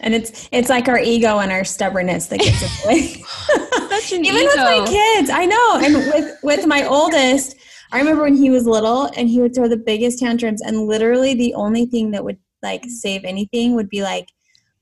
And 0.00 0.14
it's 0.14 0.48
it's 0.52 0.68
like 0.68 0.88
our 0.88 0.98
ego 0.98 1.40
and 1.40 1.52
our 1.52 1.64
stubbornness 1.64 2.26
that 2.28 2.40
gets 2.40 2.62
in 2.62 2.68
the 2.68 2.88
way. 2.88 3.98
Such 4.00 4.12
an 4.12 4.24
Even 4.24 4.44
with 4.44 4.56
my 4.56 4.84
kids, 4.86 5.30
I 5.30 5.46
know. 5.46 5.80
And 5.82 5.94
with 5.94 6.38
with 6.42 6.66
my 6.66 6.86
oldest, 6.86 7.56
I 7.92 7.98
remember 7.98 8.22
when 8.22 8.36
he 8.36 8.50
was 8.50 8.66
little 8.66 9.10
and 9.16 9.28
he 9.28 9.40
would 9.40 9.54
throw 9.54 9.68
the 9.68 9.76
biggest 9.76 10.20
tantrums 10.20 10.62
and 10.62 10.86
literally 10.86 11.34
the 11.34 11.54
only 11.54 11.86
thing 11.86 12.12
that 12.12 12.24
would 12.24 12.38
like 12.62 12.84
save 12.86 13.24
anything 13.24 13.74
would 13.74 13.88
be 13.88 14.02
like, 14.02 14.28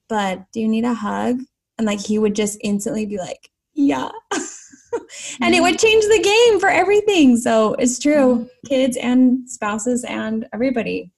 "But 0.09 0.45
do 0.53 0.61
you 0.61 0.69
need 0.69 0.85
a 0.85 0.95
hug?" 0.95 1.41
And 1.79 1.87
like 1.87 2.01
he 2.01 2.19
would 2.19 2.35
just 2.35 2.59
instantly 2.63 3.07
be 3.07 3.19
like, 3.19 3.51
"Yeah." 3.75 4.11
and 5.41 5.55
it 5.55 5.61
would 5.61 5.75
mm-hmm. 5.75 5.87
change 5.87 6.05
the 6.05 6.21
game 6.23 6.61
for 6.61 6.69
everything. 6.69 7.37
So 7.37 7.75
it's 7.75 7.99
true. 7.99 8.35
Mm-hmm. 8.35 8.67
Kids 8.67 8.97
and 8.97 9.49
spouses 9.49 10.05
and 10.05 10.49
everybody. 10.53 11.11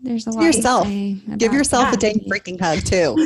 There's 0.00 0.26
a 0.26 0.30
lot 0.30 0.44
yourself. 0.44 0.86
say 0.86 1.14
Give 1.36 1.52
yourself 1.52 1.90
that. 1.90 1.94
a 1.94 1.96
dang 1.96 2.20
freaking 2.30 2.60
hug 2.60 2.84
too. 2.84 3.16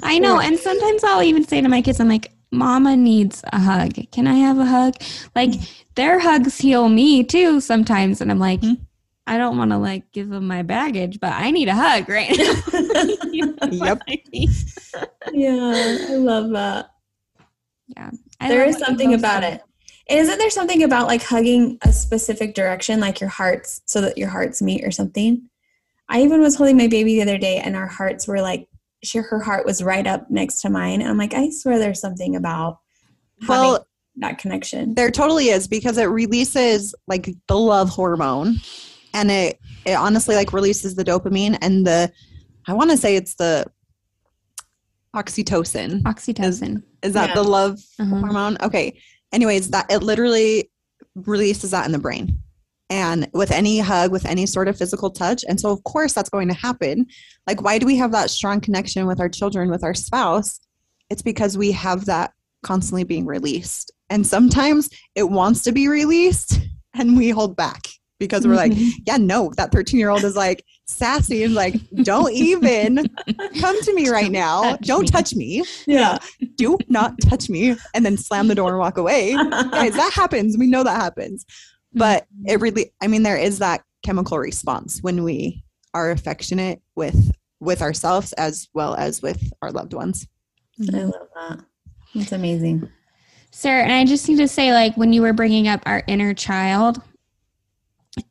I 0.02 0.18
know. 0.18 0.40
And 0.40 0.58
sometimes 0.58 1.04
I'll 1.04 1.22
even 1.22 1.44
say 1.44 1.60
to 1.60 1.68
my 1.68 1.82
kids, 1.82 2.00
I'm 2.00 2.08
like, 2.08 2.32
Mama 2.50 2.96
needs 2.96 3.42
a 3.52 3.60
hug. 3.60 3.94
Can 4.10 4.26
I 4.26 4.34
have 4.34 4.58
a 4.58 4.64
hug? 4.64 4.94
Like 5.34 5.50
mm. 5.50 5.84
their 5.94 6.18
hugs 6.18 6.58
heal 6.58 6.88
me 6.88 7.22
too 7.24 7.60
sometimes. 7.60 8.20
And 8.20 8.30
I'm 8.30 8.38
like, 8.38 8.60
Mhm. 8.60 8.80
I 9.30 9.38
don't 9.38 9.56
want 9.56 9.70
to 9.70 9.78
like 9.78 10.10
give 10.10 10.28
them 10.28 10.48
my 10.48 10.62
baggage, 10.62 11.20
but 11.20 11.32
I 11.32 11.52
need 11.52 11.68
a 11.68 11.74
hug 11.74 12.08
right 12.08 12.36
now. 12.36 12.54
You 13.32 13.46
know 13.46 13.68
Yep. 13.70 14.02
I 14.08 14.22
mean? 14.32 14.48
yeah, 15.32 15.98
I 16.10 16.16
love 16.16 16.50
that. 16.50 16.90
I 18.40 18.48
there 18.48 18.66
love 18.66 18.68
is 18.70 18.74
what 18.74 18.80
you 18.80 18.86
something 18.86 19.10
both 19.10 19.20
about 19.20 19.42
said. 19.44 19.54
it. 19.54 19.62
Isn't 20.12 20.38
there 20.38 20.50
something 20.50 20.82
about 20.82 21.06
like 21.06 21.22
hugging 21.22 21.78
a 21.82 21.92
specific 21.92 22.56
direction, 22.56 22.98
like 22.98 23.20
your 23.20 23.30
hearts, 23.30 23.82
so 23.86 24.00
that 24.00 24.18
your 24.18 24.28
hearts 24.30 24.60
meet 24.60 24.84
or 24.84 24.90
something? 24.90 25.48
I 26.08 26.22
even 26.22 26.40
was 26.40 26.56
holding 26.56 26.76
my 26.76 26.88
baby 26.88 27.14
the 27.14 27.22
other 27.22 27.38
day, 27.38 27.58
and 27.58 27.76
our 27.76 27.86
hearts 27.86 28.26
were 28.26 28.40
like, 28.40 28.66
she, 29.04 29.18
her 29.18 29.38
heart 29.40 29.64
was 29.64 29.80
right 29.80 30.08
up 30.08 30.28
next 30.28 30.60
to 30.62 30.70
mine, 30.70 31.02
and 31.02 31.08
I'm 31.08 31.18
like, 31.18 31.34
I 31.34 31.50
swear 31.50 31.78
there's 31.78 32.00
something 32.00 32.34
about 32.34 32.78
Well, 33.48 33.86
that 34.16 34.38
connection. 34.38 34.94
There 34.94 35.12
totally 35.12 35.50
is 35.50 35.68
because 35.68 35.98
it 35.98 36.06
releases 36.06 36.96
like 37.06 37.30
the 37.46 37.56
love 37.56 37.90
hormone 37.90 38.56
and 39.14 39.30
it 39.30 39.58
it 39.84 39.94
honestly 39.94 40.34
like 40.36 40.52
releases 40.52 40.94
the 40.94 41.04
dopamine 41.04 41.56
and 41.60 41.86
the 41.86 42.12
I 42.66 42.72
want 42.74 42.90
to 42.90 42.96
say 42.96 43.16
it's 43.16 43.34
the 43.34 43.66
oxytocin. 45.14 46.02
Oxytocin. 46.02 46.82
Is 47.02 47.14
that 47.14 47.30
Yeah. 47.30 47.34
the 47.34 47.42
love 47.42 47.78
Uh-huh. 47.98 48.16
hormone? 48.20 48.56
Okay. 48.62 49.00
Anyways, 49.32 49.70
that 49.70 49.86
it 49.90 50.02
literally 50.02 50.70
releases 51.14 51.70
that 51.72 51.86
in 51.86 51.92
the 51.92 51.98
brain. 51.98 52.38
And 52.90 53.28
with 53.32 53.50
any 53.52 53.78
hug, 53.78 54.10
with 54.12 54.26
any 54.26 54.46
sort 54.46 54.68
of 54.68 54.76
physical 54.76 55.10
touch. 55.10 55.44
And 55.48 55.60
so 55.60 55.70
of 55.70 55.82
course 55.84 56.12
that's 56.12 56.30
going 56.30 56.48
to 56.48 56.54
happen. 56.54 57.06
Like 57.46 57.62
why 57.62 57.78
do 57.78 57.86
we 57.86 57.96
have 57.96 58.12
that 58.12 58.30
strong 58.30 58.60
connection 58.60 59.06
with 59.06 59.20
our 59.20 59.28
children, 59.28 59.70
with 59.70 59.84
our 59.84 59.94
spouse? 59.94 60.60
It's 61.08 61.22
because 61.22 61.56
we 61.56 61.72
have 61.72 62.04
that 62.06 62.32
constantly 62.62 63.04
being 63.04 63.26
released. 63.26 63.90
And 64.10 64.26
sometimes 64.26 64.90
it 65.14 65.30
wants 65.30 65.62
to 65.64 65.72
be 65.72 65.88
released 65.88 66.60
and 66.94 67.16
we 67.16 67.30
hold 67.30 67.56
back 67.56 67.86
because 68.20 68.46
we're 68.46 68.54
like, 68.54 68.70
Mhm. 68.70 68.90
yeah, 69.06 69.16
no, 69.16 69.50
that 69.56 69.72
13 69.72 69.98
year 69.98 70.10
old 70.10 70.22
is 70.22 70.36
like 70.36 70.64
sassy 70.86 71.42
and 71.42 71.54
like, 71.54 71.74
don't 72.04 72.32
even 72.32 73.08
come 73.60 73.82
to 73.82 73.94
me 73.94 74.08
right 74.10 74.30
now. 74.30 74.62
touch 74.76 74.80
Don't 74.86 75.00
me." 75.02 75.06
touch 75.08 75.34
me. 75.34 75.64
yeah. 75.88 76.18
Do 76.56 76.78
not 76.88 77.14
touch 77.22 77.48
me. 77.50 77.76
And 77.94 78.06
then 78.06 78.16
slam 78.16 78.46
the 78.46 78.54
door 78.54 78.68
and 78.70 78.78
walk 78.78 78.98
away. 78.98 79.32
Guys, 79.34 79.94
that 79.94 80.12
happens. 80.14 80.56
We 80.56 80.68
know 80.68 80.84
that 80.84 81.00
happens. 81.00 81.44
But 81.92 82.26
it 82.46 82.60
really, 82.60 82.92
I 83.02 83.08
mean, 83.08 83.24
there 83.24 83.36
is 83.38 83.58
that 83.58 83.82
chemical 84.04 84.38
response 84.38 85.00
when 85.02 85.24
we 85.24 85.64
are 85.94 86.12
affectionate 86.12 86.80
with 86.94 87.32
with 87.58 87.82
ourselves 87.82 88.32
as 88.34 88.68
well 88.74 88.94
as 88.94 89.20
with 89.20 89.42
our 89.60 89.70
loved 89.72 89.92
ones. 89.92 90.26
I 90.94 91.02
love 91.02 91.12
that. 91.34 91.60
It's 92.14 92.32
amazing. 92.32 92.88
Sara, 93.50 93.82
and 93.82 93.92
I 93.92 94.04
just 94.04 94.26
need 94.28 94.36
to 94.38 94.46
say, 94.48 94.72
like, 94.72 94.96
when 94.96 95.12
you 95.12 95.20
were 95.22 95.32
bringing 95.32 95.66
up 95.68 95.82
our 95.84 96.02
inner 96.06 96.32
child, 96.32 97.02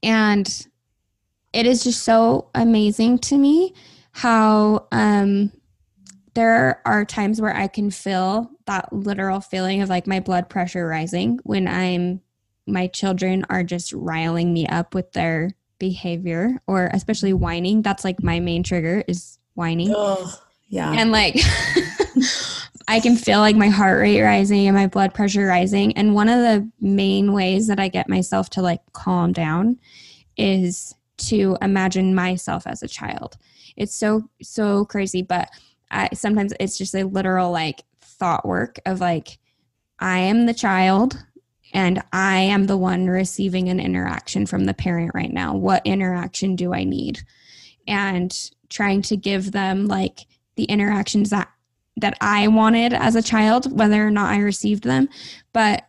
and 0.04 0.68
it 1.54 1.66
is 1.66 1.84
just 1.84 2.04
so 2.04 2.50
amazing 2.54 3.18
to 3.20 3.38
me 3.38 3.74
how 4.12 4.88
um, 4.92 5.52
there 6.34 6.82
are 6.86 7.06
times 7.06 7.42
where 7.42 7.56
I 7.56 7.68
can 7.68 7.92
feel 7.92 8.52
that 8.66 8.92
literal 8.94 9.40
feeling 9.40 9.82
of 9.82 9.90
like 9.90 10.08
my 10.08 10.20
blood 10.20 10.50
pressure 10.50 10.86
rising 10.88 11.40
when 11.44 11.68
I'm, 11.68 12.22
my 12.68 12.88
children 12.88 13.46
are 13.50 13.64
just 13.64 13.94
riling 13.94 14.54
me 14.54 14.68
up 14.68 14.94
with 14.94 15.12
their 15.14 15.52
behavior 15.80 16.62
or 16.68 16.90
especially 16.94 17.34
whining. 17.34 17.82
That's 17.82 18.04
like 18.04 18.22
my 18.22 18.40
main 18.40 18.64
trigger 18.64 19.04
is 19.08 19.40
whining. 19.56 19.92
Oh, 19.96 20.32
yeah. 20.68 20.92
And 20.92 21.12
like, 21.12 21.36
I 22.90 23.00
can 23.00 23.16
feel 23.16 23.38
like 23.38 23.56
my 23.56 23.70
heart 23.70 24.00
rate 24.00 24.20
rising 24.20 24.66
and 24.66 24.76
my 24.76 24.88
blood 24.88 25.14
pressure 25.14 25.46
rising. 25.46 25.96
And 25.96 26.16
one 26.16 26.28
of 26.28 26.40
the 26.40 26.68
main 26.82 27.34
ways 27.34 27.68
that 27.68 27.80
I 27.80 27.88
get 27.88 28.10
myself 28.10 28.50
to 28.52 28.64
like 28.64 28.82
calm 28.94 29.32
down 29.32 29.78
is 30.38 30.96
to 31.18 31.56
imagine 31.62 32.16
myself 32.16 32.66
as 32.66 32.82
a 32.82 32.88
child. 32.88 33.38
It's 33.78 33.94
so, 33.94 34.28
so 34.42 34.86
crazy. 34.86 35.22
But 35.22 35.52
I, 35.92 36.10
sometimes 36.16 36.52
it's 36.60 36.80
just 36.80 36.96
a 36.96 37.04
literal 37.04 37.52
like 37.52 37.84
thought 38.02 38.44
work 38.44 38.80
of 38.88 39.00
like, 39.00 39.38
I 40.00 40.22
am 40.22 40.48
the 40.48 40.54
child 40.56 41.24
and 41.74 42.02
I 42.12 42.40
am 42.40 42.66
the 42.66 42.78
one 42.78 43.06
receiving 43.06 43.70
an 43.70 43.80
interaction 43.80 44.48
from 44.48 44.66
the 44.66 44.74
parent 44.74 45.12
right 45.14 45.32
now. 45.32 45.56
What 45.56 45.86
interaction 45.86 46.56
do 46.56 46.74
I 46.74 46.86
need? 46.86 47.20
And 47.88 48.36
trying 48.68 49.04
to 49.04 49.16
give 49.16 49.52
them 49.52 49.86
like 49.86 50.22
the 50.56 50.64
interactions 50.64 51.30
that 51.30 51.50
that 52.00 52.18
I 52.22 52.48
wanted 52.48 52.94
as 52.94 53.16
a 53.16 53.22
child, 53.22 53.78
whether 53.78 54.06
or 54.06 54.12
not 54.12 54.32
I 54.32 54.40
received 54.40 54.84
them, 54.84 55.10
but 55.54 55.86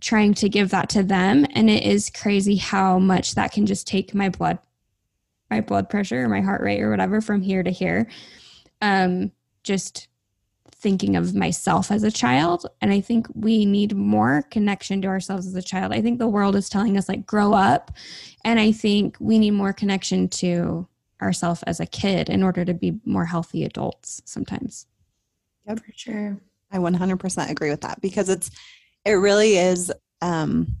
trying 0.00 0.34
to 0.34 0.48
give 0.48 0.70
that 0.70 0.88
to 0.90 1.02
them. 1.02 1.46
And 1.54 1.70
it 1.70 1.82
is 1.82 2.10
crazy 2.10 2.56
how 2.56 2.98
much 2.98 3.34
that 3.34 3.52
can 3.52 3.66
just 3.66 3.86
take 3.86 4.14
my 4.14 4.28
blood, 4.28 4.58
my 5.50 5.60
blood 5.60 5.88
pressure 5.88 6.24
or 6.24 6.28
my 6.28 6.40
heart 6.40 6.60
rate 6.60 6.82
or 6.82 6.90
whatever 6.90 7.20
from 7.20 7.42
here 7.42 7.62
to 7.62 7.70
here. 7.70 8.08
Um, 8.82 9.32
just 9.62 10.08
thinking 10.72 11.16
of 11.16 11.34
myself 11.34 11.90
as 11.90 12.02
a 12.02 12.10
child. 12.10 12.66
And 12.82 12.92
I 12.92 13.00
think 13.00 13.26
we 13.34 13.64
need 13.64 13.96
more 13.96 14.42
connection 14.50 15.00
to 15.00 15.08
ourselves 15.08 15.46
as 15.46 15.54
a 15.54 15.62
child. 15.62 15.94
I 15.94 16.02
think 16.02 16.18
the 16.18 16.28
world 16.28 16.54
is 16.54 16.68
telling 16.68 16.98
us, 16.98 17.08
like, 17.08 17.24
grow 17.24 17.54
up. 17.54 17.90
And 18.44 18.60
I 18.60 18.70
think 18.70 19.16
we 19.18 19.38
need 19.38 19.52
more 19.52 19.72
connection 19.72 20.28
to 20.28 20.86
ourselves 21.22 21.62
as 21.62 21.80
a 21.80 21.86
kid 21.86 22.28
in 22.28 22.42
order 22.42 22.66
to 22.66 22.74
be 22.74 23.00
more 23.06 23.24
healthy 23.24 23.64
adults 23.64 24.20
sometimes. 24.26 24.86
Yep. 25.66 25.80
For 25.80 25.92
sure. 25.94 26.38
I 26.72 26.78
100% 26.78 27.50
agree 27.50 27.70
with 27.70 27.82
that 27.82 28.00
because 28.00 28.28
it's 28.28 28.50
it 29.04 29.12
really 29.12 29.56
is 29.56 29.92
um 30.22 30.76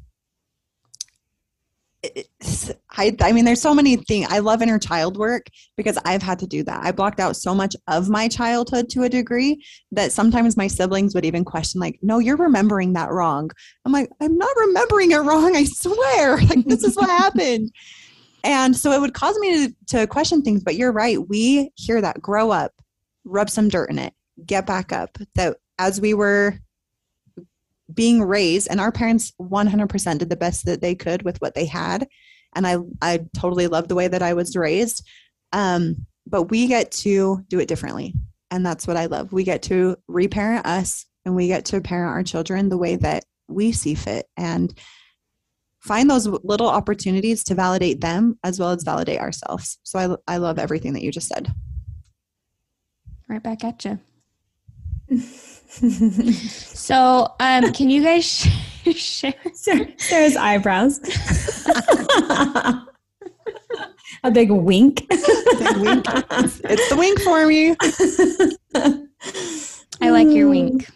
I, 2.90 3.16
I 3.22 3.32
mean 3.32 3.46
there's 3.46 3.62
so 3.62 3.74
many 3.74 3.96
things 3.96 4.26
i 4.28 4.38
love 4.38 4.60
inner 4.60 4.78
child 4.78 5.16
work 5.16 5.46
because 5.76 5.96
i've 6.04 6.20
had 6.22 6.38
to 6.40 6.46
do 6.46 6.62
that. 6.64 6.84
I 6.84 6.92
blocked 6.92 7.18
out 7.18 7.34
so 7.34 7.54
much 7.54 7.74
of 7.88 8.10
my 8.10 8.28
childhood 8.28 8.90
to 8.90 9.04
a 9.04 9.08
degree 9.08 9.64
that 9.92 10.12
sometimes 10.12 10.56
my 10.56 10.66
siblings 10.66 11.14
would 11.14 11.24
even 11.24 11.44
question 11.46 11.80
like 11.80 11.98
no 12.02 12.18
you're 12.18 12.36
remembering 12.36 12.92
that 12.92 13.10
wrong. 13.10 13.50
I'm 13.86 13.92
like 13.92 14.10
i'm 14.20 14.36
not 14.36 14.54
remembering 14.56 15.12
it 15.12 15.18
wrong 15.18 15.56
i 15.56 15.64
swear. 15.64 16.36
Like 16.48 16.64
this 16.66 16.84
is 16.84 16.96
what 16.96 17.08
happened. 17.08 17.70
And 18.42 18.76
so 18.76 18.92
it 18.92 19.00
would 19.00 19.14
cause 19.14 19.38
me 19.38 19.68
to, 19.68 19.74
to 19.96 20.06
question 20.06 20.42
things 20.42 20.62
but 20.62 20.74
you're 20.76 20.92
right 20.92 21.26
we 21.28 21.70
hear 21.76 22.02
that 22.02 22.20
grow 22.20 22.50
up 22.50 22.72
rub 23.24 23.48
some 23.48 23.68
dirt 23.70 23.88
in 23.90 23.98
it 23.98 24.12
get 24.46 24.66
back 24.66 24.92
up 24.92 25.18
that 25.34 25.56
as 25.78 26.00
we 26.00 26.14
were 26.14 26.58
being 27.92 28.22
raised 28.22 28.68
and 28.70 28.80
our 28.80 28.92
parents 28.92 29.32
100% 29.40 30.18
did 30.18 30.30
the 30.30 30.36
best 30.36 30.64
that 30.66 30.80
they 30.80 30.94
could 30.94 31.22
with 31.22 31.40
what 31.40 31.54
they 31.54 31.66
had. 31.66 32.06
And 32.56 32.66
i 32.66 32.76
i 33.02 33.20
totally 33.36 33.66
love 33.66 33.88
the 33.88 33.94
way 33.94 34.08
that 34.08 34.22
i 34.22 34.34
was 34.34 34.56
raised. 34.56 35.06
Um, 35.52 36.06
but 36.26 36.44
we 36.44 36.66
get 36.66 36.90
to 36.92 37.44
do 37.48 37.60
it 37.60 37.68
differently. 37.68 38.14
And 38.50 38.64
that's 38.64 38.86
what 38.86 38.96
i 38.96 39.06
love. 39.06 39.32
We 39.32 39.44
get 39.44 39.62
to 39.64 39.96
reparent 40.08 40.66
us 40.66 41.04
and 41.24 41.34
we 41.34 41.48
get 41.48 41.64
to 41.66 41.80
parent 41.80 42.12
our 42.12 42.22
children 42.22 42.68
the 42.68 42.78
way 42.78 42.96
that 42.96 43.24
we 43.48 43.72
see 43.72 43.94
fit 43.94 44.26
and 44.36 44.76
find 45.80 46.08
those 46.08 46.26
little 46.26 46.68
opportunities 46.68 47.44
to 47.44 47.54
validate 47.54 48.00
them 48.00 48.38
as 48.42 48.58
well 48.58 48.70
as 48.70 48.84
validate 48.84 49.20
ourselves. 49.20 49.78
So 49.82 50.18
i, 50.28 50.34
I 50.34 50.36
love 50.38 50.58
everything 50.58 50.94
that 50.94 51.02
you 51.02 51.12
just 51.12 51.28
said. 51.28 51.52
Right 53.28 53.42
back 53.42 53.64
at 53.64 53.84
you 53.84 53.98
so, 55.18 57.34
um, 57.40 57.72
can 57.72 57.90
you 57.90 58.02
guys 58.02 58.24
sh- 58.24 58.48
share? 58.94 59.34
Sara's 59.98 60.36
eyebrows. 60.36 61.00
A 64.24 64.30
big 64.30 64.50
wink. 64.50 65.06
Big 65.08 65.76
wink. 65.76 66.04
It's, 66.08 66.60
it's 66.64 66.88
the 66.88 66.96
wink 66.96 67.20
for 67.20 67.46
me. 67.46 67.76
I 70.00 70.10
like 70.10 70.28
your 70.28 70.48
wink. 70.48 70.90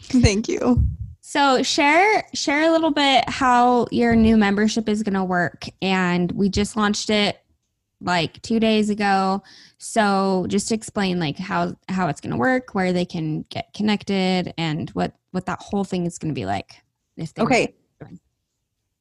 Thank 0.00 0.48
you. 0.48 0.82
So 1.20 1.62
share 1.62 2.24
share 2.34 2.68
a 2.68 2.72
little 2.72 2.90
bit 2.90 3.28
how 3.28 3.86
your 3.90 4.16
new 4.16 4.38
membership 4.38 4.88
is 4.88 5.02
going 5.02 5.14
to 5.14 5.24
work 5.24 5.66
and 5.82 6.32
we 6.32 6.48
just 6.48 6.74
launched 6.74 7.10
it 7.10 7.38
like 8.00 8.40
2 8.42 8.60
days 8.60 8.90
ago. 8.90 9.42
So 9.78 10.46
just 10.48 10.68
to 10.68 10.74
explain 10.74 11.18
like 11.18 11.38
how 11.38 11.74
how 11.88 12.08
it's 12.08 12.20
going 12.20 12.32
to 12.32 12.36
work, 12.38 12.74
where 12.74 12.92
they 12.92 13.04
can 13.04 13.42
get 13.50 13.72
connected, 13.74 14.52
and 14.56 14.90
what 14.90 15.14
what 15.32 15.46
that 15.46 15.60
whole 15.60 15.84
thing 15.84 16.06
is 16.06 16.18
going 16.18 16.34
to 16.34 16.38
be 16.38 16.46
like. 16.46 16.82
If 17.16 17.34
they 17.34 17.42
okay. 17.42 17.74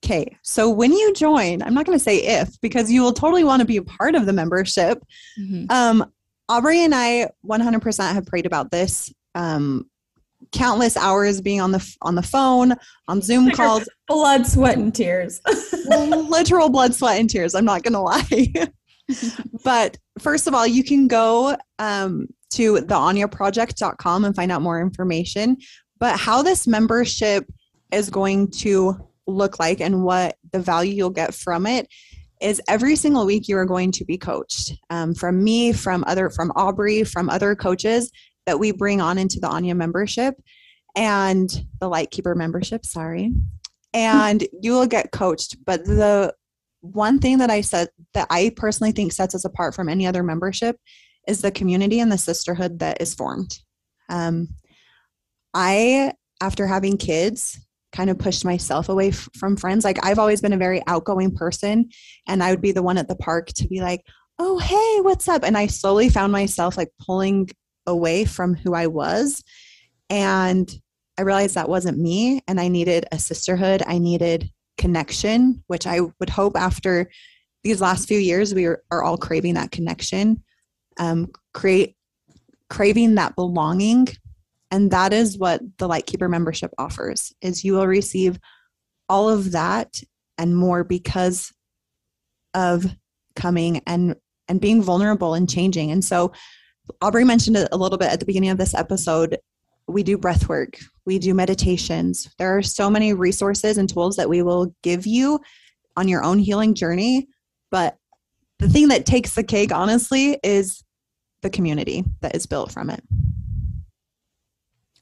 Okay, 0.06 0.38
so 0.43 0.70
when 0.70 0.93
you 0.93 1.12
join, 1.16 1.64
I'm 1.64 1.74
not 1.74 1.86
going 1.86 1.98
to 1.98 2.04
say 2.04 2.18
if 2.18 2.62
because 2.62 2.91
you 2.91 3.02
will 3.02 3.14
totally 3.14 3.43
want 3.43 3.62
to 3.62 3.66
be 3.66 3.78
a 3.78 3.84
part 3.84 4.14
of 4.14 4.28
the 4.28 4.32
membership. 4.32 5.04
Mm-hmm. 5.39 5.66
Um, 5.72 6.12
Aubrey 6.50 6.84
and 6.84 6.93
I 6.93 7.30
100% 7.45 8.14
have 8.14 8.26
prayed 8.26 8.45
about 8.45 8.72
this. 8.72 9.12
Um, 9.34 9.89
countless 10.52 10.95
hours 10.95 11.41
being 11.41 11.62
on 11.62 11.72
the 11.72 11.95
on 12.02 12.16
the 12.16 12.22
phone, 12.22 12.74
on 13.08 13.22
Zoom 13.22 13.52
calls, 13.52 13.89
blood, 14.08 14.45
sweat, 14.45 14.78
and 14.78 14.93
tears. 14.93 15.41
literal 15.88 16.70
blood, 16.70 16.93
sweat, 16.93 17.20
and 17.20 17.30
tears. 17.30 17.56
I'm 17.56 17.66
not 17.66 17.84
going 17.84 17.93
to 17.93 18.00
lie. 18.00 18.70
but 19.64 19.97
first 20.20 20.47
of 20.47 20.53
all, 20.53 20.68
you 20.68 20.84
can 20.84 21.08
go 21.08 21.58
um, 21.80 22.28
to 22.51 22.76
theanyaproject.com 22.76 24.26
and 24.26 24.36
find 24.36 24.51
out 24.51 24.62
more 24.62 24.82
information. 24.82 25.58
But 25.99 26.20
how 26.20 26.41
this 26.41 26.68
membership 26.68 27.45
is 27.91 28.10
going 28.10 28.51
to 28.51 28.95
look 29.26 29.60
like 29.60 29.82
and 29.82 30.03
what 30.03 30.38
the 30.51 30.60
value 30.60 30.93
you'll 30.93 31.10
get 31.10 31.34
from 31.34 31.66
it 31.66 31.88
is 32.41 32.62
every 32.68 32.95
single 32.95 33.26
week 33.26 33.47
you 33.47 33.58
are 33.58 33.66
going 33.66 33.91
to 33.91 34.05
be 34.05 34.18
coached 34.18 34.74
um, 34.89 35.14
from 35.16 35.43
me, 35.43 35.74
from 35.74 36.03
other, 36.08 36.30
from 36.30 36.51
Aubrey, 36.55 37.03
from 37.03 37.30
other 37.30 37.55
coaches 37.55 38.12
that 38.45 38.60
we 38.60 38.72
bring 38.72 39.01
on 39.01 39.18
into 39.18 39.39
the 39.39 39.47
Anya 39.47 39.76
membership 39.76 40.36
and 40.95 41.66
the 41.80 41.88
Lightkeeper 41.88 42.36
membership. 42.36 42.86
Sorry, 42.86 43.34
and 43.93 44.47
you 44.62 44.74
will 44.74 44.88
get 44.88 45.12
coached. 45.12 45.58
But 45.66 45.86
the 45.86 46.34
one 46.82 47.20
thing 47.20 47.40
that 47.40 47.50
I 47.50 47.62
said 47.62 47.90
that 48.14 48.28
I 48.30 48.52
personally 48.56 48.92
think 48.92 49.12
sets 49.12 49.36
us 49.36 49.46
apart 49.46 49.76
from 49.76 49.90
any 49.90 50.08
other 50.08 50.24
membership 50.24 50.78
is 51.28 51.42
the 51.42 51.52
community 51.52 52.00
and 52.00 52.12
the 52.12 52.18
sisterhood 52.18 52.80
that 52.80 53.02
is 53.02 53.14
formed. 53.14 53.60
Um, 54.10 54.48
I, 55.54 56.14
after 56.42 56.68
having 56.68 56.98
kids, 56.98 57.60
kind 57.92 58.10
of 58.10 58.20
pushed 58.20 58.46
myself 58.46 58.90
away 58.90 59.10
f- 59.10 59.30
from 59.38 59.58
friends. 59.58 59.84
Like 59.84 60.04
I've 60.06 60.20
always 60.20 60.42
been 60.42 60.54
a 60.54 60.58
very 60.58 60.82
outgoing 60.88 61.36
person, 61.36 61.90
and 62.28 62.44
I 62.44 62.52
would 62.52 62.62
be 62.62 62.72
the 62.72 62.84
one 62.84 62.98
at 62.98 63.08
the 63.08 63.16
park 63.16 63.48
to 63.48 63.68
be 63.68 63.82
like, 63.82 64.02
"Oh, 64.40 64.60
hey, 64.60 65.02
what's 65.02 65.28
up?" 65.28 65.44
And 65.44 65.58
I 65.58 65.68
slowly 65.68 66.10
found 66.10 66.32
myself 66.32 66.78
like 66.78 66.92
pulling 67.06 67.50
away 67.86 68.26
from 68.26 68.56
who 68.56 68.74
I 68.74 68.88
was, 68.88 69.44
and 70.10 70.72
I 71.18 71.24
realized 71.24 71.56
that 71.56 71.70
wasn't 71.70 71.98
me, 71.98 72.42
and 72.48 72.60
I 72.60 72.68
needed 72.68 73.06
a 73.12 73.20
sisterhood. 73.20 73.84
I 73.86 73.98
needed 73.98 74.50
connection, 74.78 75.64
which 75.68 75.88
I 75.88 76.00
would 76.20 76.30
hope 76.30 76.56
after 76.56 77.10
these 77.64 77.82
last 77.82 78.08
few 78.08 78.20
years 78.20 78.54
we 78.54 78.66
are, 78.66 78.84
are 78.92 79.04
all 79.04 79.18
craving 79.18 79.56
that 79.56 79.72
connection, 79.72 80.44
um, 81.00 81.32
create 81.54 81.96
craving 82.70 83.16
that 83.16 83.36
belonging, 83.36 84.08
and 84.72 84.92
that 84.92 85.14
is 85.14 85.38
what 85.38 85.62
the 85.78 85.88
Lightkeeper 85.88 86.30
membership 86.30 86.72
offers. 86.78 87.34
Is 87.42 87.64
you 87.64 87.74
will 87.74 87.88
receive 87.88 88.40
all 89.10 89.30
of 89.30 89.52
that 89.52 90.02
and 90.38 90.56
more 90.56 90.84
because 90.84 91.52
of 92.54 92.86
coming 93.36 93.82
and 93.88 94.16
and 94.48 94.62
being 94.62 94.82
vulnerable 94.82 95.34
and 95.34 95.50
changing. 95.50 95.92
And 95.92 96.04
so 96.04 96.32
Aubrey 97.02 97.26
mentioned 97.26 97.58
it 97.58 97.68
a 97.72 97.78
little 97.78 97.98
bit 97.98 98.12
at 98.12 98.20
the 98.20 98.26
beginning 98.26 98.50
of 98.50 98.58
this 98.58 98.74
episode 98.74 99.38
we 99.88 100.04
do 100.04 100.18
breath 100.18 100.50
work, 100.50 100.78
we 101.06 101.20
do 101.20 101.34
meditations. 101.34 102.30
There 102.38 102.58
are 102.58 102.62
so 102.62 102.90
many 102.90 103.14
resources 103.14 103.78
and 103.78 103.90
tools 103.90 104.18
that 104.18 104.30
we 104.30 104.42
will 104.42 104.76
give 104.84 105.08
you 105.08 105.40
on 105.96 106.08
your 106.08 106.24
own 106.24 106.40
healing 106.40 106.74
journey. 106.74 107.28
But 107.72 107.98
the 108.60 108.70
thing 108.70 108.90
that 108.90 109.06
takes 109.06 109.36
the 109.36 109.44
cake, 109.44 109.72
honestly, 109.74 110.40
is 110.44 110.84
the 111.42 111.50
community 111.50 112.04
that 112.22 112.36
is 112.36 112.46
built 112.46 112.72
from 112.72 112.90
it. 112.90 113.02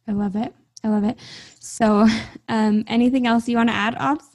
I 0.08 0.12
love 0.12 0.36
it. 0.36 0.54
I 0.84 0.90
love 0.90 1.04
it. 1.04 1.18
So, 1.60 2.08
um, 2.50 2.84
anything 2.88 3.26
else 3.26 3.50
you 3.50 3.58
want 3.58 3.70
to 3.70 3.76
add, 3.76 3.96
Aubs? 3.98 4.35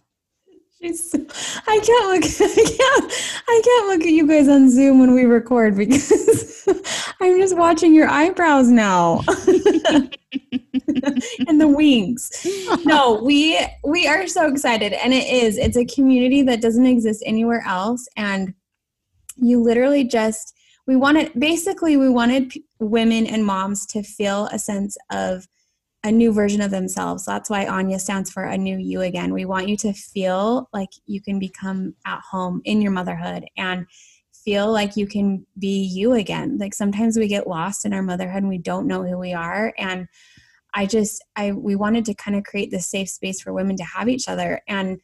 I 0.82 1.80
can't 1.84 2.08
look. 2.08 2.24
I 2.40 2.64
can't. 2.64 3.12
I 3.48 3.62
can't 3.64 3.88
look 3.88 4.00
at 4.00 4.12
you 4.12 4.26
guys 4.26 4.48
on 4.48 4.70
Zoom 4.70 4.98
when 4.98 5.12
we 5.12 5.24
record 5.24 5.76
because 5.76 6.66
I'm 7.20 7.38
just 7.38 7.56
watching 7.56 7.94
your 7.94 8.08
eyebrows 8.08 8.68
now 8.68 9.20
and 11.46 11.60
the 11.60 11.68
wings. 11.68 12.30
No, 12.84 13.22
we 13.22 13.58
we 13.84 14.06
are 14.08 14.26
so 14.26 14.48
excited, 14.48 14.94
and 14.94 15.12
it 15.12 15.28
is. 15.28 15.58
It's 15.58 15.76
a 15.76 15.84
community 15.84 16.42
that 16.42 16.62
doesn't 16.62 16.86
exist 16.86 17.22
anywhere 17.26 17.62
else, 17.66 18.08
and 18.16 18.54
you 19.36 19.62
literally 19.62 20.04
just 20.04 20.54
we 20.86 20.96
wanted 20.96 21.30
basically 21.38 21.98
we 21.98 22.08
wanted 22.08 22.50
p- 22.50 22.64
women 22.78 23.26
and 23.26 23.44
moms 23.44 23.84
to 23.86 24.02
feel 24.02 24.46
a 24.46 24.58
sense 24.58 24.96
of 25.10 25.46
a 26.03 26.11
new 26.11 26.32
version 26.32 26.62
of 26.62 26.70
themselves. 26.70 27.24
That's 27.24 27.51
why 27.51 27.66
Anya 27.66 27.98
stands 27.98 28.30
for 28.30 28.44
a 28.44 28.57
new 28.57 28.78
you 28.78 29.03
again. 29.03 29.34
We 29.34 29.44
want 29.44 29.68
you 29.68 29.76
to 29.78 29.92
feel 29.92 30.68
like 30.72 30.88
you 31.07 31.20
can 31.20 31.38
become 31.38 31.94
at 32.07 32.20
home 32.20 32.62
in 32.64 32.80
your 32.80 32.92
motherhood 32.92 33.44
and 33.57 33.86
feel 34.32 34.72
like 34.72 34.96
you 34.96 35.07
can 35.07 35.46
be 35.59 35.82
you 35.82 36.14
again. 36.14 36.57
Like 36.59 36.72
sometimes 36.72 37.18
we 37.18 37.28
get 37.28 37.46
lost 37.46 37.84
in 37.84 37.92
our 37.92 38.03
motherhood 38.03 38.42
and 38.42 38.48
we 38.48 38.59
don't 38.59 38.86
know 38.86 39.03
who 39.03 39.18
we 39.18 39.34
are 39.34 39.74
and 39.76 40.09
I 40.74 40.86
just 40.86 41.24
I 41.36 41.53
we 41.53 41.76
wanted 41.76 42.05
to 42.07 42.14
kind 42.14 42.36
of 42.36 42.44
create 42.44 42.70
this 42.70 42.86
safe 42.86 43.09
space 43.09 43.40
for 43.40 43.53
women 43.53 43.76
to 43.76 43.84
have 43.84 44.09
each 44.09 44.28
other 44.28 44.61
and 44.68 45.01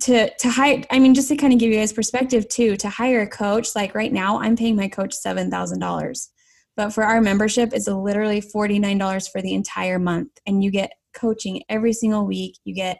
to 0.00 0.32
to 0.34 0.48
hire 0.48 0.82
I 0.90 0.98
mean 0.98 1.14
just 1.14 1.28
to 1.28 1.36
kind 1.36 1.52
of 1.52 1.58
give 1.58 1.70
you 1.70 1.78
guys 1.78 1.92
perspective 1.92 2.48
too 2.48 2.76
to 2.76 2.88
hire 2.88 3.22
a 3.22 3.28
coach 3.28 3.74
like 3.74 3.94
right 3.94 4.12
now 4.12 4.40
I'm 4.40 4.56
paying 4.56 4.76
my 4.76 4.88
coach 4.88 5.14
$7,000 5.14 6.28
but 6.76 6.90
for 6.90 7.04
our 7.04 7.20
membership, 7.20 7.72
it's 7.72 7.88
literally 7.88 8.40
$49 8.40 9.30
for 9.30 9.42
the 9.42 9.54
entire 9.54 9.98
month. 9.98 10.30
And 10.46 10.62
you 10.62 10.70
get 10.70 10.92
coaching 11.12 11.62
every 11.68 11.92
single 11.92 12.26
week. 12.26 12.56
You 12.64 12.74
get 12.74 12.98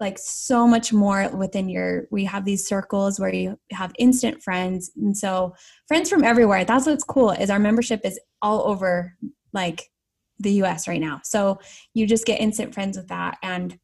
like 0.00 0.18
so 0.18 0.66
much 0.66 0.92
more 0.92 1.28
within 1.36 1.68
your 1.68 2.06
we 2.10 2.24
have 2.24 2.44
these 2.44 2.66
circles 2.66 3.18
where 3.18 3.32
you 3.32 3.58
have 3.72 3.92
instant 3.98 4.42
friends 4.42 4.90
and 4.96 5.16
so 5.16 5.54
friends 5.88 6.10
from 6.10 6.22
everywhere 6.22 6.64
that's 6.64 6.86
what's 6.86 7.04
cool 7.04 7.30
is 7.30 7.50
our 7.50 7.58
membership 7.58 8.00
is 8.04 8.20
all 8.42 8.68
over 8.68 9.14
like 9.52 9.90
the 10.38 10.52
US 10.62 10.86
right 10.86 11.00
now 11.00 11.20
so 11.24 11.58
you 11.94 12.06
just 12.06 12.26
get 12.26 12.40
instant 12.40 12.74
friends 12.74 12.96
with 12.96 13.08
that 13.08 13.38
and 13.42 13.78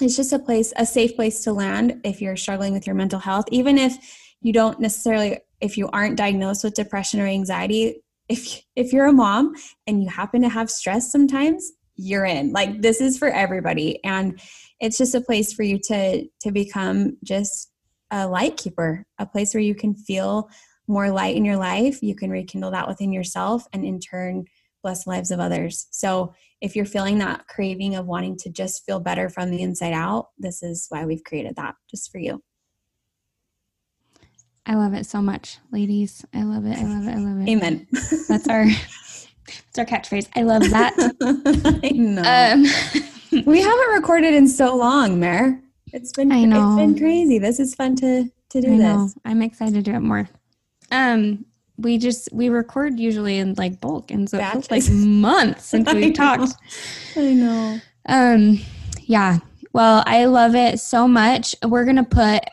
it's 0.00 0.16
just 0.16 0.32
a 0.32 0.38
place 0.38 0.72
a 0.76 0.84
safe 0.84 1.16
place 1.16 1.42
to 1.44 1.52
land 1.52 2.00
if 2.04 2.20
you're 2.20 2.36
struggling 2.36 2.72
with 2.72 2.86
your 2.86 2.96
mental 2.96 3.18
health 3.18 3.46
even 3.50 3.78
if 3.78 3.96
you 4.42 4.52
don't 4.52 4.80
necessarily 4.80 5.38
if 5.60 5.78
you 5.78 5.88
aren't 5.88 6.16
diagnosed 6.16 6.64
with 6.64 6.74
depression 6.74 7.20
or 7.20 7.26
anxiety 7.26 8.02
if 8.30 8.62
if 8.76 8.92
you're 8.92 9.06
a 9.06 9.12
mom 9.12 9.54
and 9.86 10.02
you 10.02 10.08
happen 10.08 10.40
to 10.42 10.48
have 10.48 10.70
stress 10.70 11.10
sometimes 11.10 11.72
you're 11.96 12.24
in. 12.24 12.52
Like 12.52 12.80
this 12.80 13.00
is 13.00 13.18
for 13.18 13.28
everybody. 13.28 14.02
And 14.04 14.40
it's 14.80 14.96
just 14.96 15.14
a 15.14 15.20
place 15.20 15.52
for 15.52 15.64
you 15.64 15.78
to 15.84 16.24
to 16.40 16.52
become 16.52 17.18
just 17.22 17.70
a 18.10 18.26
light 18.26 18.56
keeper 18.56 19.04
a 19.18 19.26
place 19.26 19.52
where 19.52 19.62
you 19.62 19.74
can 19.74 19.94
feel 19.94 20.48
more 20.88 21.10
light 21.10 21.36
in 21.36 21.44
your 21.44 21.56
life. 21.56 22.02
You 22.02 22.16
can 22.16 22.30
rekindle 22.30 22.70
that 22.70 22.88
within 22.88 23.12
yourself 23.12 23.66
and 23.72 23.84
in 23.84 24.00
turn 24.00 24.46
bless 24.82 25.04
the 25.04 25.10
lives 25.10 25.30
of 25.30 25.40
others. 25.40 25.86
So 25.90 26.32
if 26.62 26.74
you're 26.74 26.86
feeling 26.86 27.18
that 27.18 27.46
craving 27.48 27.96
of 27.96 28.06
wanting 28.06 28.36
to 28.38 28.50
just 28.50 28.84
feel 28.86 28.98
better 28.98 29.28
from 29.28 29.50
the 29.50 29.62
inside 29.62 29.92
out 29.92 30.28
this 30.38 30.62
is 30.62 30.86
why 30.88 31.04
we've 31.04 31.24
created 31.24 31.56
that 31.56 31.74
just 31.90 32.10
for 32.10 32.18
you 32.18 32.42
I 34.66 34.74
love 34.74 34.94
it 34.94 35.06
so 35.06 35.20
much, 35.22 35.58
ladies. 35.72 36.24
I 36.34 36.42
love 36.42 36.66
it. 36.66 36.78
I 36.78 36.82
love 36.84 37.06
it. 37.06 37.10
I 37.12 37.16
love 37.18 37.40
it. 37.40 37.48
amen 37.50 37.86
That's 38.28 38.46
our 38.48 38.64
that's 38.66 39.78
our 39.78 39.84
catchphrase. 39.86 40.28
I 40.36 40.42
love 40.42 40.62
that. 40.70 40.94
i 41.84 41.88
know 41.90 42.22
Um, 42.22 43.42
We 43.46 43.60
haven't 43.62 43.94
recorded 43.94 44.34
in 44.34 44.48
so 44.48 44.76
long, 44.76 45.20
Mare. 45.20 45.60
It's 45.92 46.12
been 46.12 46.30
I 46.32 46.44
know. 46.44 46.68
it's 46.68 46.76
been 46.76 46.98
crazy. 46.98 47.38
This 47.38 47.60
is 47.60 47.74
fun 47.74 47.96
to 47.96 48.30
to 48.50 48.60
do 48.60 48.72
I 48.72 48.76
know. 48.76 49.04
this. 49.04 49.14
I'm 49.24 49.42
excited 49.42 49.74
to 49.74 49.82
do 49.82 49.92
it 49.94 50.00
more. 50.00 50.28
Um, 50.90 51.44
we 51.78 51.96
just 51.98 52.28
we 52.32 52.48
record 52.48 52.98
usually 52.98 53.38
in 53.38 53.54
like 53.54 53.80
bulk, 53.80 54.10
and 54.10 54.28
so 54.28 54.38
it 54.38 54.50
feels 54.50 54.70
like 54.70 54.88
months 54.90 55.64
since 55.66 55.92
we 55.92 56.12
talked. 56.12 56.52
I 57.16 57.32
know. 57.34 57.80
Um, 58.06 58.58
yeah. 59.02 59.38
Well, 59.72 60.02
I 60.06 60.24
love 60.24 60.54
it 60.56 60.80
so 60.80 61.06
much. 61.06 61.54
We're 61.64 61.84
gonna 61.84 62.04
put 62.04 62.44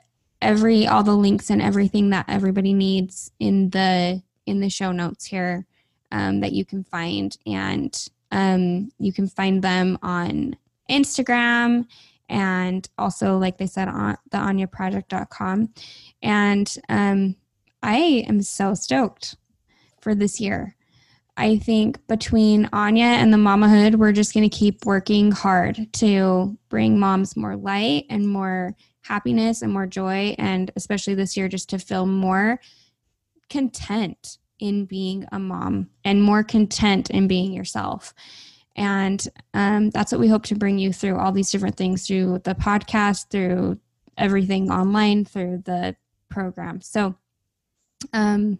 every 0.42 0.88
all 0.88 1.04
the 1.04 1.16
links 1.16 1.50
and 1.50 1.62
everything 1.62 2.10
that 2.12 2.26
everybody 2.28 2.74
needs 2.74 3.32
in 3.40 3.70
the 3.70 4.22
in 4.46 4.60
the 4.60 4.70
show 4.70 4.92
notes 4.92 5.26
here 5.26 5.66
um, 6.12 6.40
that 6.40 6.54
you 6.54 6.66
can 6.66 6.84
find, 6.84 7.38
and 7.46 8.10
um, 8.32 8.90
you 8.98 9.12
can 9.12 9.28
find 9.28 9.62
them 9.62 9.98
on 10.02 10.56
Instagram 10.90 11.86
and 12.30 12.88
also, 12.98 13.38
like 13.38 13.58
they 13.58 13.68
said, 13.68 13.88
on 13.88 14.18
the 14.32 14.38
AnyaProject.com. 14.38 15.70
And 16.22 16.78
um, 16.90 17.36
I 17.82 18.26
am 18.28 18.42
so 18.42 18.74
stoked 18.74 19.38
for 20.02 20.14
this 20.14 20.40
year. 20.40 20.76
I 21.38 21.58
think 21.58 22.06
between 22.08 22.68
Anya 22.74 23.06
and 23.06 23.32
the 23.32 23.38
mamahood, 23.38 23.96
we're 23.96 24.12
just 24.12 24.34
going 24.34 24.50
to 24.50 24.56
keep 24.56 24.86
working 24.86 25.32
hard 25.32 25.94
to 25.94 26.58
bring 26.70 27.00
moms 27.00 27.38
more 27.38 27.56
light 27.56 28.06
and 28.10 28.28
more 28.28 28.76
happiness 29.08 29.62
and 29.62 29.72
more 29.72 29.88
joy. 29.88 30.36
And 30.38 30.72
especially 30.76 31.16
this 31.16 31.38
year, 31.38 31.48
just 31.48 31.70
to 31.70 31.80
feel 31.80 32.06
more 32.06 32.60
content 33.50 34.38
in 34.60 34.86
being 34.86 35.26
a 35.32 35.40
mom 35.40 35.90
and 36.04 36.22
more 36.24 36.44
content 36.44 37.10
in 37.10 37.28
being 37.28 37.54
yourself. 37.54 38.14
And 38.76 39.26
um, 39.54 39.90
that's 39.90 40.12
what 40.12 40.22
we 40.22 40.28
hope 40.28 40.44
to 40.46 40.56
bring 40.56 40.78
you 40.78 40.94
through 40.94 41.18
all 41.18 41.32
these 41.32 41.52
different 41.52 41.78
things 41.78 42.06
through 42.06 42.40
the 42.44 42.56
podcast, 42.56 43.30
through 43.30 43.80
everything 44.18 44.72
online, 44.72 45.26
through 45.26 45.64
the 45.66 45.96
program. 46.30 46.82
So, 46.82 47.16
um, 48.14 48.60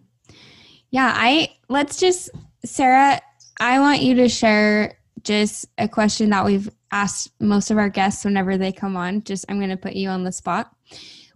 yeah, 0.90 1.12
I 1.14 1.56
let's 1.68 1.98
just 1.98 2.30
Sara, 2.64 3.20
I 3.60 3.78
want 3.78 4.02
you 4.02 4.14
to 4.16 4.28
share 4.28 4.98
just 5.22 5.66
a 5.78 5.86
question 5.88 6.30
that 6.30 6.44
we've 6.44 6.68
asked 6.90 7.32
most 7.40 7.70
of 7.70 7.78
our 7.78 7.88
guests 7.88 8.24
whenever 8.24 8.56
they 8.56 8.72
come 8.72 8.96
on. 8.96 9.22
Just 9.24 9.44
I'm 9.48 9.58
going 9.58 9.70
to 9.70 9.76
put 9.76 9.94
you 9.94 10.08
on 10.08 10.24
the 10.24 10.32
spot. 10.32 10.74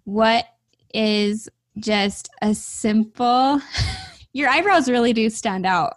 What 0.04 0.46
is 0.94 1.48
just 1.78 2.28
a 2.42 2.54
simple 2.54 3.60
Your 4.34 4.48
eyebrows 4.48 4.88
really 4.88 5.12
do 5.12 5.28
stand 5.28 5.66
out. 5.66 5.94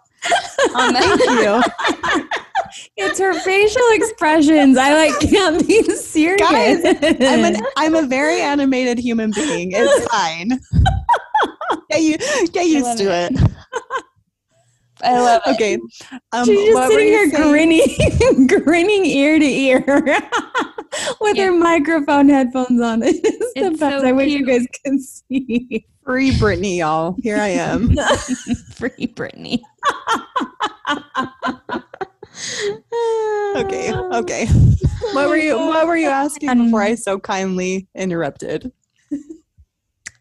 on 0.74 0.94
um, 0.96 1.02
Thank 1.02 1.20
you. 1.22 1.62
It's 2.98 3.18
her 3.20 3.32
facial 3.40 3.82
expressions. 3.92 4.76
I 4.76 4.92
like 4.92 5.20
can't 5.20 5.66
be 5.66 5.82
serious. 5.84 6.40
Guys, 6.40 6.82
I'm 6.84 7.44
an 7.44 7.56
I'm 7.76 7.94
a 7.94 8.02
very 8.06 8.40
animated 8.40 8.98
human 8.98 9.30
being. 9.30 9.70
It's 9.72 10.06
fine. 10.08 10.58
get 11.90 12.02
you 12.02 12.18
get 12.48 12.66
used 12.66 12.98
to 12.98 13.04
it. 13.04 13.32
it. 13.32 14.04
I 15.02 15.20
love 15.20 15.42
it. 15.46 15.54
Okay. 15.54 15.78
Um, 16.32 16.44
She's 16.46 16.72
just 16.72 16.88
sitting 16.88 17.06
here 17.08 17.30
grinning, 17.30 18.46
grinning 18.64 19.04
ear 19.04 19.38
to 19.38 19.44
ear 19.44 19.84
with 21.20 21.36
her 21.36 21.52
microphone 21.52 22.28
headphones 22.28 22.80
on. 22.80 23.02
It's, 23.06 23.20
the 23.20 23.66
It's 23.66 23.80
best. 23.80 24.02
so 24.02 24.08
I 24.08 24.12
wish 24.12 24.32
you 24.32 24.44
guys 24.46 24.66
could 24.84 25.00
see. 25.00 25.86
Free 26.04 26.30
Britney, 26.32 26.78
y'all. 26.78 27.16
Here 27.22 27.36
I 27.36 27.48
am. 27.48 27.94
Free 28.74 29.06
Britney. 29.08 29.60
okay. 33.56 33.92
Okay. 33.94 34.46
What 35.12 35.28
were 35.28 35.36
you 35.36 35.56
What 35.56 35.86
were 35.86 35.96
you 35.96 36.08
asking 36.08 36.64
before 36.64 36.82
I 36.82 36.94
so 36.94 37.18
kindly 37.18 37.88
interrupted? 37.94 38.72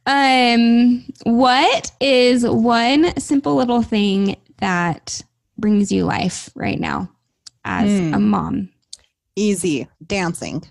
Um, 0.07 1.03
what 1.23 1.91
is 1.99 2.45
one 2.47 3.19
simple 3.19 3.55
little 3.55 3.81
thing 3.81 4.35
that 4.57 5.21
brings 5.57 5.91
you 5.91 6.05
life 6.05 6.49
right 6.55 6.79
now 6.79 7.09
as 7.63 7.89
Hmm. 7.99 8.13
a 8.13 8.19
mom? 8.19 8.69
Easy 9.35 9.87
dancing. 10.05 10.63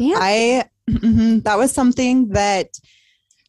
I 0.00 0.64
mhm, 0.90 1.42
that 1.44 1.56
was 1.58 1.72
something 1.72 2.28
that 2.30 2.68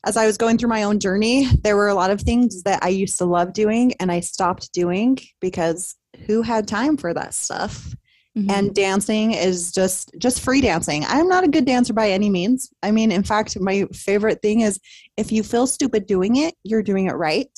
as 0.05 0.15
I 0.17 0.27
was 0.27 0.37
going 0.37 0.57
through 0.57 0.69
my 0.69 0.83
own 0.83 0.99
journey, 0.99 1.47
there 1.63 1.75
were 1.75 1.87
a 1.87 1.95
lot 1.95 2.11
of 2.11 2.21
things 2.21 2.61
that 2.63 2.83
I 2.83 2.89
used 2.89 3.17
to 3.17 3.25
love 3.25 3.53
doing 3.53 3.93
and 3.99 4.11
I 4.11 4.19
stopped 4.19 4.71
doing 4.71 5.17
because 5.41 5.95
who 6.27 6.43
had 6.43 6.67
time 6.67 6.95
for 6.95 7.13
that 7.13 7.33
stuff? 7.33 7.93
Mhm. 8.37 8.51
And 8.51 8.75
dancing 8.75 9.31
is 9.31 9.71
just 9.71 10.11
just 10.19 10.41
free 10.41 10.61
dancing. 10.61 11.03
I'm 11.07 11.27
not 11.27 11.43
a 11.43 11.47
good 11.49 11.65
dancer 11.65 11.93
by 11.93 12.11
any 12.11 12.29
means. 12.29 12.69
I 12.83 12.91
mean, 12.91 13.11
in 13.11 13.23
fact, 13.23 13.59
my 13.59 13.85
favorite 13.93 14.41
thing 14.41 14.61
is 14.61 14.79
if 15.17 15.31
you 15.31 15.41
feel 15.41 15.65
stupid 15.67 16.05
doing 16.05 16.35
it, 16.35 16.53
you're 16.63 16.83
doing 16.83 17.07
it 17.07 17.13
right. 17.13 17.49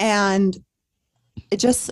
And 0.00 0.56
it 1.52 1.58
just 1.60 1.90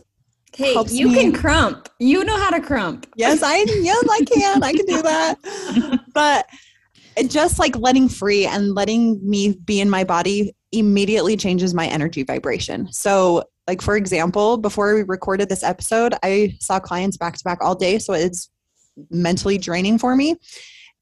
Hey, 0.53 0.75
helps 0.75 0.93
you 0.93 1.09
me- 1.09 1.15
can 1.21 1.33
krump. 1.33 1.87
You 2.01 2.25
know 2.25 2.37
how 2.37 2.51
to 2.51 2.61
crump. 2.61 3.07
yes 3.17 3.43
i 3.43 3.57
yes 3.59 4.05
i 4.11 4.21
can 4.25 4.63
i 4.65 4.73
can 4.73 4.87
do 4.87 5.01
that 5.03 6.01
but 6.15 6.47
it 7.17 7.31
just 7.31 7.59
like 7.59 7.77
letting 7.77 8.09
free 8.09 8.47
and 8.47 8.75
letting 8.75 9.21
me 9.29 9.57
be 9.65 9.81
in 9.81 9.89
my 9.89 10.03
body 10.05 10.55
immediately 10.73 11.37
changes 11.37 11.73
my 11.75 11.87
energy 11.87 12.23
vibration 12.25 12.91
so 12.93 13.45
Like, 13.69 13.83
for 13.83 13.97
example, 13.97 14.57
before 14.59 14.95
we 14.97 15.03
recorded 15.05 15.49
this 15.49 15.63
episode, 15.63 16.13
I 16.25 16.57
saw 16.61 16.81
clients 16.81 17.17
back 17.17 17.35
to 17.37 17.45
back 17.45 17.59
all 17.63 17.77
day. 17.77 17.99
So 18.01 18.15
it's 18.15 18.51
mentally 19.11 19.59
draining 19.59 19.97
for 19.99 20.17
me. 20.17 20.35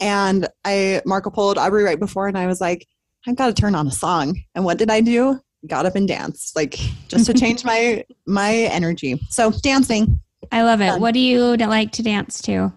And 0.00 0.46
I 0.66 1.00
Marco 1.06 1.30
pulled 1.30 1.56
Aubrey 1.56 1.82
right 1.84 1.98
before, 2.06 2.28
and 2.28 2.36
I 2.36 2.46
was 2.46 2.60
like, 2.60 2.84
I've 3.26 3.36
got 3.36 3.46
to 3.48 3.54
turn 3.62 3.74
on 3.74 3.86
a 3.86 3.90
song. 4.04 4.36
And 4.54 4.64
what 4.66 4.76
did 4.78 4.90
I 4.90 5.00
do? 5.00 5.40
Got 5.66 5.86
up 5.86 5.96
and 5.96 6.06
danced, 6.06 6.54
like 6.54 6.78
just 7.08 7.26
to 7.26 7.34
change 7.42 7.64
my 7.64 8.04
my 8.26 8.52
energy. 8.54 9.20
So 9.30 9.50
dancing. 9.50 10.20
I 10.52 10.62
love 10.62 10.80
it. 10.80 10.88
Fun. 10.90 11.00
What 11.00 11.14
do 11.14 11.20
you 11.20 11.56
like 11.56 11.92
to 11.92 12.02
dance 12.02 12.40
to? 12.42 12.72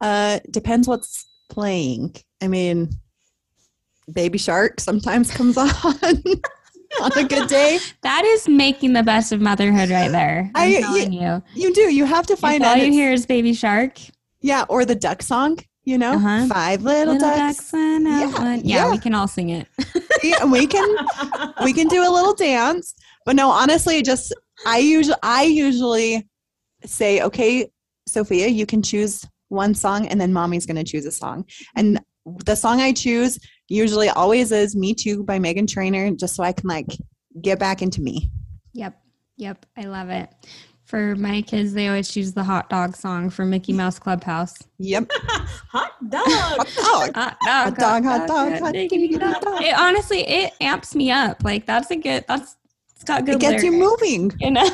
Uh, 0.00 0.40
depends 0.50 0.88
what's 0.88 1.26
playing. 1.48 2.14
I 2.42 2.48
mean, 2.48 2.90
Baby 4.12 4.38
Shark 4.38 4.80
sometimes 4.80 5.30
comes 5.36 5.56
on 5.56 5.70
on 7.00 7.12
a 7.16 7.24
good 7.24 7.48
day. 7.48 7.78
That 8.02 8.24
is 8.24 8.48
making 8.48 8.92
the 8.94 9.02
best 9.04 9.30
of 9.30 9.40
motherhood 9.40 9.90
right 9.90 10.10
there. 10.10 10.50
I'm 10.54 10.76
I- 10.76 10.80
telling 10.80 11.12
you. 11.12 11.42
You 11.54 11.72
do. 11.72 11.82
You 11.94 12.04
have 12.06 12.26
to 12.26 12.36
find 12.36 12.62
If 12.62 12.66
all 12.66 12.72
out. 12.74 12.78
you 12.78 12.84
it's- 12.86 12.94
hear 12.96 13.12
is 13.12 13.24
Baby 13.26 13.54
Shark, 13.54 13.98
Yeah, 14.40 14.64
or 14.68 14.84
the 14.84 14.96
duck 14.96 15.22
song. 15.22 15.58
You 15.84 15.96
know, 15.98 16.12
Uh-huh. 16.12 16.46
five 16.46 16.82
little, 16.82 17.14
little 17.14 17.28
ducks. 17.30 17.56
ducks 17.58 17.72
went 17.72 18.04
Yeah, 18.06 18.54
Yeah, 18.54 18.60
yeah. 18.62 18.90
we 18.90 18.98
can 18.98 19.14
all 19.14 19.26
sing 19.28 19.50
it. 19.50 19.66
And 20.42 20.52
we 20.52 20.66
can 20.66 20.86
we 21.64 21.72
can 21.72 21.88
do 21.88 22.02
a 22.06 22.10
little 22.10 22.34
dance. 22.34 22.94
But 23.24 23.36
no, 23.36 23.48
honestly, 23.50 24.02
just 24.02 24.34
I 24.66 24.78
usually 24.78 25.16
I 25.22 25.44
usually 25.44 26.28
say, 26.84 27.22
okay, 27.22 27.70
Sophia, 28.06 28.46
you 28.48 28.66
can 28.66 28.82
choose 28.82 29.24
one 29.48 29.74
song, 29.74 30.06
and 30.08 30.20
then 30.20 30.32
mommy's 30.32 30.66
going 30.66 30.76
to 30.76 30.84
choose 30.84 31.06
a 31.06 31.10
song. 31.12 31.44
And 31.74 32.00
the 32.44 32.54
song 32.54 32.80
I 32.82 32.92
choose 32.92 33.38
usually 33.68 34.10
always 34.10 34.52
is 34.52 34.76
"Me 34.76 34.92
Too" 34.94 35.24
by 35.24 35.38
Meghan 35.38 35.66
Trainor, 35.66 36.10
just 36.12 36.34
so 36.36 36.42
I 36.42 36.52
can 36.52 36.68
like 36.68 36.86
get 37.40 37.58
back 37.58 37.80
into 37.80 38.02
me. 38.02 38.30
Yep. 38.74 39.00
Yep. 39.38 39.66
I 39.78 39.84
love 39.84 40.10
it. 40.10 40.28
For 40.90 41.14
my 41.14 41.40
kids, 41.42 41.72
they 41.72 41.86
always 41.86 42.08
choose 42.08 42.32
the 42.32 42.42
hot 42.42 42.68
dog 42.68 42.96
song 42.96 43.30
from 43.30 43.50
Mickey 43.50 43.72
Mouse 43.72 44.00
Clubhouse. 44.00 44.58
Yep. 44.78 45.08
Hot 45.68 45.92
dog. 46.10 46.24
Hot 46.26 47.38
Hot 47.44 47.76
dog, 47.78 48.04
hot 48.04 48.26
dog, 48.26 48.58
hot 48.58 48.72
diggity 48.72 49.16
dog. 49.16 49.40
dog. 49.40 49.62
It 49.62 49.72
honestly, 49.78 50.26
it 50.26 50.52
amps 50.60 50.96
me 50.96 51.12
up. 51.12 51.44
Like 51.44 51.64
that's 51.64 51.92
a 51.92 51.96
good. 51.96 52.24
That's 52.26 52.56
it's 52.92 53.04
got 53.04 53.24
good. 53.24 53.36
it 53.36 53.40
gets 53.40 53.62
you 53.62 53.70
moving. 53.70 54.32
You 54.40 54.50
know. 54.50 54.68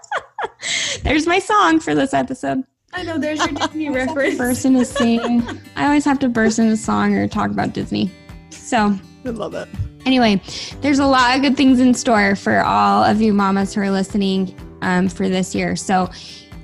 There's 1.02 1.26
my 1.26 1.40
song 1.40 1.78
for 1.78 1.94
this 1.94 2.14
episode. 2.14 2.64
I 2.94 3.02
know 3.02 3.18
there's 3.18 3.38
your 3.38 3.48
Disney 3.48 3.90
reference. 3.94 4.38
Burst 4.38 4.64
into 4.64 4.86
sing. 4.86 5.42
I 5.76 5.84
always 5.84 6.06
have 6.06 6.20
to 6.20 6.30
burst 6.30 6.58
into 6.58 6.78
song 6.78 7.14
or 7.14 7.28
talk 7.28 7.50
about 7.50 7.74
Disney. 7.74 8.10
So 8.48 8.98
I 9.26 9.28
love 9.28 9.52
it. 9.54 9.68
anyway, 10.06 10.40
there's 10.80 11.00
a 11.00 11.06
lot 11.06 11.36
of 11.36 11.42
good 11.42 11.56
things 11.56 11.80
in 11.80 11.92
store 11.92 12.34
for 12.34 12.60
all 12.64 13.04
of 13.04 13.20
you 13.20 13.34
mamas 13.34 13.74
who 13.74 13.82
are 13.82 13.90
listening 13.90 14.56
um, 14.82 15.08
for 15.08 15.28
this 15.30 15.54
year. 15.54 15.74
So 15.74 16.10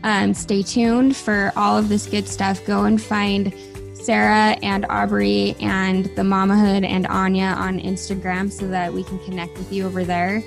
um, 0.03 0.35
stay 0.35 0.63
tuned 0.63 1.17
for 1.17 1.53
all 1.57 1.79
of 1.79 1.89
this 1.89 2.07
good 2.07 2.29
stuff. 2.29 2.65
Go 2.67 2.85
and 2.85 3.01
find 3.01 3.53
Sara 3.95 4.57
and 4.63 4.87
Aubrey 4.89 5.57
and 5.61 6.05
the 6.17 6.23
Mamahood 6.23 6.87
and 6.87 7.07
Anya 7.09 7.55
on 7.59 7.81
Instagram 7.81 8.53
so 8.53 8.69
that 8.69 8.93
we 8.93 9.03
can 9.05 9.19
connect 9.21 9.57
with 9.59 9.73
you 9.73 9.87
over 9.87 10.05
there. 10.05 10.43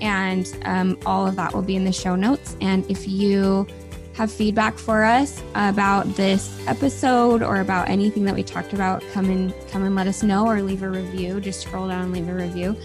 And 0.00 0.46
um, 0.64 0.98
all 1.06 1.26
of 1.26 1.36
that 1.36 1.52
will 1.52 1.62
be 1.62 1.76
in 1.76 1.84
the 1.84 1.92
show 1.92 2.16
notes. 2.16 2.56
And 2.60 2.88
if 2.90 3.06
you 3.08 3.66
have 4.14 4.30
feedback 4.30 4.76
for 4.78 5.04
us 5.04 5.42
about 5.54 6.06
this 6.16 6.64
episode 6.66 7.42
or 7.42 7.60
about 7.60 7.88
anything 7.88 8.24
that 8.24 8.34
we 8.34 8.42
talked 8.42 8.72
about, 8.72 9.02
come 9.12 9.30
and 9.30 9.54
come 9.70 9.84
and 9.84 9.94
let 9.94 10.06
us 10.06 10.22
know 10.22 10.46
or 10.46 10.62
leave 10.62 10.82
a 10.82 10.90
review. 10.90 11.40
Just 11.40 11.60
scroll 11.60 11.88
down 11.88 12.04
and 12.04 12.12
leave 12.12 12.28
a 12.28 12.34
review. 12.34 12.76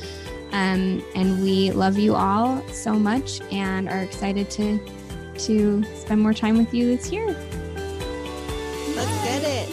Um, 0.52 1.04
and 1.16 1.41
we 1.41 1.72
love 1.72 1.98
you 1.98 2.16
all 2.16 2.66
so 2.70 2.93
much 2.93 3.41
and 3.52 3.89
are 3.89 4.02
excited 4.02 4.50
to 4.52 4.80
to 5.39 5.84
spend 5.95 6.22
more 6.22 6.34
time 6.34 6.58
with 6.58 6.74
you 6.74 6.95
this 6.95 7.12
year. 7.12 7.28
Let's 8.95 9.24
get 9.24 9.43
it. 9.43 9.70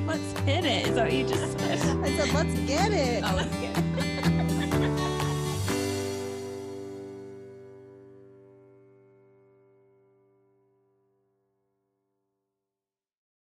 Let's 0.06 0.40
hit 0.40 0.64
it. 0.64 0.88
Is 0.88 0.94
that 0.96 1.04
what 1.04 1.12
you 1.12 1.26
just 1.26 1.58
said? 1.58 1.78
I 2.04 2.16
said, 2.16 2.34
let's 2.34 2.54
get 2.60 2.92
it. 2.92 3.22
Oh, 3.24 3.34
let's 3.36 3.56
get 3.56 3.78
it. 3.78 3.93